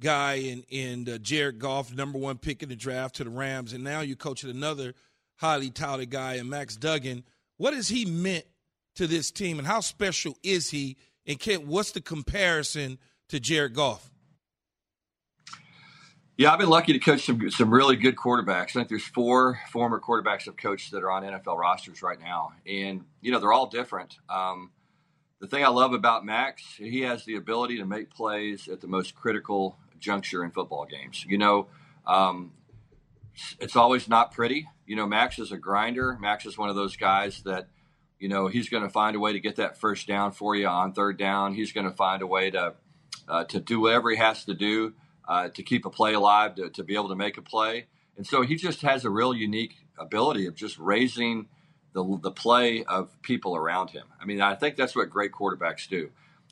guy 0.00 0.34
in, 0.34 0.64
in 0.68 1.08
uh, 1.08 1.18
Jared 1.18 1.58
Goff, 1.58 1.94
number 1.94 2.18
one 2.18 2.38
pick 2.38 2.62
in 2.62 2.68
the 2.68 2.76
draft 2.76 3.16
to 3.16 3.24
the 3.24 3.30
Rams. 3.30 3.72
And 3.72 3.84
now 3.84 4.00
you 4.00 4.16
coach 4.16 4.42
another 4.44 4.94
highly 5.36 5.70
touted 5.70 6.10
guy 6.10 6.34
in 6.34 6.48
Max 6.48 6.76
Duggan. 6.76 7.24
What 7.56 7.74
has 7.74 7.88
he 7.88 8.04
meant 8.04 8.44
to 8.96 9.06
this 9.06 9.30
team 9.30 9.58
and 9.58 9.66
how 9.66 9.80
special 9.80 10.36
is 10.42 10.70
he? 10.70 10.96
And 11.26 11.38
Kent, 11.38 11.66
what's 11.66 11.92
the 11.92 12.00
comparison 12.00 12.98
to 13.28 13.38
Jared 13.38 13.74
Goff? 13.74 14.10
Yeah, 16.38 16.50
I've 16.50 16.58
been 16.58 16.70
lucky 16.70 16.94
to 16.94 16.98
coach 16.98 17.26
some 17.26 17.50
some 17.50 17.72
really 17.72 17.96
good 17.96 18.16
quarterbacks. 18.16 18.70
I 18.70 18.72
think 18.72 18.88
there's 18.88 19.04
four 19.04 19.60
former 19.70 20.00
quarterbacks 20.00 20.48
I've 20.48 20.56
coached 20.56 20.92
that 20.92 21.02
are 21.02 21.10
on 21.10 21.24
NFL 21.24 21.58
rosters 21.58 22.02
right 22.02 22.18
now, 22.18 22.52
and 22.66 23.04
you 23.20 23.32
know 23.32 23.38
they're 23.38 23.52
all 23.52 23.66
different. 23.66 24.16
Um, 24.30 24.70
the 25.40 25.46
thing 25.46 25.62
I 25.62 25.68
love 25.68 25.92
about 25.92 26.24
Max, 26.24 26.62
he 26.76 27.00
has 27.02 27.24
the 27.26 27.36
ability 27.36 27.78
to 27.78 27.84
make 27.84 28.10
plays 28.10 28.66
at 28.68 28.80
the 28.80 28.86
most 28.86 29.14
critical 29.14 29.76
juncture 29.98 30.42
in 30.42 30.52
football 30.52 30.86
games. 30.86 31.26
You 31.28 31.36
know, 31.36 31.66
um, 32.06 32.52
it's 33.60 33.76
always 33.76 34.08
not 34.08 34.32
pretty. 34.32 34.68
You 34.86 34.96
know, 34.96 35.06
Max 35.06 35.38
is 35.38 35.52
a 35.52 35.58
grinder. 35.58 36.16
Max 36.18 36.46
is 36.46 36.56
one 36.56 36.70
of 36.70 36.76
those 36.76 36.96
guys 36.96 37.42
that, 37.42 37.68
you 38.18 38.28
know, 38.28 38.46
he's 38.46 38.68
going 38.68 38.84
to 38.84 38.88
find 38.88 39.16
a 39.16 39.20
way 39.20 39.32
to 39.32 39.40
get 39.40 39.56
that 39.56 39.78
first 39.78 40.06
down 40.06 40.32
for 40.32 40.54
you 40.54 40.66
on 40.66 40.92
third 40.92 41.18
down. 41.18 41.54
He's 41.54 41.72
going 41.72 41.90
to 41.90 41.96
find 41.96 42.22
a 42.22 42.26
way 42.26 42.50
to 42.50 42.74
uh, 43.28 43.44
to 43.44 43.60
do 43.60 43.80
whatever 43.80 44.10
he 44.10 44.16
has 44.16 44.44
to 44.46 44.54
do 44.54 44.94
uh, 45.28 45.48
to 45.48 45.62
keep 45.62 45.84
a 45.86 45.90
play 45.90 46.14
alive, 46.14 46.54
to, 46.56 46.70
to 46.70 46.82
be 46.82 46.94
able 46.94 47.08
to 47.08 47.16
make 47.16 47.38
a 47.38 47.42
play. 47.42 47.86
And 48.16 48.26
so 48.26 48.42
he 48.42 48.56
just 48.56 48.82
has 48.82 49.04
a 49.04 49.10
real 49.10 49.34
unique 49.34 49.74
ability 49.98 50.46
of 50.46 50.54
just 50.54 50.78
raising 50.78 51.48
the, 51.92 52.18
the 52.22 52.30
play 52.30 52.84
of 52.84 53.20
people 53.22 53.56
around 53.56 53.90
him. 53.90 54.04
I 54.20 54.24
mean, 54.24 54.40
I 54.40 54.54
think 54.54 54.76
that's 54.76 54.96
what 54.96 55.10
great 55.10 55.32
quarterbacks 55.32 55.88
do. 55.88 56.10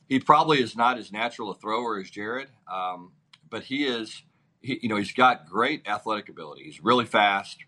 He 0.09 0.18
probably 0.20 0.61
is 0.61 0.76
not 0.76 0.98
as 0.98 1.12
natural 1.12 1.50
a 1.50 1.54
thrower 1.54 2.00
as 2.00 2.11
Jared, 2.11 2.48
um, 2.70 3.12
but 3.48 3.64
he 3.64 3.85
is, 3.85 4.22
he, 4.61 4.78
you 4.83 4.88
know, 4.88 4.96
he's 4.96 5.12
got 5.12 5.48
great 5.48 5.87
athletic 5.87 6.28
ability. 6.28 6.64
He's 6.64 6.83
really 6.83 7.06
fast. 7.06 7.59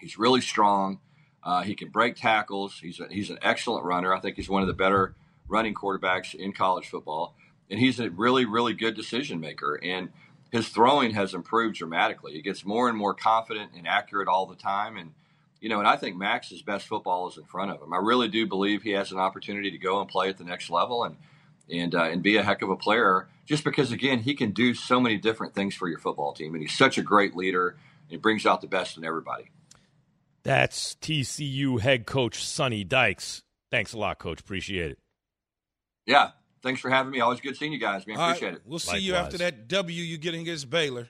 He's 0.00 0.18
really 0.18 0.40
strong. 0.40 1.00
Uh, 1.42 1.62
he 1.62 1.74
can 1.74 1.88
break 1.88 2.16
tackles. 2.16 2.78
He's 2.80 3.00
a, 3.00 3.06
he's 3.08 3.30
an 3.30 3.38
excellent 3.42 3.84
runner. 3.84 4.14
I 4.14 4.20
think 4.20 4.36
he's 4.36 4.48
one 4.48 4.62
of 4.62 4.68
the 4.68 4.74
better 4.74 5.14
running 5.48 5.74
quarterbacks 5.74 6.34
in 6.34 6.52
college 6.52 6.88
football, 6.88 7.34
and 7.70 7.78
he's 7.78 8.00
a 8.00 8.10
really 8.10 8.44
really 8.44 8.74
good 8.74 8.94
decision 8.94 9.40
maker. 9.40 9.78
And 9.82 10.10
his 10.50 10.68
throwing 10.68 11.12
has 11.12 11.34
improved 11.34 11.76
dramatically. 11.76 12.32
He 12.32 12.42
gets 12.42 12.64
more 12.64 12.88
and 12.88 12.96
more 12.96 13.14
confident 13.14 13.72
and 13.76 13.86
accurate 13.86 14.28
all 14.28 14.46
the 14.46 14.56
time. 14.56 14.96
And, 14.96 15.12
you 15.60 15.68
know, 15.68 15.78
and 15.78 15.88
I 15.88 15.96
think 15.96 16.16
Max's 16.16 16.62
best 16.62 16.86
football 16.86 17.28
is 17.28 17.36
in 17.36 17.44
front 17.44 17.70
of 17.70 17.82
him. 17.82 17.92
I 17.92 17.98
really 17.98 18.28
do 18.28 18.46
believe 18.46 18.82
he 18.82 18.92
has 18.92 19.12
an 19.12 19.18
opportunity 19.18 19.70
to 19.70 19.78
go 19.78 20.00
and 20.00 20.08
play 20.08 20.28
at 20.28 20.38
the 20.38 20.44
next 20.44 20.70
level 20.70 21.04
and, 21.04 21.16
and, 21.70 21.94
uh, 21.94 22.04
and 22.04 22.22
be 22.22 22.36
a 22.36 22.42
heck 22.42 22.62
of 22.62 22.70
a 22.70 22.76
player 22.76 23.28
just 23.44 23.64
because, 23.64 23.92
again, 23.92 24.20
he 24.20 24.34
can 24.34 24.52
do 24.52 24.74
so 24.74 25.00
many 25.00 25.18
different 25.18 25.54
things 25.54 25.74
for 25.74 25.88
your 25.88 25.98
football 25.98 26.32
team. 26.32 26.54
And 26.54 26.62
he's 26.62 26.76
such 26.76 26.96
a 26.96 27.02
great 27.02 27.36
leader. 27.36 27.70
And 27.70 28.10
he 28.10 28.16
brings 28.16 28.46
out 28.46 28.60
the 28.60 28.68
best 28.68 28.96
in 28.96 29.04
everybody. 29.04 29.50
That's 30.44 30.94
TCU 30.94 31.80
head 31.80 32.06
coach 32.06 32.42
Sonny 32.42 32.84
Dykes. 32.84 33.42
Thanks 33.70 33.92
a 33.92 33.98
lot, 33.98 34.18
coach. 34.18 34.40
Appreciate 34.40 34.92
it. 34.92 34.98
Yeah, 36.06 36.30
thanks 36.62 36.80
for 36.80 36.90
having 36.90 37.12
me. 37.12 37.20
Always 37.20 37.40
good 37.40 37.56
seeing 37.56 37.72
you 37.72 37.78
guys, 37.78 38.06
man. 38.06 38.18
Appreciate 38.18 38.54
it. 38.54 38.62
We'll 38.64 38.78
see 38.78 38.88
Likewise. 38.88 39.04
you 39.06 39.14
after 39.14 39.38
that 39.38 39.68
W 39.68 40.02
you 40.02 40.18
get 40.18 40.34
against 40.34 40.68
Baylor. 40.70 41.08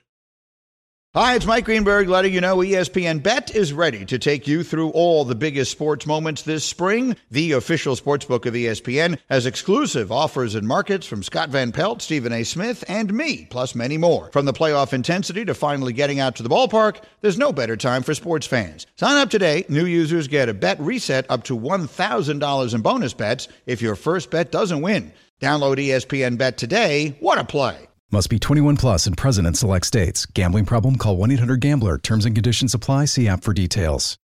Hi, 1.15 1.33
it's 1.33 1.47
Mike 1.47 1.65
Greenberg 1.65 2.07
letting 2.07 2.35
you 2.35 2.39
know 2.39 2.57
ESPN 2.57 3.23
Bet 3.23 3.55
is 3.55 3.73
ready 3.73 4.05
to 4.05 4.19
take 4.19 4.47
you 4.47 4.61
through 4.61 4.91
all 4.91 5.25
the 5.25 5.33
biggest 5.33 5.71
sports 5.71 6.05
moments 6.05 6.43
this 6.43 6.63
spring. 6.63 7.15
The 7.31 7.53
official 7.53 7.95
sportsbook 7.95 8.45
of 8.45 8.53
ESPN 8.53 9.17
has 9.27 9.47
exclusive 9.47 10.11
offers 10.11 10.53
and 10.53 10.67
markets 10.67 11.07
from 11.07 11.23
Scott 11.23 11.49
Van 11.49 11.71
Pelt, 11.71 12.03
Stephen 12.03 12.31
A. 12.31 12.43
Smith, 12.43 12.83
and 12.87 13.11
me, 13.11 13.47
plus 13.49 13.73
many 13.73 13.97
more. 13.97 14.29
From 14.31 14.45
the 14.45 14.53
playoff 14.53 14.93
intensity 14.93 15.43
to 15.45 15.55
finally 15.55 15.93
getting 15.93 16.19
out 16.19 16.35
to 16.35 16.43
the 16.43 16.49
ballpark, 16.49 17.01
there's 17.21 17.39
no 17.39 17.51
better 17.51 17.75
time 17.75 18.03
for 18.03 18.13
sports 18.13 18.45
fans. 18.45 18.85
Sign 18.95 19.17
up 19.17 19.31
today. 19.31 19.65
New 19.67 19.87
users 19.87 20.27
get 20.27 20.47
a 20.47 20.53
bet 20.53 20.79
reset 20.79 21.25
up 21.27 21.43
to 21.45 21.57
$1,000 21.57 22.75
in 22.75 22.81
bonus 22.81 23.13
bets 23.15 23.47
if 23.65 23.81
your 23.81 23.95
first 23.95 24.29
bet 24.29 24.51
doesn't 24.51 24.81
win. 24.81 25.11
Download 25.39 25.77
ESPN 25.77 26.37
Bet 26.37 26.57
today. 26.57 27.15
What 27.19 27.37
a 27.37 27.43
play! 27.43 27.87
Must 28.11 28.29
be 28.29 28.39
21 28.39 28.77
plus 28.77 29.05
and 29.05 29.15
present 29.15 29.47
in 29.47 29.53
select 29.53 29.85
states. 29.85 30.25
Gambling 30.25 30.65
problem? 30.65 30.95
Call 30.97 31.15
1 31.17 31.31
800 31.31 31.61
GAMBLER. 31.61 31.99
Terms 31.99 32.25
and 32.25 32.35
conditions 32.35 32.73
apply. 32.73 33.05
See 33.05 33.27
app 33.27 33.43
for 33.43 33.53
details. 33.53 34.17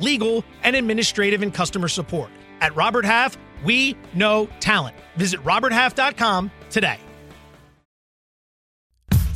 legal, 0.00 0.44
and 0.62 0.76
administrative 0.76 1.42
and 1.42 1.52
customer 1.52 1.88
support. 1.88 2.30
At 2.60 2.74
Robert 2.76 3.04
Half, 3.04 3.36
we 3.64 3.96
know 4.14 4.48
talent. 4.60 4.96
Visit 5.16 5.40
RobertHalf.com 5.44 6.50
today. 6.70 6.98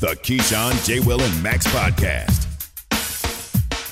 The 0.01 0.15
Keyshawn, 0.23 0.87
J. 0.87 1.01
Will, 1.01 1.21
and 1.21 1.43
Max 1.43 1.67
podcast. 1.67 2.47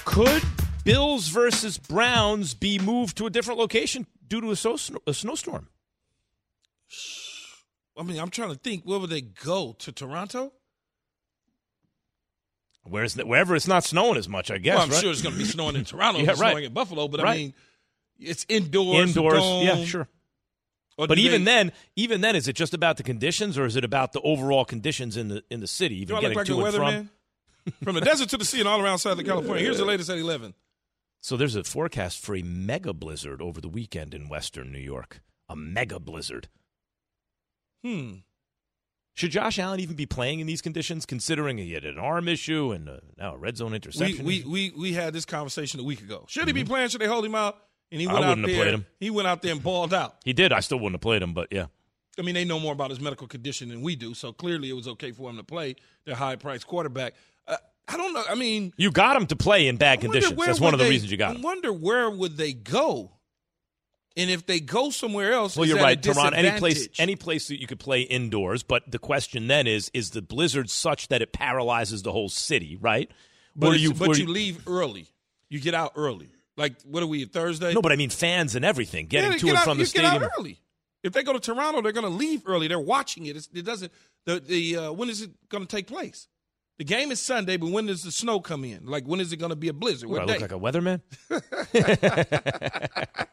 Could 0.04 0.42
Bills 0.84 1.28
versus 1.28 1.78
Browns 1.78 2.54
be 2.54 2.78
moved 2.78 3.16
to 3.18 3.26
a 3.26 3.30
different 3.30 3.58
location 3.58 4.06
due 4.24 4.40
to 4.40 4.52
a, 4.52 4.56
so, 4.56 4.78
a 5.04 5.12
snowstorm? 5.12 5.68
I 7.98 8.04
mean, 8.04 8.20
I'm 8.20 8.30
trying 8.30 8.50
to 8.50 8.54
think. 8.54 8.84
Where 8.84 9.00
would 9.00 9.10
they 9.10 9.22
go? 9.22 9.74
To 9.80 9.90
Toronto? 9.90 10.52
Where's 12.88 13.16
wherever 13.16 13.54
it's 13.56 13.66
not 13.68 13.84
snowing 13.84 14.16
as 14.16 14.28
much, 14.28 14.50
I 14.50 14.58
guess. 14.58 14.74
Well, 14.76 14.84
I'm 14.84 14.90
right? 14.90 15.00
sure 15.00 15.10
it's 15.10 15.22
going 15.22 15.34
to 15.34 15.38
be 15.38 15.44
snowing 15.44 15.76
in 15.76 15.84
Toronto. 15.86 16.20
yeah, 16.20 16.30
right. 16.30 16.36
snowing 16.36 16.64
in 16.64 16.72
Buffalo, 16.72 17.08
but 17.08 17.20
right. 17.22 17.30
I 17.32 17.36
mean, 17.36 17.54
it's 18.18 18.46
indoors. 18.48 19.08
Indoors, 19.08 19.42
yeah, 19.64 19.84
sure. 19.84 20.08
Or 20.98 21.06
but 21.06 21.18
even 21.18 21.44
they- 21.44 21.52
then, 21.52 21.72
even 21.96 22.20
then, 22.22 22.36
is 22.36 22.48
it 22.48 22.54
just 22.56 22.72
about 22.74 22.96
the 22.96 23.02
conditions, 23.02 23.58
or 23.58 23.66
is 23.66 23.76
it 23.76 23.84
about 23.84 24.12
the 24.12 24.20
overall 24.22 24.64
conditions 24.64 25.16
in 25.16 25.28
the 25.28 25.44
in 25.50 25.60
the 25.60 25.66
city? 25.66 26.00
Even 26.00 26.20
getting 26.20 26.36
like 26.36 26.46
to 26.46 26.64
and 26.64 26.74
from. 26.74 27.10
From 27.82 27.94
the 27.96 28.00
desert 28.00 28.28
to 28.28 28.36
the 28.36 28.44
sea 28.44 28.60
and 28.60 28.68
all 28.68 28.80
around 28.80 28.98
Southern 28.98 29.26
California. 29.26 29.62
Here's 29.62 29.78
the 29.78 29.84
latest 29.84 30.08
at 30.08 30.18
11. 30.18 30.54
So 31.20 31.36
there's 31.36 31.56
a 31.56 31.64
forecast 31.64 32.24
for 32.24 32.36
a 32.36 32.42
mega 32.42 32.92
blizzard 32.92 33.42
over 33.42 33.60
the 33.60 33.68
weekend 33.68 34.14
in 34.14 34.28
western 34.28 34.70
New 34.70 34.78
York. 34.78 35.20
A 35.48 35.56
mega 35.56 35.98
blizzard. 35.98 36.48
Hmm. 37.84 38.18
Should 39.16 39.30
Josh 39.30 39.58
Allen 39.58 39.80
even 39.80 39.96
be 39.96 40.04
playing 40.06 40.40
in 40.40 40.46
these 40.46 40.60
conditions, 40.60 41.06
considering 41.06 41.56
he 41.56 41.72
had 41.72 41.84
an 41.84 41.98
arm 41.98 42.28
issue 42.28 42.72
and 42.72 42.86
uh, 42.88 42.96
now 43.18 43.34
a 43.34 43.38
red 43.38 43.56
zone 43.56 43.72
interception? 43.74 44.24
we, 44.26 44.44
we, 44.46 44.72
we 44.76 44.92
had 44.92 45.12
this 45.14 45.24
conversation 45.24 45.80
a 45.80 45.82
week 45.82 46.02
ago. 46.02 46.24
Should 46.28 46.46
he 46.46 46.52
be 46.52 46.64
playing? 46.64 46.90
Should 46.90 47.00
they 47.00 47.06
hold 47.06 47.24
him 47.24 47.34
out? 47.34 47.56
And 47.90 47.98
he 48.00 48.06
went 48.06 48.18
out 48.24 48.28
wouldn't 48.28 48.46
have 48.46 48.54
there. 48.56 48.62
played 48.64 48.74
him. 48.74 48.86
He 49.00 49.08
went 49.10 49.26
out 49.26 49.40
there 49.40 49.52
and 49.52 49.62
balled 49.62 49.94
out. 49.94 50.16
he 50.24 50.34
did. 50.34 50.52
I 50.52 50.60
still 50.60 50.76
wouldn't 50.78 50.94
have 50.96 51.00
played 51.00 51.22
him, 51.22 51.32
but 51.32 51.48
yeah. 51.50 51.66
I 52.18 52.22
mean, 52.22 52.34
they 52.34 52.44
know 52.44 52.60
more 52.60 52.72
about 52.74 52.90
his 52.90 53.00
medical 53.00 53.26
condition 53.26 53.70
than 53.70 53.80
we 53.80 53.96
do, 53.96 54.12
so 54.12 54.32
clearly 54.32 54.68
it 54.68 54.74
was 54.74 54.86
okay 54.88 55.12
for 55.12 55.30
him 55.30 55.36
to 55.38 55.44
play 55.44 55.76
their 56.04 56.14
high 56.14 56.36
priced 56.36 56.66
quarterback. 56.66 57.14
Uh, 57.48 57.56
I 57.88 57.96
don't 57.96 58.12
know. 58.12 58.24
I 58.28 58.34
mean, 58.34 58.72
You 58.76 58.90
got 58.90 59.16
him 59.16 59.26
to 59.28 59.36
play 59.36 59.66
in 59.66 59.76
bad 59.76 60.00
conditions. 60.02 60.38
That's 60.44 60.60
one 60.60 60.74
of 60.74 60.78
the 60.78 60.84
they- 60.84 60.90
reasons 60.90 61.10
you 61.10 61.16
got 61.16 61.30
I 61.32 61.34
him. 61.36 61.42
wonder 61.42 61.72
where 61.72 62.10
would 62.10 62.36
they 62.36 62.52
go? 62.52 63.12
And 64.16 64.30
if 64.30 64.46
they 64.46 64.60
go 64.60 64.88
somewhere 64.90 65.32
else, 65.32 65.56
Well, 65.56 65.68
you're 65.68 65.76
right, 65.76 66.02
Toronto. 66.02 66.36
Any 66.36 66.58
place, 66.58 66.88
any 66.98 67.16
place 67.16 67.48
that 67.48 67.60
you 67.60 67.66
could 67.66 67.78
play 67.78 68.00
indoors, 68.00 68.62
but 68.62 68.90
the 68.90 68.98
question 68.98 69.46
then 69.46 69.66
is: 69.66 69.90
Is 69.92 70.10
the 70.10 70.22
blizzard 70.22 70.70
such 70.70 71.08
that 71.08 71.20
it 71.22 71.32
paralyzes 71.32 72.02
the 72.02 72.12
whole 72.12 72.28
city? 72.30 72.76
Right? 72.80 73.10
But, 73.54 73.78
you, 73.78 73.92
but 73.94 74.18
you 74.18 74.26
leave 74.26 74.66
early. 74.68 75.08
You 75.48 75.60
get 75.60 75.74
out 75.74 75.92
early. 75.96 76.28
Like 76.56 76.80
what 76.82 77.02
are 77.02 77.06
we 77.06 77.24
Thursday? 77.26 77.74
No, 77.74 77.82
but 77.82 77.92
I 77.92 77.96
mean 77.96 78.10
fans 78.10 78.54
and 78.54 78.64
everything 78.64 79.06
getting 79.06 79.32
Yeah, 79.32 79.38
to 79.38 79.44
get 79.44 79.48
and 79.50 79.58
out- 79.58 79.64
from 79.64 79.78
the 79.78 79.86
stadium. 79.86 80.22
out 80.22 80.30
early. 80.38 80.60
If 81.02 81.12
they 81.12 81.22
go 81.22 81.32
to 81.34 81.38
Toronto, 81.38 81.82
they're 81.82 81.92
going 81.92 82.04
to 82.06 82.10
leave 82.10 82.42
early. 82.46 82.66
They're 82.66 82.80
watching 82.80 83.26
it. 83.26 83.36
It's, 83.36 83.48
it 83.54 83.64
doesn't. 83.64 83.92
The 84.24 84.40
the 84.40 84.76
uh, 84.76 84.92
when 84.92 85.08
is 85.10 85.22
it 85.22 85.30
going 85.48 85.64
to 85.64 85.68
take 85.68 85.86
place? 85.86 86.26
The 86.78 86.84
game 86.84 87.10
is 87.10 87.20
Sunday, 87.22 87.56
but 87.56 87.70
when 87.70 87.86
does 87.86 88.02
the 88.02 88.12
snow 88.12 88.38
come 88.40 88.62
in? 88.64 88.84
Like 88.86 89.04
when 89.06 89.20
is 89.20 89.32
it 89.32 89.38
going 89.38 89.48
to 89.50 89.56
be 89.56 89.68
a 89.68 89.72
blizzard? 89.72 90.10
What, 90.10 90.26
What 90.26 90.30
I 90.30 90.34
day? 90.34 90.40
look 90.40 90.52
like 90.52 90.52
a 90.52 90.62
weatherman? 90.62 91.00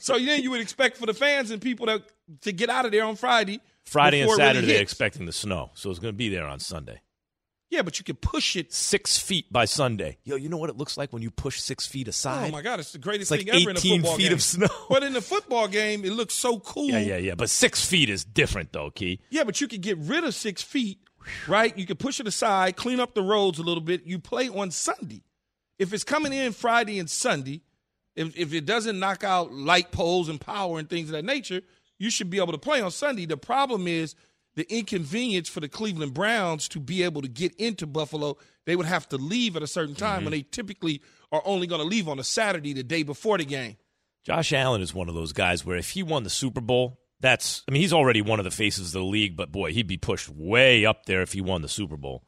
so 0.00 0.18
then 0.18 0.42
you 0.42 0.50
would 0.50 0.60
expect 0.60 0.96
for 0.96 1.06
the 1.06 1.14
fans 1.14 1.50
and 1.50 1.60
people 1.60 1.86
to 1.86 2.02
to 2.42 2.52
get 2.52 2.70
out 2.70 2.86
of 2.86 2.92
there 2.92 3.04
on 3.04 3.16
Friday. 3.16 3.60
Friday 3.84 4.20
and 4.20 4.28
really 4.28 4.38
Saturday, 4.38 4.66
they're 4.66 4.82
expecting 4.82 5.26
the 5.26 5.32
snow, 5.32 5.70
so 5.74 5.90
it's 5.90 5.98
going 5.98 6.14
to 6.14 6.16
be 6.16 6.28
there 6.28 6.46
on 6.46 6.58
Sunday. 6.58 7.00
Yeah, 7.70 7.82
but 7.82 7.98
you 7.98 8.04
can 8.04 8.16
push 8.16 8.56
it. 8.56 8.72
Six 8.72 9.18
feet 9.18 9.52
by 9.52 9.64
Sunday. 9.64 10.18
Yo, 10.24 10.36
you 10.36 10.48
know 10.48 10.56
what 10.58 10.70
it 10.70 10.76
looks 10.76 10.96
like 10.96 11.12
when 11.12 11.22
you 11.22 11.30
push 11.30 11.60
six 11.60 11.86
feet 11.86 12.06
aside? 12.08 12.48
Oh 12.48 12.52
my 12.52 12.62
God, 12.62 12.78
it's 12.78 12.92
the 12.92 12.98
greatest 12.98 13.32
It's 13.32 13.44
like 13.46 13.52
thing 13.52 13.62
ever 13.62 13.70
in 13.70 13.76
a 13.76 13.80
football 13.80 13.90
18 13.90 14.00
football 14.02 14.16
feet 14.16 14.24
game. 14.24 14.32
of 14.32 14.42
snow. 14.42 14.68
But 14.88 15.02
in 15.02 15.12
the 15.12 15.20
football 15.20 15.68
game, 15.68 16.04
it 16.04 16.12
looks 16.12 16.34
so 16.34 16.60
cool. 16.60 16.88
Yeah, 16.88 17.00
yeah, 17.00 17.16
yeah. 17.16 17.34
But 17.34 17.50
six 17.50 17.84
feet 17.84 18.10
is 18.10 18.24
different, 18.24 18.72
though, 18.72 18.90
Key. 18.90 19.20
Yeah, 19.30 19.44
but 19.44 19.60
you 19.60 19.66
can 19.66 19.80
get 19.80 19.98
rid 19.98 20.22
of 20.24 20.34
six 20.34 20.62
feet, 20.62 20.98
right? 21.48 21.76
You 21.76 21.86
can 21.86 21.96
push 21.96 22.20
it 22.20 22.26
aside, 22.26 22.76
clean 22.76 23.00
up 23.00 23.14
the 23.14 23.22
roads 23.22 23.58
a 23.58 23.62
little 23.62 23.82
bit. 23.82 24.04
You 24.04 24.18
play 24.18 24.48
on 24.48 24.70
Sunday. 24.70 25.22
If 25.78 25.92
it's 25.92 26.04
coming 26.04 26.32
in 26.32 26.52
Friday 26.52 26.98
and 26.98 27.10
Sunday, 27.10 27.62
if, 28.14 28.36
if 28.36 28.52
it 28.54 28.64
doesn't 28.66 28.98
knock 28.98 29.24
out 29.24 29.52
light 29.52 29.90
poles 29.90 30.28
and 30.28 30.40
power 30.40 30.78
and 30.78 30.88
things 30.88 31.08
of 31.08 31.12
that 31.14 31.24
nature, 31.24 31.62
you 31.98 32.10
should 32.10 32.30
be 32.30 32.38
able 32.38 32.52
to 32.52 32.58
play 32.58 32.80
on 32.80 32.90
Sunday. 32.90 33.26
The 33.26 33.36
problem 33.36 33.88
is 33.88 34.14
the 34.54 34.72
inconvenience 34.72 35.48
for 35.48 35.58
the 35.60 35.68
Cleveland 35.68 36.14
Browns 36.14 36.68
to 36.68 36.78
be 36.80 37.02
able 37.02 37.22
to 37.22 37.28
get 37.28 37.52
into 37.56 37.86
Buffalo, 37.88 38.36
they 38.66 38.76
would 38.76 38.86
have 38.86 39.08
to 39.08 39.16
leave 39.16 39.56
at 39.56 39.62
a 39.62 39.66
certain 39.66 39.96
time 39.96 40.18
Mm-hmm. 40.18 40.24
when 40.26 40.30
they 40.32 40.42
typically 40.42 41.02
are 41.32 41.42
only 41.44 41.66
going 41.66 41.80
to 41.80 41.86
leave 41.86 42.08
on 42.08 42.20
a 42.20 42.24
Saturday 42.24 42.72
the 42.72 42.84
day 42.84 43.02
before 43.02 43.36
the 43.38 43.44
game. 43.44 43.76
Josh 44.24 44.52
Allen 44.52 44.80
is 44.80 44.94
one 44.94 45.08
of 45.08 45.14
those 45.16 45.32
guys 45.32 45.66
where 45.66 45.76
if 45.76 45.90
he 45.90 46.02
won 46.04 46.22
the 46.22 46.30
Super 46.30 46.60
Bowl, 46.60 47.00
that's 47.24 47.62
I 47.66 47.72
mean 47.72 47.80
he's 47.82 47.92
already 47.92 48.20
one 48.22 48.38
of 48.38 48.44
the 48.44 48.50
faces 48.50 48.88
of 48.94 49.00
the 49.00 49.06
league, 49.06 49.36
but 49.36 49.50
boy, 49.50 49.72
he'd 49.72 49.86
be 49.86 49.96
pushed 49.96 50.28
way 50.28 50.84
up 50.84 51.06
there 51.06 51.22
if 51.22 51.32
he 51.32 51.40
won 51.40 51.62
the 51.62 51.68
Super 51.68 51.96
Bowl. 51.96 52.22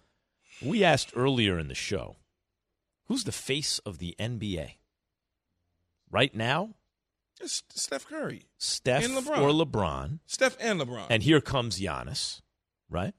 We 0.62 0.82
asked 0.82 1.12
earlier 1.14 1.58
in 1.58 1.68
the 1.68 1.74
show, 1.74 2.16
who's 3.06 3.24
the 3.24 3.32
face 3.32 3.78
of 3.80 3.98
the 3.98 4.16
NBA? 4.18 4.70
Right 6.10 6.34
now, 6.34 6.70
It's 7.40 7.62
Steph 7.74 8.06
Curry, 8.06 8.44
Steph 8.58 9.04
And 9.04 9.14
LeBron. 9.14 9.38
or 9.40 9.50
LeBron. 9.50 10.20
Steph 10.26 10.56
and 10.60 10.80
LeBron. 10.80 11.06
And 11.10 11.22
here 11.22 11.40
comes 11.40 11.78
Giannis, 11.80 12.40
right? 12.88 13.12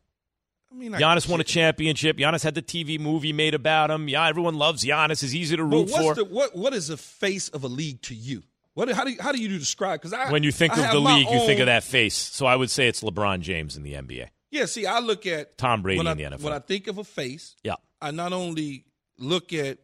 I 0.71 0.75
mean, 0.75 0.95
I- 0.95 0.99
Giannis 1.01 1.29
won 1.29 1.39
a 1.39 1.43
championship. 1.43 2.17
Giannis 2.17 2.43
had 2.43 2.55
the 2.55 2.61
TV 2.61 2.99
movie 2.99 3.33
made 3.33 3.53
about 3.53 3.91
him. 3.91 4.07
Yeah, 4.09 4.27
everyone 4.27 4.55
loves 4.55 4.83
Giannis. 4.83 5.21
He's 5.21 5.35
easy 5.35 5.55
to 5.57 5.63
root 5.63 5.89
for. 5.89 6.15
the 6.15 6.25
what? 6.25 6.55
What 6.55 6.73
is 6.73 6.87
the 6.87 6.97
face 6.97 7.49
of 7.49 7.63
a 7.63 7.67
league 7.67 8.01
to 8.03 8.15
you? 8.15 8.43
What? 8.77 8.89
How 8.91 9.03
do 9.05 9.11
you, 9.11 9.17
how 9.19 9.31
do 9.31 9.41
you 9.41 9.57
describe? 9.57 10.01
Because 10.03 10.31
when 10.31 10.43
you 10.43 10.51
think 10.51 10.77
I 10.77 10.85
of 10.85 10.91
the 10.91 10.99
league, 10.99 11.27
you 11.31 11.39
think 11.47 11.59
of 11.59 11.65
that 11.65 11.83
face. 11.83 12.15
So 12.15 12.45
I 12.45 12.55
would 12.55 12.69
say 12.69 12.87
it's 12.87 13.01
LeBron 13.01 13.39
James 13.39 13.75
in 13.75 13.81
the 13.81 13.93
NBA. 13.93 14.27
Yeah. 14.51 14.65
See, 14.65 14.85
I 14.85 14.99
look 14.99 15.25
at 15.25 15.57
Tom 15.57 15.81
Brady 15.81 15.99
in 15.99 16.05
I, 16.05 16.13
the 16.13 16.23
NFL. 16.23 16.41
When 16.41 16.53
I 16.53 16.59
think 16.59 16.85
of 16.85 16.99
a 16.99 17.03
face, 17.03 17.55
Yeah. 17.63 17.73
I 17.99 18.11
not 18.11 18.33
only 18.33 18.85
look 19.17 19.51
at 19.51 19.79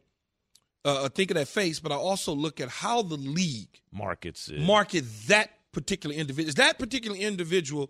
uh, 0.85 1.09
think 1.09 1.31
of 1.31 1.37
that 1.37 1.47
face, 1.47 1.79
but 1.79 1.91
I 1.91 1.95
also 1.95 2.33
look 2.33 2.61
at 2.61 2.69
how 2.69 3.01
the 3.01 3.15
league 3.17 3.79
Markets. 3.91 4.51
uh, 4.51 4.59
market 4.61 5.05
that 5.27 5.49
particular 5.71 6.15
individual. 6.15 6.49
Is 6.49 6.55
that 6.55 6.77
particular 6.77 7.17
individual 7.17 7.89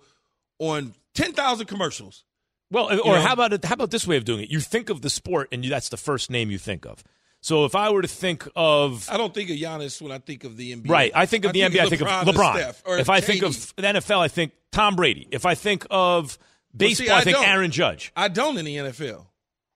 on 0.60 0.93
ten 1.14 1.34
thousand 1.34 1.66
commercials? 1.66 2.24
Well, 2.72 2.93
You 2.93 3.01
or 3.01 3.16
know? 3.16 3.22
how 3.22 3.34
about 3.34 3.51
it, 3.51 3.66
how 3.66 3.74
about 3.74 3.91
this 3.91 4.08
way 4.08 4.16
of 4.16 4.24
doing 4.26 4.39
it? 4.41 4.49
You 4.49 4.60
think 4.62 4.89
of 4.89 5.01
the 5.01 5.10
sport, 5.10 5.49
and 5.51 5.64
you, 5.66 5.70
that's 5.70 5.89
the 5.89 5.97
first 5.97 6.32
name 6.32 6.49
you 6.49 6.58
think 6.58 6.86
of. 6.86 7.04
So 7.44 7.66
if 7.66 7.76
I 7.76 7.89
were 7.91 8.02
to 8.02 8.08
think 8.08 8.48
of 8.56 9.10
I 9.10 9.18
don't 9.18 9.34
think 9.34 9.50
of 9.50 9.58
Giannis 9.58 10.02
when 10.02 10.14
I 10.14 10.18
think 10.20 10.46
of 10.46 10.56
the 10.56 10.74
NBA. 10.74 10.89
right, 10.89 11.12
I 11.14 11.26
think 11.26 11.44
of 11.44 11.52
the 11.52 11.60
NBA. 11.60 11.80
I 11.82 11.89
think 11.89 12.02
of 12.02 12.08
LeBron. 12.08 12.54
Steph, 12.56 12.84
or 12.86 12.98
if 12.98 13.10
I 13.10 13.20
think 13.20 13.44
of 13.44 13.54
the 13.76 13.82
NFL, 13.84 14.20
I 14.20 14.30
think 14.30 14.54
Tom 14.72 14.96
Brady. 14.96 15.28
If 15.30 15.46
I 15.46 15.54
think 15.54 15.86
of 15.91 16.38
Well, 16.74 16.89
see, 16.89 17.04
baseball, 17.04 17.18
I 17.18 17.22
think 17.26 17.36
don't. 17.36 17.46
Aaron 17.46 17.72
Judge, 17.72 18.14
I 18.16 18.30
don't 18.30 18.58
in 18.58 18.64
the 18.64 18.78
NFL. 18.78 19.26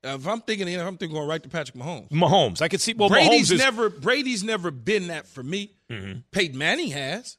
If 0.02 0.26
I'm 0.26 0.40
thinking, 0.40 0.66
of 0.74 0.74
the 0.74 0.88
I'm 0.88 0.96
thinking 0.96 1.18
going 1.18 1.28
right 1.28 1.44
to 1.44 1.50
Patrick 1.50 1.76
Mahomes. 1.76 2.08
Mahomes. 2.10 2.62
I 2.62 2.70
could 2.70 2.80
see. 2.80 2.94
Well, 2.94 3.10
Brady's 3.10 3.50
Mahomes 3.50 3.54
is 3.56 3.60
never 3.60 3.90
Brady's 3.90 4.44
never 4.46 4.72
been 4.72 5.08
that 5.08 5.28
for 5.28 5.44
me. 5.44 5.72
Mhm. 5.92 6.24
Peyton 6.32 6.58
Manning 6.58 6.92
has. 6.92 7.36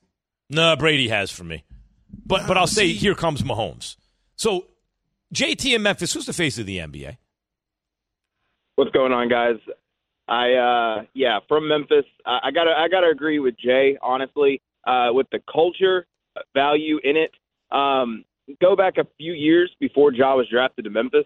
no 0.51 0.77
Brady 0.77 1.09
has 1.09 1.31
for 1.31 1.45
me, 1.45 1.65
but 2.27 2.47
but 2.47 2.59
I'll 2.59 2.67
say 2.67 2.93
here 2.93 3.15
comes 3.15 3.41
Mahomes. 3.41 3.97
So 4.37 4.67
JT 5.33 5.75
in 5.75 5.83
Memphis, 5.83 6.13
who's 6.13 6.27
the 6.27 6.35
face 6.35 6.59
of 6.59 6.67
the 6.67 6.77
NBA? 6.81 7.17
What's 8.75 8.91
going 8.91 9.13
on, 9.13 9.29
guys? 9.31 9.57
I 10.29 10.53
uh 10.55 11.03
yeah, 11.15 11.39
from 11.49 11.69
Memphis. 11.69 12.05
I, 12.27 12.41
I 12.45 12.51
gotta 12.51 12.73
I 12.77 12.89
gotta 12.89 13.09
agree 13.09 13.39
with 13.39 13.57
Jay, 13.59 13.97
honestly, 14.03 14.61
uh, 14.87 15.09
with 15.11 15.27
the 15.33 15.41
culture 15.51 16.07
value 16.55 16.99
in 17.03 17.17
it. 17.17 17.33
Um, 17.77 18.25
go 18.61 18.77
back 18.77 18.99
a 18.99 19.07
few 19.17 19.33
years 19.33 19.71
before 19.81 20.13
Ja 20.13 20.37
was 20.37 20.49
drafted 20.49 20.85
to 20.85 20.91
Memphis. 20.91 21.25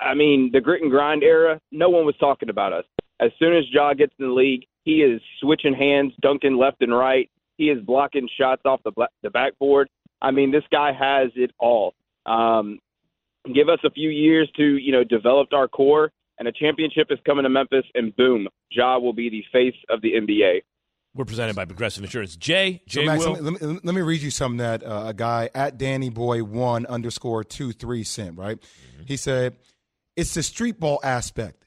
I 0.00 0.14
mean, 0.14 0.50
the 0.52 0.60
grit 0.60 0.82
and 0.82 0.90
grind 0.90 1.22
era, 1.22 1.60
no 1.70 1.90
one 1.90 2.06
was 2.06 2.14
talking 2.18 2.48
about 2.48 2.72
us. 2.72 2.84
As 3.20 3.30
soon 3.38 3.56
as 3.56 3.64
Ja 3.70 3.94
gets 3.94 4.12
in 4.18 4.26
the 4.26 4.32
league, 4.32 4.64
he 4.84 5.02
is 5.02 5.20
switching 5.40 5.74
hands, 5.74 6.12
dunking 6.20 6.56
left 6.56 6.82
and 6.82 6.96
right. 6.96 7.30
He 7.56 7.64
is 7.68 7.82
blocking 7.84 8.28
shots 8.38 8.62
off 8.64 8.80
the 8.84 8.92
the 9.22 9.30
backboard. 9.30 9.88
I 10.20 10.30
mean, 10.30 10.50
this 10.50 10.64
guy 10.70 10.92
has 10.92 11.30
it 11.36 11.50
all. 11.58 11.94
Um, 12.26 12.78
give 13.54 13.68
us 13.68 13.80
a 13.84 13.90
few 13.90 14.08
years 14.10 14.50
to 14.56 14.62
you 14.62 14.92
know 14.92 15.04
develop 15.04 15.52
our 15.52 15.68
core, 15.68 16.10
and 16.38 16.48
a 16.48 16.52
championship 16.52 17.08
is 17.10 17.18
coming 17.26 17.44
to 17.44 17.48
Memphis, 17.48 17.84
and 17.94 18.14
boom, 18.16 18.48
Ja 18.70 18.98
will 18.98 19.12
be 19.12 19.30
the 19.30 19.42
face 19.52 19.76
of 19.90 20.00
the 20.02 20.12
NBA. 20.14 20.62
We're 21.14 21.26
presented 21.26 21.54
by 21.54 21.66
Progressive 21.66 22.02
Insurance. 22.04 22.36
Jay, 22.36 22.80
So 22.88 23.00
Jay 23.00 23.06
Max, 23.06 23.24
Will. 23.24 23.32
let, 23.32 23.42
me, 23.42 23.50
let, 23.50 23.62
me, 23.74 23.80
let 23.84 23.94
me 23.94 24.00
read 24.00 24.22
you 24.22 24.30
something 24.30 24.58
that 24.58 24.82
uh, 24.82 25.04
a 25.08 25.14
guy 25.14 25.50
at 25.54 25.76
Danny 25.76 26.08
Boy 26.08 26.42
one 26.42 26.86
underscore 26.86 27.44
two 27.44 27.72
three 27.72 28.02
sent. 28.02 28.38
Right, 28.38 28.58
he 29.06 29.16
said 29.16 29.56
it's 30.16 30.34
the 30.34 30.42
street 30.42 30.80
ball 30.80 31.00
aspect. 31.04 31.66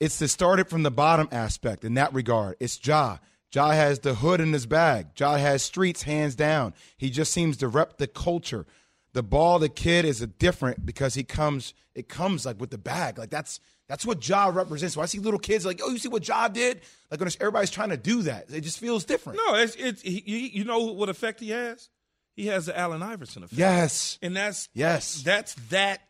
It's 0.00 0.18
the 0.18 0.28
started 0.28 0.68
from 0.68 0.82
the 0.82 0.90
bottom 0.90 1.28
aspect 1.30 1.84
in 1.84 1.94
that 1.94 2.12
regard. 2.14 2.56
It's 2.58 2.84
Ja. 2.84 3.18
Ja 3.52 3.70
has 3.70 3.98
the 4.00 4.14
hood 4.14 4.40
in 4.40 4.52
his 4.52 4.66
bag. 4.66 5.08
Ja 5.18 5.36
has 5.36 5.62
streets 5.62 6.02
hands 6.02 6.34
down. 6.34 6.72
He 6.96 7.10
just 7.10 7.32
seems 7.32 7.56
to 7.58 7.68
rep 7.68 7.98
the 7.98 8.06
culture. 8.06 8.66
The 9.12 9.22
ball, 9.22 9.58
the 9.58 9.68
kid 9.68 10.04
is 10.04 10.22
a 10.22 10.26
different 10.26 10.86
because 10.86 11.14
he 11.14 11.24
comes. 11.24 11.74
It 11.94 12.08
comes 12.08 12.46
like 12.46 12.60
with 12.60 12.70
the 12.70 12.78
bag. 12.78 13.18
Like 13.18 13.30
that's 13.30 13.58
that's 13.88 14.06
what 14.06 14.26
Ja 14.26 14.46
represents. 14.54 14.94
So 14.94 15.00
I 15.00 15.06
see 15.06 15.18
little 15.18 15.40
kids 15.40 15.66
like, 15.66 15.80
oh, 15.82 15.90
you 15.90 15.98
see 15.98 16.08
what 16.08 16.26
Ja 16.26 16.46
did? 16.48 16.80
Like 17.10 17.18
when 17.18 17.28
everybody's 17.40 17.70
trying 17.70 17.88
to 17.90 17.96
do 17.96 18.22
that, 18.22 18.50
it 18.52 18.60
just 18.60 18.78
feels 18.78 19.04
different. 19.04 19.40
No, 19.44 19.56
it's 19.56 19.74
it's 19.74 20.00
he, 20.02 20.22
he- 20.24 20.48
you 20.58 20.64
know 20.64 20.92
what 20.92 21.08
effect 21.08 21.40
he 21.40 21.50
has? 21.50 21.88
He 22.36 22.46
has 22.46 22.66
the 22.66 22.78
Allen 22.78 23.02
Iverson 23.02 23.42
effect. 23.42 23.58
Yes. 23.58 24.18
And 24.22 24.36
that's 24.36 24.68
Yes. 24.74 25.22
that's 25.22 25.54
that 25.70 26.00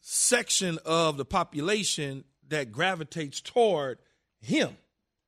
section 0.00 0.78
of 0.84 1.16
the 1.16 1.24
population 1.24 2.24
that 2.48 2.70
gravitates 2.72 3.40
toward 3.40 3.98
him. 4.40 4.76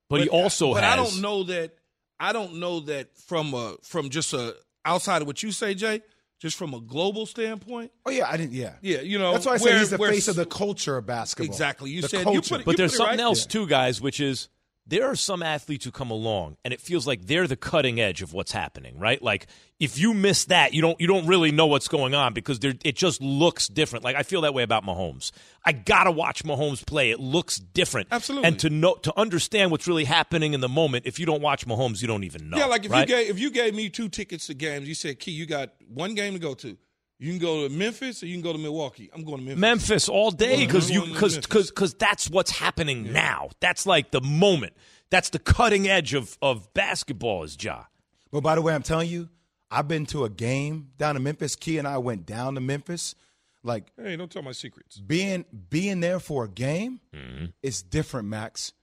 But 0.08 0.20
he 0.20 0.28
also 0.28 0.74
but 0.74 0.84
has. 0.84 0.92
I 0.92 0.96
don't 0.96 1.20
know 1.20 1.42
that 1.44 1.74
I 2.20 2.32
don't 2.32 2.56
know 2.60 2.80
that 2.80 3.16
from 3.16 3.52
a 3.54 3.76
from 3.82 4.10
just 4.10 4.32
a 4.32 4.54
outside 4.84 5.22
of 5.22 5.26
what 5.26 5.42
you 5.42 5.50
say, 5.50 5.74
Jay, 5.74 6.02
just 6.38 6.56
from 6.56 6.74
a 6.74 6.80
global 6.80 7.26
standpoint. 7.26 7.90
Oh 8.04 8.10
yeah, 8.10 8.28
I 8.30 8.36
didn't. 8.36 8.52
Yeah, 8.52 8.74
Yeah, 8.82 9.00
you 9.00 9.18
know 9.18 9.32
that's 9.32 9.46
why 9.46 9.52
I 9.52 9.58
where- 9.58 9.72
said 9.72 9.78
he's 9.78 9.90
the 9.90 9.98
face 9.98 10.28
of 10.28 10.36
the 10.36 10.46
culture 10.46 10.96
of 10.96 11.06
basketball. 11.06 11.46
Exactly. 11.52 11.90
You 11.90 12.02
The 12.02 12.08
said 12.08 12.18
you 12.20 12.24
culture. 12.24 12.48
put 12.54 12.60
it- 12.60 12.64
But 12.64 12.70
you 12.72 12.76
there's 12.76 12.90
put 12.92 12.94
it 12.94 12.98
something 12.98 13.18
right. 13.18 13.22
else 13.24 13.40
Yeah. 13.44 13.50
too, 13.52 13.66
guys, 13.66 14.00
which 14.00 14.20
is 14.20 14.48
there 14.86 15.06
are 15.06 15.16
some 15.16 15.42
athletes 15.42 15.84
who 15.84 15.90
come 15.90 16.10
along 16.10 16.56
and 16.64 16.72
it 16.72 16.80
feels 16.80 17.06
like 17.06 17.26
they're 17.26 17.46
the 17.46 17.56
cutting 17.56 18.00
edge 18.00 18.22
of 18.22 18.32
what's 18.32 18.52
happening, 18.52 18.98
right? 18.98 19.20
Like 19.20 19.48
if 19.80 19.98
you 19.98 20.14
miss 20.14 20.44
that, 20.46 20.74
you 20.74 20.80
don't 20.80 21.00
you 21.00 21.06
don't 21.06 21.26
really 21.26 21.50
know 21.50 21.66
what's 21.66 21.88
going 21.88 22.14
on 22.14 22.32
because 22.32 22.60
there 22.60 22.74
it 22.84 22.96
just 22.96 23.20
looks 23.20 23.66
different. 23.68 24.04
Like 24.04 24.16
I 24.16 24.22
feel 24.22 24.42
that 24.42 24.54
way 24.54 24.62
about 24.62 24.84
Mahomes. 24.84 25.32
I 25.64 25.72
gotta 25.72 26.10
watch 26.10 26.44
Mahomes 26.44 26.86
play. 26.86 27.10
It 27.10 27.18
looks 27.18 27.56
different. 27.56 28.08
Absolutely. 28.12 28.46
And 28.46 28.58
to 28.60 28.70
know 28.70 28.94
to 28.94 29.12
understand 29.18 29.70
what's 29.70 29.88
really 29.88 30.04
happening 30.04 30.54
in 30.54 30.60
the 30.60 30.68
moment, 30.68 31.06
if 31.06 31.18
you 31.18 31.26
don't 31.26 31.42
watch 31.42 31.66
Mahomes, 31.66 32.00
you 32.00 32.08
don't 32.08 32.24
even 32.24 32.48
know. 32.48 32.58
Yeah, 32.58 32.66
like 32.66 32.84
if 32.84 32.92
right? 32.92 33.08
you 33.08 33.14
gave 33.14 33.30
if 33.30 33.38
you 33.38 33.50
gave 33.50 33.74
me 33.74 33.88
two 33.88 34.08
tickets 34.08 34.46
to 34.46 34.54
games, 34.54 34.86
you 34.86 34.94
said, 34.94 35.18
"Key, 35.18 35.32
you 35.32 35.46
got 35.46 35.70
one 35.88 36.14
game 36.14 36.34
to 36.34 36.38
go 36.38 36.54
to. 36.54 36.76
You 37.18 37.30
can 37.30 37.38
go 37.38 37.66
to 37.66 37.74
Memphis 37.74 38.22
or 38.22 38.26
you 38.26 38.34
can 38.34 38.42
go 38.42 38.52
to 38.52 38.58
Milwaukee. 38.58 39.08
I'm 39.12 39.24
going 39.24 39.38
to 39.38 39.44
Memphis. 39.44 39.60
Memphis 39.60 40.08
all 40.08 40.30
day 40.30 40.66
because 40.66 40.90
you 40.90 41.06
because 41.06 41.38
because 41.38 41.70
because 41.70 41.94
that's 41.94 42.28
what's 42.28 42.50
happening 42.50 43.12
now. 43.12 43.50
That's 43.60 43.86
like 43.86 44.10
the 44.10 44.20
moment. 44.20 44.74
That's 45.10 45.30
the 45.30 45.38
cutting 45.38 45.88
edge 45.88 46.12
of 46.14 46.36
of 46.42 46.72
basketball 46.74 47.44
is 47.44 47.56
Ja. 47.60 47.84
But 48.30 48.42
by 48.42 48.54
the 48.54 48.62
way, 48.62 48.74
I'm 48.74 48.82
telling 48.82 49.08
you, 49.08 49.30
I've 49.70 49.88
been 49.88 50.04
to 50.06 50.24
a 50.24 50.30
game 50.30 50.90
down 50.98 51.16
in 51.16 51.22
Memphis. 51.22 51.56
Key 51.56 51.78
and 51.78 51.88
I 51.88 51.98
went 51.98 52.26
down 52.26 52.54
to 52.56 52.60
Memphis. 52.60 53.14
Like 53.62 53.92
Hey, 53.96 54.16
don't 54.16 54.30
tell 54.30 54.42
my 54.42 54.52
secrets. 54.52 54.98
being 54.98 55.46
being 55.70 56.00
there 56.00 56.20
for 56.20 56.44
a 56.44 56.48
game 56.48 57.00
mm-hmm. 57.14 57.46
is 57.62 57.82
different, 57.82 58.28
Max. 58.28 58.74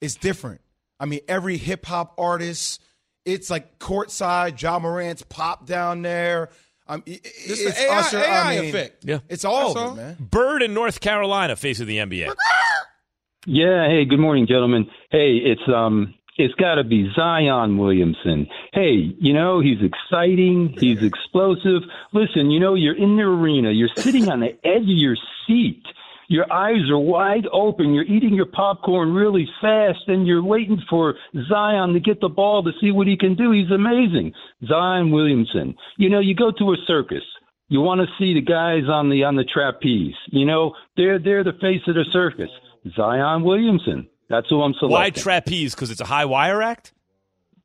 It's 0.00 0.14
different. 0.14 0.60
I 1.00 1.06
mean, 1.06 1.20
every 1.26 1.56
hip 1.56 1.86
hop 1.86 2.14
artist, 2.18 2.82
it's 3.24 3.50
like 3.50 3.80
courtside. 3.80 4.60
Ja 4.62 4.78
Morant's 4.78 5.22
pop 5.22 5.66
down 5.66 6.02
there. 6.02 6.50
Um, 6.90 7.02
it- 7.06 7.22
This 7.22 7.60
it's 7.64 7.76
the 7.78 7.84
AI, 7.90 7.98
Usher, 7.98 8.18
I 8.18 8.56
mean, 8.56 8.64
effect. 8.70 9.04
Yeah. 9.04 9.18
It's 9.28 9.44
all 9.44 9.74
That's 9.74 9.76
of 9.76 9.82
all. 9.82 9.92
it, 9.92 9.96
man. 9.96 10.16
Bird 10.18 10.62
in 10.62 10.74
North 10.74 11.00
Carolina, 11.00 11.54
face 11.56 11.80
of 11.80 11.86
the 11.86 11.98
NBA. 11.98 12.32
Yeah, 13.46 13.88
hey, 13.88 14.04
good 14.04 14.18
morning, 14.18 14.46
gentlemen. 14.46 14.90
Hey, 15.10 15.36
it's 15.36 15.62
um 15.74 16.12
it's 16.36 16.52
got 16.56 16.74
to 16.74 16.84
be 16.84 17.10
Zion 17.16 17.78
Williamson. 17.78 18.46
Hey, 18.74 19.14
you 19.18 19.32
know, 19.32 19.60
he's 19.60 19.78
exciting, 19.82 20.74
he's 20.78 21.02
explosive. 21.02 21.82
Listen, 22.12 22.50
you 22.50 22.60
know, 22.60 22.74
you're 22.74 22.94
in 22.96 23.16
the 23.16 23.22
arena, 23.22 23.70
you're 23.70 23.88
sitting 23.96 24.28
on 24.30 24.40
the 24.40 24.54
edge 24.62 24.82
of 24.82 24.88
your 24.88 25.16
seat. 25.46 25.82
Your 26.30 26.50
eyes 26.52 26.88
are 26.88 26.98
wide 26.98 27.48
open. 27.52 27.92
You're 27.92 28.04
eating 28.04 28.34
your 28.34 28.46
popcorn 28.46 29.12
really 29.12 29.48
fast, 29.60 30.06
and 30.06 30.28
you're 30.28 30.44
waiting 30.44 30.80
for 30.88 31.16
Zion 31.48 31.92
to 31.94 31.98
get 31.98 32.20
the 32.20 32.28
ball 32.28 32.62
to 32.62 32.70
see 32.80 32.92
what 32.92 33.08
he 33.08 33.16
can 33.16 33.34
do. 33.34 33.50
He's 33.50 33.72
amazing. 33.72 34.32
Zion 34.64 35.10
Williamson. 35.10 35.74
You 35.96 36.08
know, 36.08 36.20
you 36.20 36.36
go 36.36 36.52
to 36.52 36.72
a 36.72 36.76
circus. 36.86 37.24
You 37.66 37.80
want 37.80 38.00
to 38.00 38.06
see 38.16 38.32
the 38.32 38.42
guys 38.42 38.84
on 38.88 39.10
the 39.10 39.24
on 39.24 39.34
the 39.34 39.42
trapeze. 39.42 40.14
You 40.26 40.46
know, 40.46 40.76
they're 40.96 41.18
they're 41.18 41.42
the 41.42 41.58
face 41.60 41.82
of 41.88 41.96
the 41.96 42.04
circus. 42.12 42.50
Zion 42.94 43.42
Williamson. 43.42 44.08
That's 44.28 44.48
who 44.48 44.62
I'm 44.62 44.74
selecting. 44.74 44.92
Why 44.92 45.10
trapeze? 45.10 45.74
Because 45.74 45.90
it's 45.90 46.00
a 46.00 46.06
high 46.06 46.26
wire 46.26 46.62
act. 46.62 46.92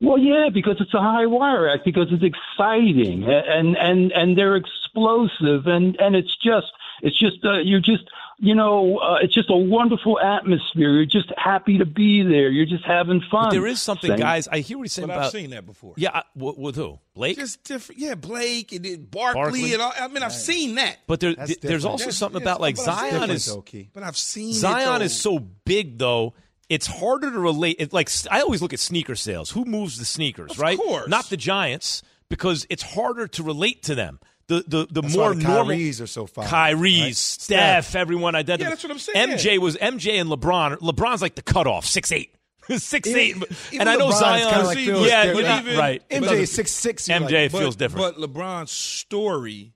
Well, 0.00 0.18
yeah, 0.18 0.48
because 0.52 0.78
it's 0.80 0.92
a 0.92 1.00
high 1.00 1.26
wire 1.26 1.68
act, 1.68 1.84
because 1.84 2.08
it's 2.10 2.24
exciting 2.24 3.22
and 3.22 3.76
and 3.76 4.10
and 4.10 4.36
they're 4.36 4.56
explosive 4.56 5.68
and 5.68 5.96
and 6.00 6.16
it's 6.16 6.36
just 6.42 6.72
it's 7.02 7.18
just 7.18 7.44
uh, 7.44 7.58
you're 7.58 7.78
just 7.78 8.10
you 8.38 8.54
know, 8.54 8.98
uh, 8.98 9.16
it's 9.22 9.32
just 9.34 9.48
a 9.50 9.56
wonderful 9.56 10.20
atmosphere. 10.20 10.90
You're 10.92 11.06
just 11.06 11.32
happy 11.36 11.78
to 11.78 11.86
be 11.86 12.22
there. 12.22 12.50
You're 12.50 12.66
just 12.66 12.84
having 12.84 13.20
fun. 13.30 13.44
But 13.46 13.50
there 13.52 13.66
is 13.66 13.80
something, 13.80 14.10
Same- 14.10 14.18
guys. 14.18 14.46
I 14.48 14.58
hear 14.58 14.76
what 14.76 14.82
you're 14.84 14.88
saying 14.88 15.08
But 15.08 15.14
about. 15.14 15.24
I've 15.26 15.32
seen 15.32 15.50
that 15.50 15.64
before. 15.64 15.94
Yeah, 15.96 16.10
I, 16.12 16.22
with, 16.34 16.58
with 16.58 16.76
who? 16.76 16.98
Blake. 17.14 17.36
Just 17.38 17.64
different. 17.64 18.00
Yeah, 18.00 18.14
Blake 18.14 18.72
and 18.72 18.84
then 18.84 19.04
Barkley, 19.04 19.40
Barkley. 19.40 19.72
and 19.72 19.82
all. 19.82 19.92
I 19.98 20.08
mean, 20.08 20.22
I've 20.22 20.32
seen 20.34 20.74
that. 20.74 20.98
But 21.06 21.20
there, 21.20 21.34
That's 21.34 21.56
there's 21.58 21.84
also 21.86 22.02
That's- 22.04 22.16
something 22.18 22.42
about 22.42 22.60
like 22.60 22.76
but 22.76 22.88
I've 22.88 23.00
seen 23.00 23.10
Zion 23.10 23.30
it, 23.30 23.34
is 23.34 23.46
though, 23.46 23.64
But 23.94 24.02
I've 24.02 24.16
seen 24.16 24.52
Zion 24.52 24.98
though. 24.98 25.04
is 25.04 25.16
so 25.18 25.38
big 25.38 25.98
though. 25.98 26.34
It's 26.68 26.86
harder 26.86 27.30
to 27.30 27.38
relate. 27.38 27.76
It, 27.78 27.92
like 27.92 28.10
I 28.30 28.40
always 28.40 28.60
look 28.60 28.72
at 28.72 28.80
sneaker 28.80 29.14
sales. 29.14 29.50
Who 29.50 29.64
moves 29.64 29.98
the 29.98 30.04
sneakers, 30.04 30.58
right? 30.58 30.76
course. 30.76 31.08
Not 31.08 31.30
the 31.30 31.36
Giants 31.36 32.02
because 32.28 32.66
it's 32.68 32.82
harder 32.82 33.28
to 33.28 33.42
relate 33.42 33.84
to 33.84 33.94
them. 33.94 34.18
The 34.48 34.64
the 34.66 34.86
the 34.88 35.02
That's 35.02 35.16
more 35.16 35.30
why 35.30 35.34
the 35.34 35.42
normal 35.42 35.76
Kyries 35.76 36.00
are 36.00 36.06
so 36.06 36.26
fire, 36.26 36.46
Kyries, 36.46 37.02
right? 37.02 37.16
Steph, 37.16 37.86
Steph. 37.88 37.96
everyone 37.96 38.36
identifies. 38.36 38.64
Yeah, 38.64 38.68
that's 38.70 38.82
what 38.84 38.92
I'm 38.92 38.98
saying. 39.00 39.28
MJ 39.30 39.58
was 39.58 39.76
MJ 39.76 40.20
and 40.20 40.30
LeBron. 40.30 40.76
LeBron's 40.78 41.20
like 41.20 41.34
the 41.34 41.42
cutoff, 41.42 41.84
six 41.84 42.12
eight. 42.12 42.32
Six 42.78 43.08
Even- 43.08 43.20
eight, 43.20 43.36
even 43.70 43.80
and 43.82 43.88
I 43.88 43.94
know 43.94 44.08
LeBron's 44.08 44.18
Zion. 44.18 44.66
like 44.66 44.78
feels 44.78 45.06
yeah, 45.06 45.24
different. 45.26 45.40
you're 45.40 45.48
not- 45.48 45.62
Even- 45.66 45.78
right. 45.78 46.08
MJ 46.10 46.32
is 46.32 46.56
6'6", 46.58 47.08
you're 47.08 47.20
MJ 47.20 47.42
like- 47.42 47.50
feels 47.52 47.76
but, 47.76 47.78
different. 47.78 48.16
But 48.16 48.28
LeBron's 48.32 48.72
story 48.72 49.72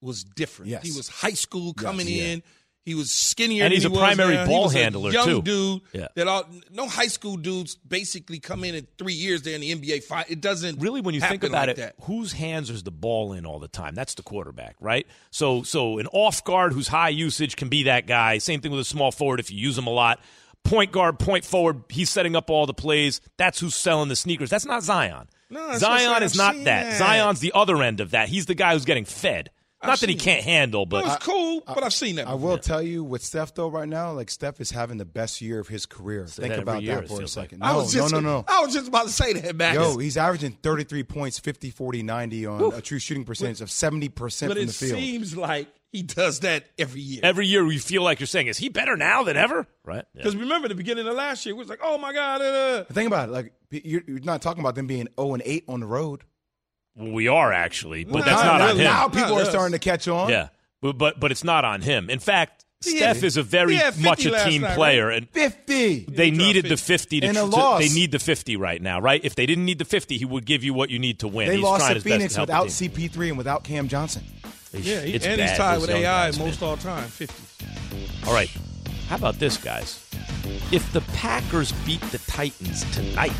was 0.00 0.22
different. 0.22 0.70
Yes. 0.70 0.84
He 0.84 0.96
was 0.96 1.08
high 1.08 1.32
school 1.32 1.74
coming 1.74 2.06
yeah. 2.06 2.24
in. 2.24 2.42
He 2.84 2.94
was 2.96 3.10
skinnier, 3.12 3.62
And 3.64 3.70
than 3.70 3.76
he's 3.76 3.82
he 3.84 3.86
a 3.86 3.90
was 3.90 3.98
primary 4.00 4.36
uh, 4.36 4.44
now. 4.44 4.50
ball 4.50 4.64
was 4.64 4.74
a 4.74 4.78
handler, 4.78 5.10
young 5.12 5.24
too. 5.26 5.42
dude. 5.42 5.82
Yeah. 5.92 6.08
That 6.16 6.26
all 6.26 6.44
no 6.72 6.88
high 6.88 7.06
school 7.06 7.36
dudes 7.36 7.76
basically 7.76 8.40
come 8.40 8.64
in 8.64 8.74
in 8.74 8.88
three 8.98 9.12
years. 9.12 9.42
They're 9.42 9.54
in 9.54 9.60
the 9.60 9.72
NBA. 9.74 10.02
Five. 10.02 10.26
It 10.28 10.40
doesn't 10.40 10.80
really 10.80 11.00
when 11.00 11.14
you 11.14 11.20
think 11.20 11.44
about 11.44 11.68
like 11.68 11.78
it 11.78 11.80
That. 11.80 11.94
whose 12.02 12.32
hands 12.32 12.70
is 12.70 12.82
the 12.82 12.90
ball 12.90 13.32
in 13.34 13.46
all 13.46 13.60
the 13.60 13.68
time 13.68 13.94
that's 13.94 14.14
the 14.14 14.22
quarterback 14.22 14.74
right 14.80 15.06
so 15.30 15.62
so 15.62 15.98
an 15.98 16.06
off 16.12 16.42
guard 16.44 16.72
who's 16.72 16.88
high 16.88 17.08
usage 17.10 17.54
can 17.56 17.68
be 17.68 17.84
that 17.84 18.06
guy 18.06 18.38
same 18.38 18.60
thing 18.60 18.70
with 18.72 18.80
a 18.80 18.84
small 18.84 19.12
forward 19.12 19.38
if 19.40 19.50
you 19.50 19.58
use 19.58 19.78
him 19.78 19.86
a 19.86 19.90
lot 19.90 20.18
point 20.64 20.90
guard 20.92 21.18
point 21.18 21.44
forward 21.44 21.82
he's 21.88 22.10
setting 22.10 22.34
up 22.36 22.50
all 22.50 22.66
the 22.66 22.74
plays 22.74 23.20
that's 23.36 23.60
who's 23.60 23.74
selling 23.74 24.08
the 24.08 24.16
sneakers 24.16 24.50
that's 24.50 24.66
not 24.66 24.82
zion 24.82 25.28
No, 25.50 25.68
that's 25.68 25.82
what 25.82 25.90
I'm 25.92 25.98
zion 26.00 26.22
is 26.24 26.36
not 26.36 26.54
that. 26.54 26.64
that. 26.64 26.98
zion's 26.98 27.40
the 27.40 27.52
other 27.54 27.80
end 27.82 28.00
of 28.00 28.10
that 28.12 28.28
he's 28.28 28.46
the 28.46 28.54
guy 28.54 28.72
who's 28.74 28.84
getting 28.84 29.04
fed 29.04 29.50
not 29.84 30.00
that 30.00 30.08
he 30.08 30.14
can't 30.14 30.42
handle 30.44 30.86
but 30.86 31.04
It 31.04 31.08
was 31.08 31.16
cool, 31.18 31.62
but 31.66 31.82
I've 31.82 31.92
seen 31.92 32.16
that. 32.16 32.28
I 32.28 32.34
will 32.34 32.58
tell 32.58 32.82
you 32.82 33.02
with 33.04 33.22
Steph 33.24 33.54
though 33.54 33.68
right 33.68 33.88
now, 33.88 34.12
like 34.12 34.30
Steph 34.30 34.60
is 34.60 34.70
having 34.70 34.98
the 34.98 35.04
best 35.04 35.40
year 35.40 35.58
of 35.60 35.68
his 35.68 35.86
career. 35.86 36.26
Say 36.26 36.42
Think 36.42 36.54
that 36.54 36.62
about 36.62 36.84
that 36.84 36.96
for 37.08 37.14
a 37.14 37.18
feels 37.18 37.36
like. 37.36 37.50
second. 37.50 37.62
I 37.64 37.72
No, 37.72 37.78
was 37.78 37.92
just, 37.92 38.12
no, 38.12 38.20
no, 38.20 38.38
no. 38.38 38.44
I 38.48 38.60
was 38.64 38.74
just 38.74 38.88
about 38.88 39.06
to 39.06 39.12
say 39.12 39.32
that, 39.34 39.56
Max. 39.56 39.74
Yo, 39.76 39.98
he's 39.98 40.16
averaging 40.16 40.52
33 40.62 41.02
points, 41.04 41.38
50, 41.38 41.70
40, 41.70 42.02
90 42.02 42.46
on 42.46 42.72
a 42.74 42.80
true 42.80 42.98
shooting 42.98 43.24
percentage 43.24 43.60
of 43.60 43.68
70% 43.68 44.14
but 44.14 44.32
from 44.32 44.50
it 44.62 44.66
the 44.66 44.72
field. 44.72 44.98
seems 44.98 45.36
like 45.36 45.68
he 45.90 46.02
does 46.02 46.40
that 46.40 46.64
every 46.78 47.00
year. 47.02 47.20
every 47.22 47.46
year 47.46 47.62
we 47.64 47.76
feel 47.78 48.02
like 48.02 48.18
you're 48.18 48.26
saying 48.26 48.46
is 48.46 48.56
he 48.56 48.70
better 48.70 48.96
now 48.96 49.24
than 49.24 49.36
ever 49.36 49.66
right 49.84 50.04
Yeah. 50.14 50.22
Because 50.22 50.34
remember 50.36 50.68
the 50.68 50.74
beginning 50.74 51.06
of 51.06 51.14
last 51.14 51.44
year, 51.44 51.54
it 51.54 51.58
was 51.58 51.68
like, 51.68 51.80
oh 51.82 51.98
my 51.98 52.12
god, 52.14 52.40
uh, 52.40 52.84
Think 52.84 53.08
about 53.08 53.28
it. 53.28 53.32
Like 53.32 53.52
you're, 53.70 54.02
you're 54.06 54.20
not 54.20 54.40
talking 54.40 54.60
about 54.60 54.74
them 54.74 54.86
being 54.86 55.08
0 55.20 55.34
and 55.34 55.42
8 55.44 55.64
on 55.68 55.80
the 55.80 55.86
road. 55.86 56.22
We 56.96 57.28
are 57.28 57.52
actually 57.52 58.04
but 58.04 58.14
Well, 58.14 58.22
that's 58.24 58.42
now- 58.42 58.58
not 58.58 58.60
on 58.70 58.76
him 58.76 58.84
Now 58.84 59.08
people 59.08 59.38
are 59.38 59.44
starting 59.44 59.72
to 59.72 59.78
catch 59.78 60.06
on. 60.08 60.28
Yeah, 60.30 60.48
but 60.80 60.98
but, 60.98 61.18
but 61.20 61.30
it's 61.30 61.44
not 61.44 61.64
on 61.64 61.80
him. 61.82 62.10
In 62.10 62.18
fact, 62.18 62.64
Steph 62.82 63.22
is 63.22 63.36
a 63.36 63.42
very 63.44 63.74
he 63.74 63.78
had 63.78 63.94
50 63.94 64.02
much 64.08 64.24
a 64.26 64.44
team 64.44 64.62
night, 64.62 64.74
player, 64.74 65.06
right? 65.06 65.18
and 65.18 65.28
50. 65.30 66.00
they 66.08 66.30
dropped 66.30 66.36
needed 66.38 66.64
the 66.66 66.76
50. 66.76 67.20
to, 67.20 67.32
to- 67.32 67.76
They 67.78 67.88
need 67.88 68.10
the 68.10 68.18
fifty 68.18 68.56
right 68.56 68.82
now, 68.82 69.00
right? 69.00 69.24
If 69.24 69.36
they 69.36 69.46
didn't 69.46 69.64
need 69.64 69.78
the 69.78 69.84
fifty, 69.84 70.18
he 70.18 70.24
would 70.24 70.44
give 70.44 70.64
you 70.64 70.74
what 70.74 70.90
you 70.90 70.98
need 70.98 71.20
to 71.20 71.28
win. 71.28 71.46
They 71.48 71.54
He's 71.54 71.62
lost 71.62 71.80
trying 71.82 71.90
to 71.90 71.94
his 71.94 72.02
best 72.04 72.12
Phoenix 72.12 72.34
to 72.34 72.40
without. 72.40 72.66
CP3 72.66 73.28
and 73.28 73.38
without 73.38 73.62
Cam 73.62 73.86
Johnson. 73.86 74.24
yeah, 74.72 75.00
he, 75.02 75.14
It's 75.14 75.24
and 75.24 75.40
he's 75.40 75.52
tied 75.56 75.80
with 75.80 75.90
AI 75.90 76.02
guys, 76.02 76.38
most 76.40 76.60
man. 76.60 76.70
all 76.70 76.76
time, 76.76 77.04
fifty. 77.04 77.40
All 78.26 78.34
right, 78.34 78.50
how 79.08 79.14
about 79.16 79.38
this, 79.38 79.56
guys? 79.56 80.04
If 80.72 80.92
the 80.92 81.02
Packers 81.14 81.70
beat 81.86 82.00
the 82.10 82.18
Titans 82.18 82.84
tonight, 82.92 83.32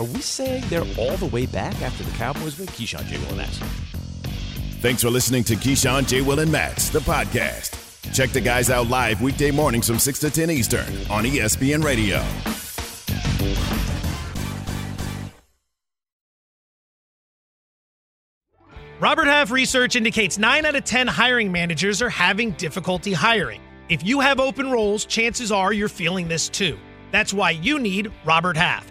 are 0.00 0.04
we 0.04 0.20
saying 0.22 0.64
they're 0.70 0.86
all 0.96 1.16
the 1.18 1.26
way 1.26 1.44
back 1.44 1.82
after 1.82 2.02
the 2.02 2.10
Cowboys 2.12 2.58
win? 2.58 2.66
Keyshawn 2.68 3.04
J. 3.04 3.18
Will 3.18 3.28
and 3.28 3.36
Max. 3.36 3.58
Thanks 4.80 5.02
for 5.02 5.10
listening 5.10 5.44
to 5.44 5.56
Keyshawn, 5.56 6.08
J. 6.08 6.22
Will, 6.22 6.40
and 6.40 6.50
Max, 6.50 6.88
the 6.88 7.00
podcast. 7.00 7.76
Check 8.14 8.30
the 8.30 8.40
guys 8.40 8.70
out 8.70 8.88
live 8.88 9.20
weekday 9.20 9.50
mornings 9.50 9.86
from 9.86 9.98
6 9.98 10.18
to 10.20 10.30
10 10.30 10.50
Eastern 10.50 10.86
on 11.10 11.24
ESPN 11.24 11.84
Radio. 11.84 12.24
Robert 19.00 19.26
Half 19.26 19.50
research 19.50 19.96
indicates 19.96 20.38
9 20.38 20.64
out 20.64 20.76
of 20.76 20.84
10 20.84 21.08
hiring 21.08 21.52
managers 21.52 22.00
are 22.00 22.08
having 22.08 22.52
difficulty 22.52 23.12
hiring. 23.12 23.60
If 23.90 24.06
you 24.06 24.20
have 24.20 24.40
open 24.40 24.70
roles, 24.70 25.04
chances 25.04 25.52
are 25.52 25.74
you're 25.74 25.88
feeling 25.88 26.26
this 26.26 26.48
too. 26.48 26.78
That's 27.10 27.34
why 27.34 27.50
you 27.50 27.78
need 27.78 28.10
Robert 28.24 28.56
Half. 28.56 28.90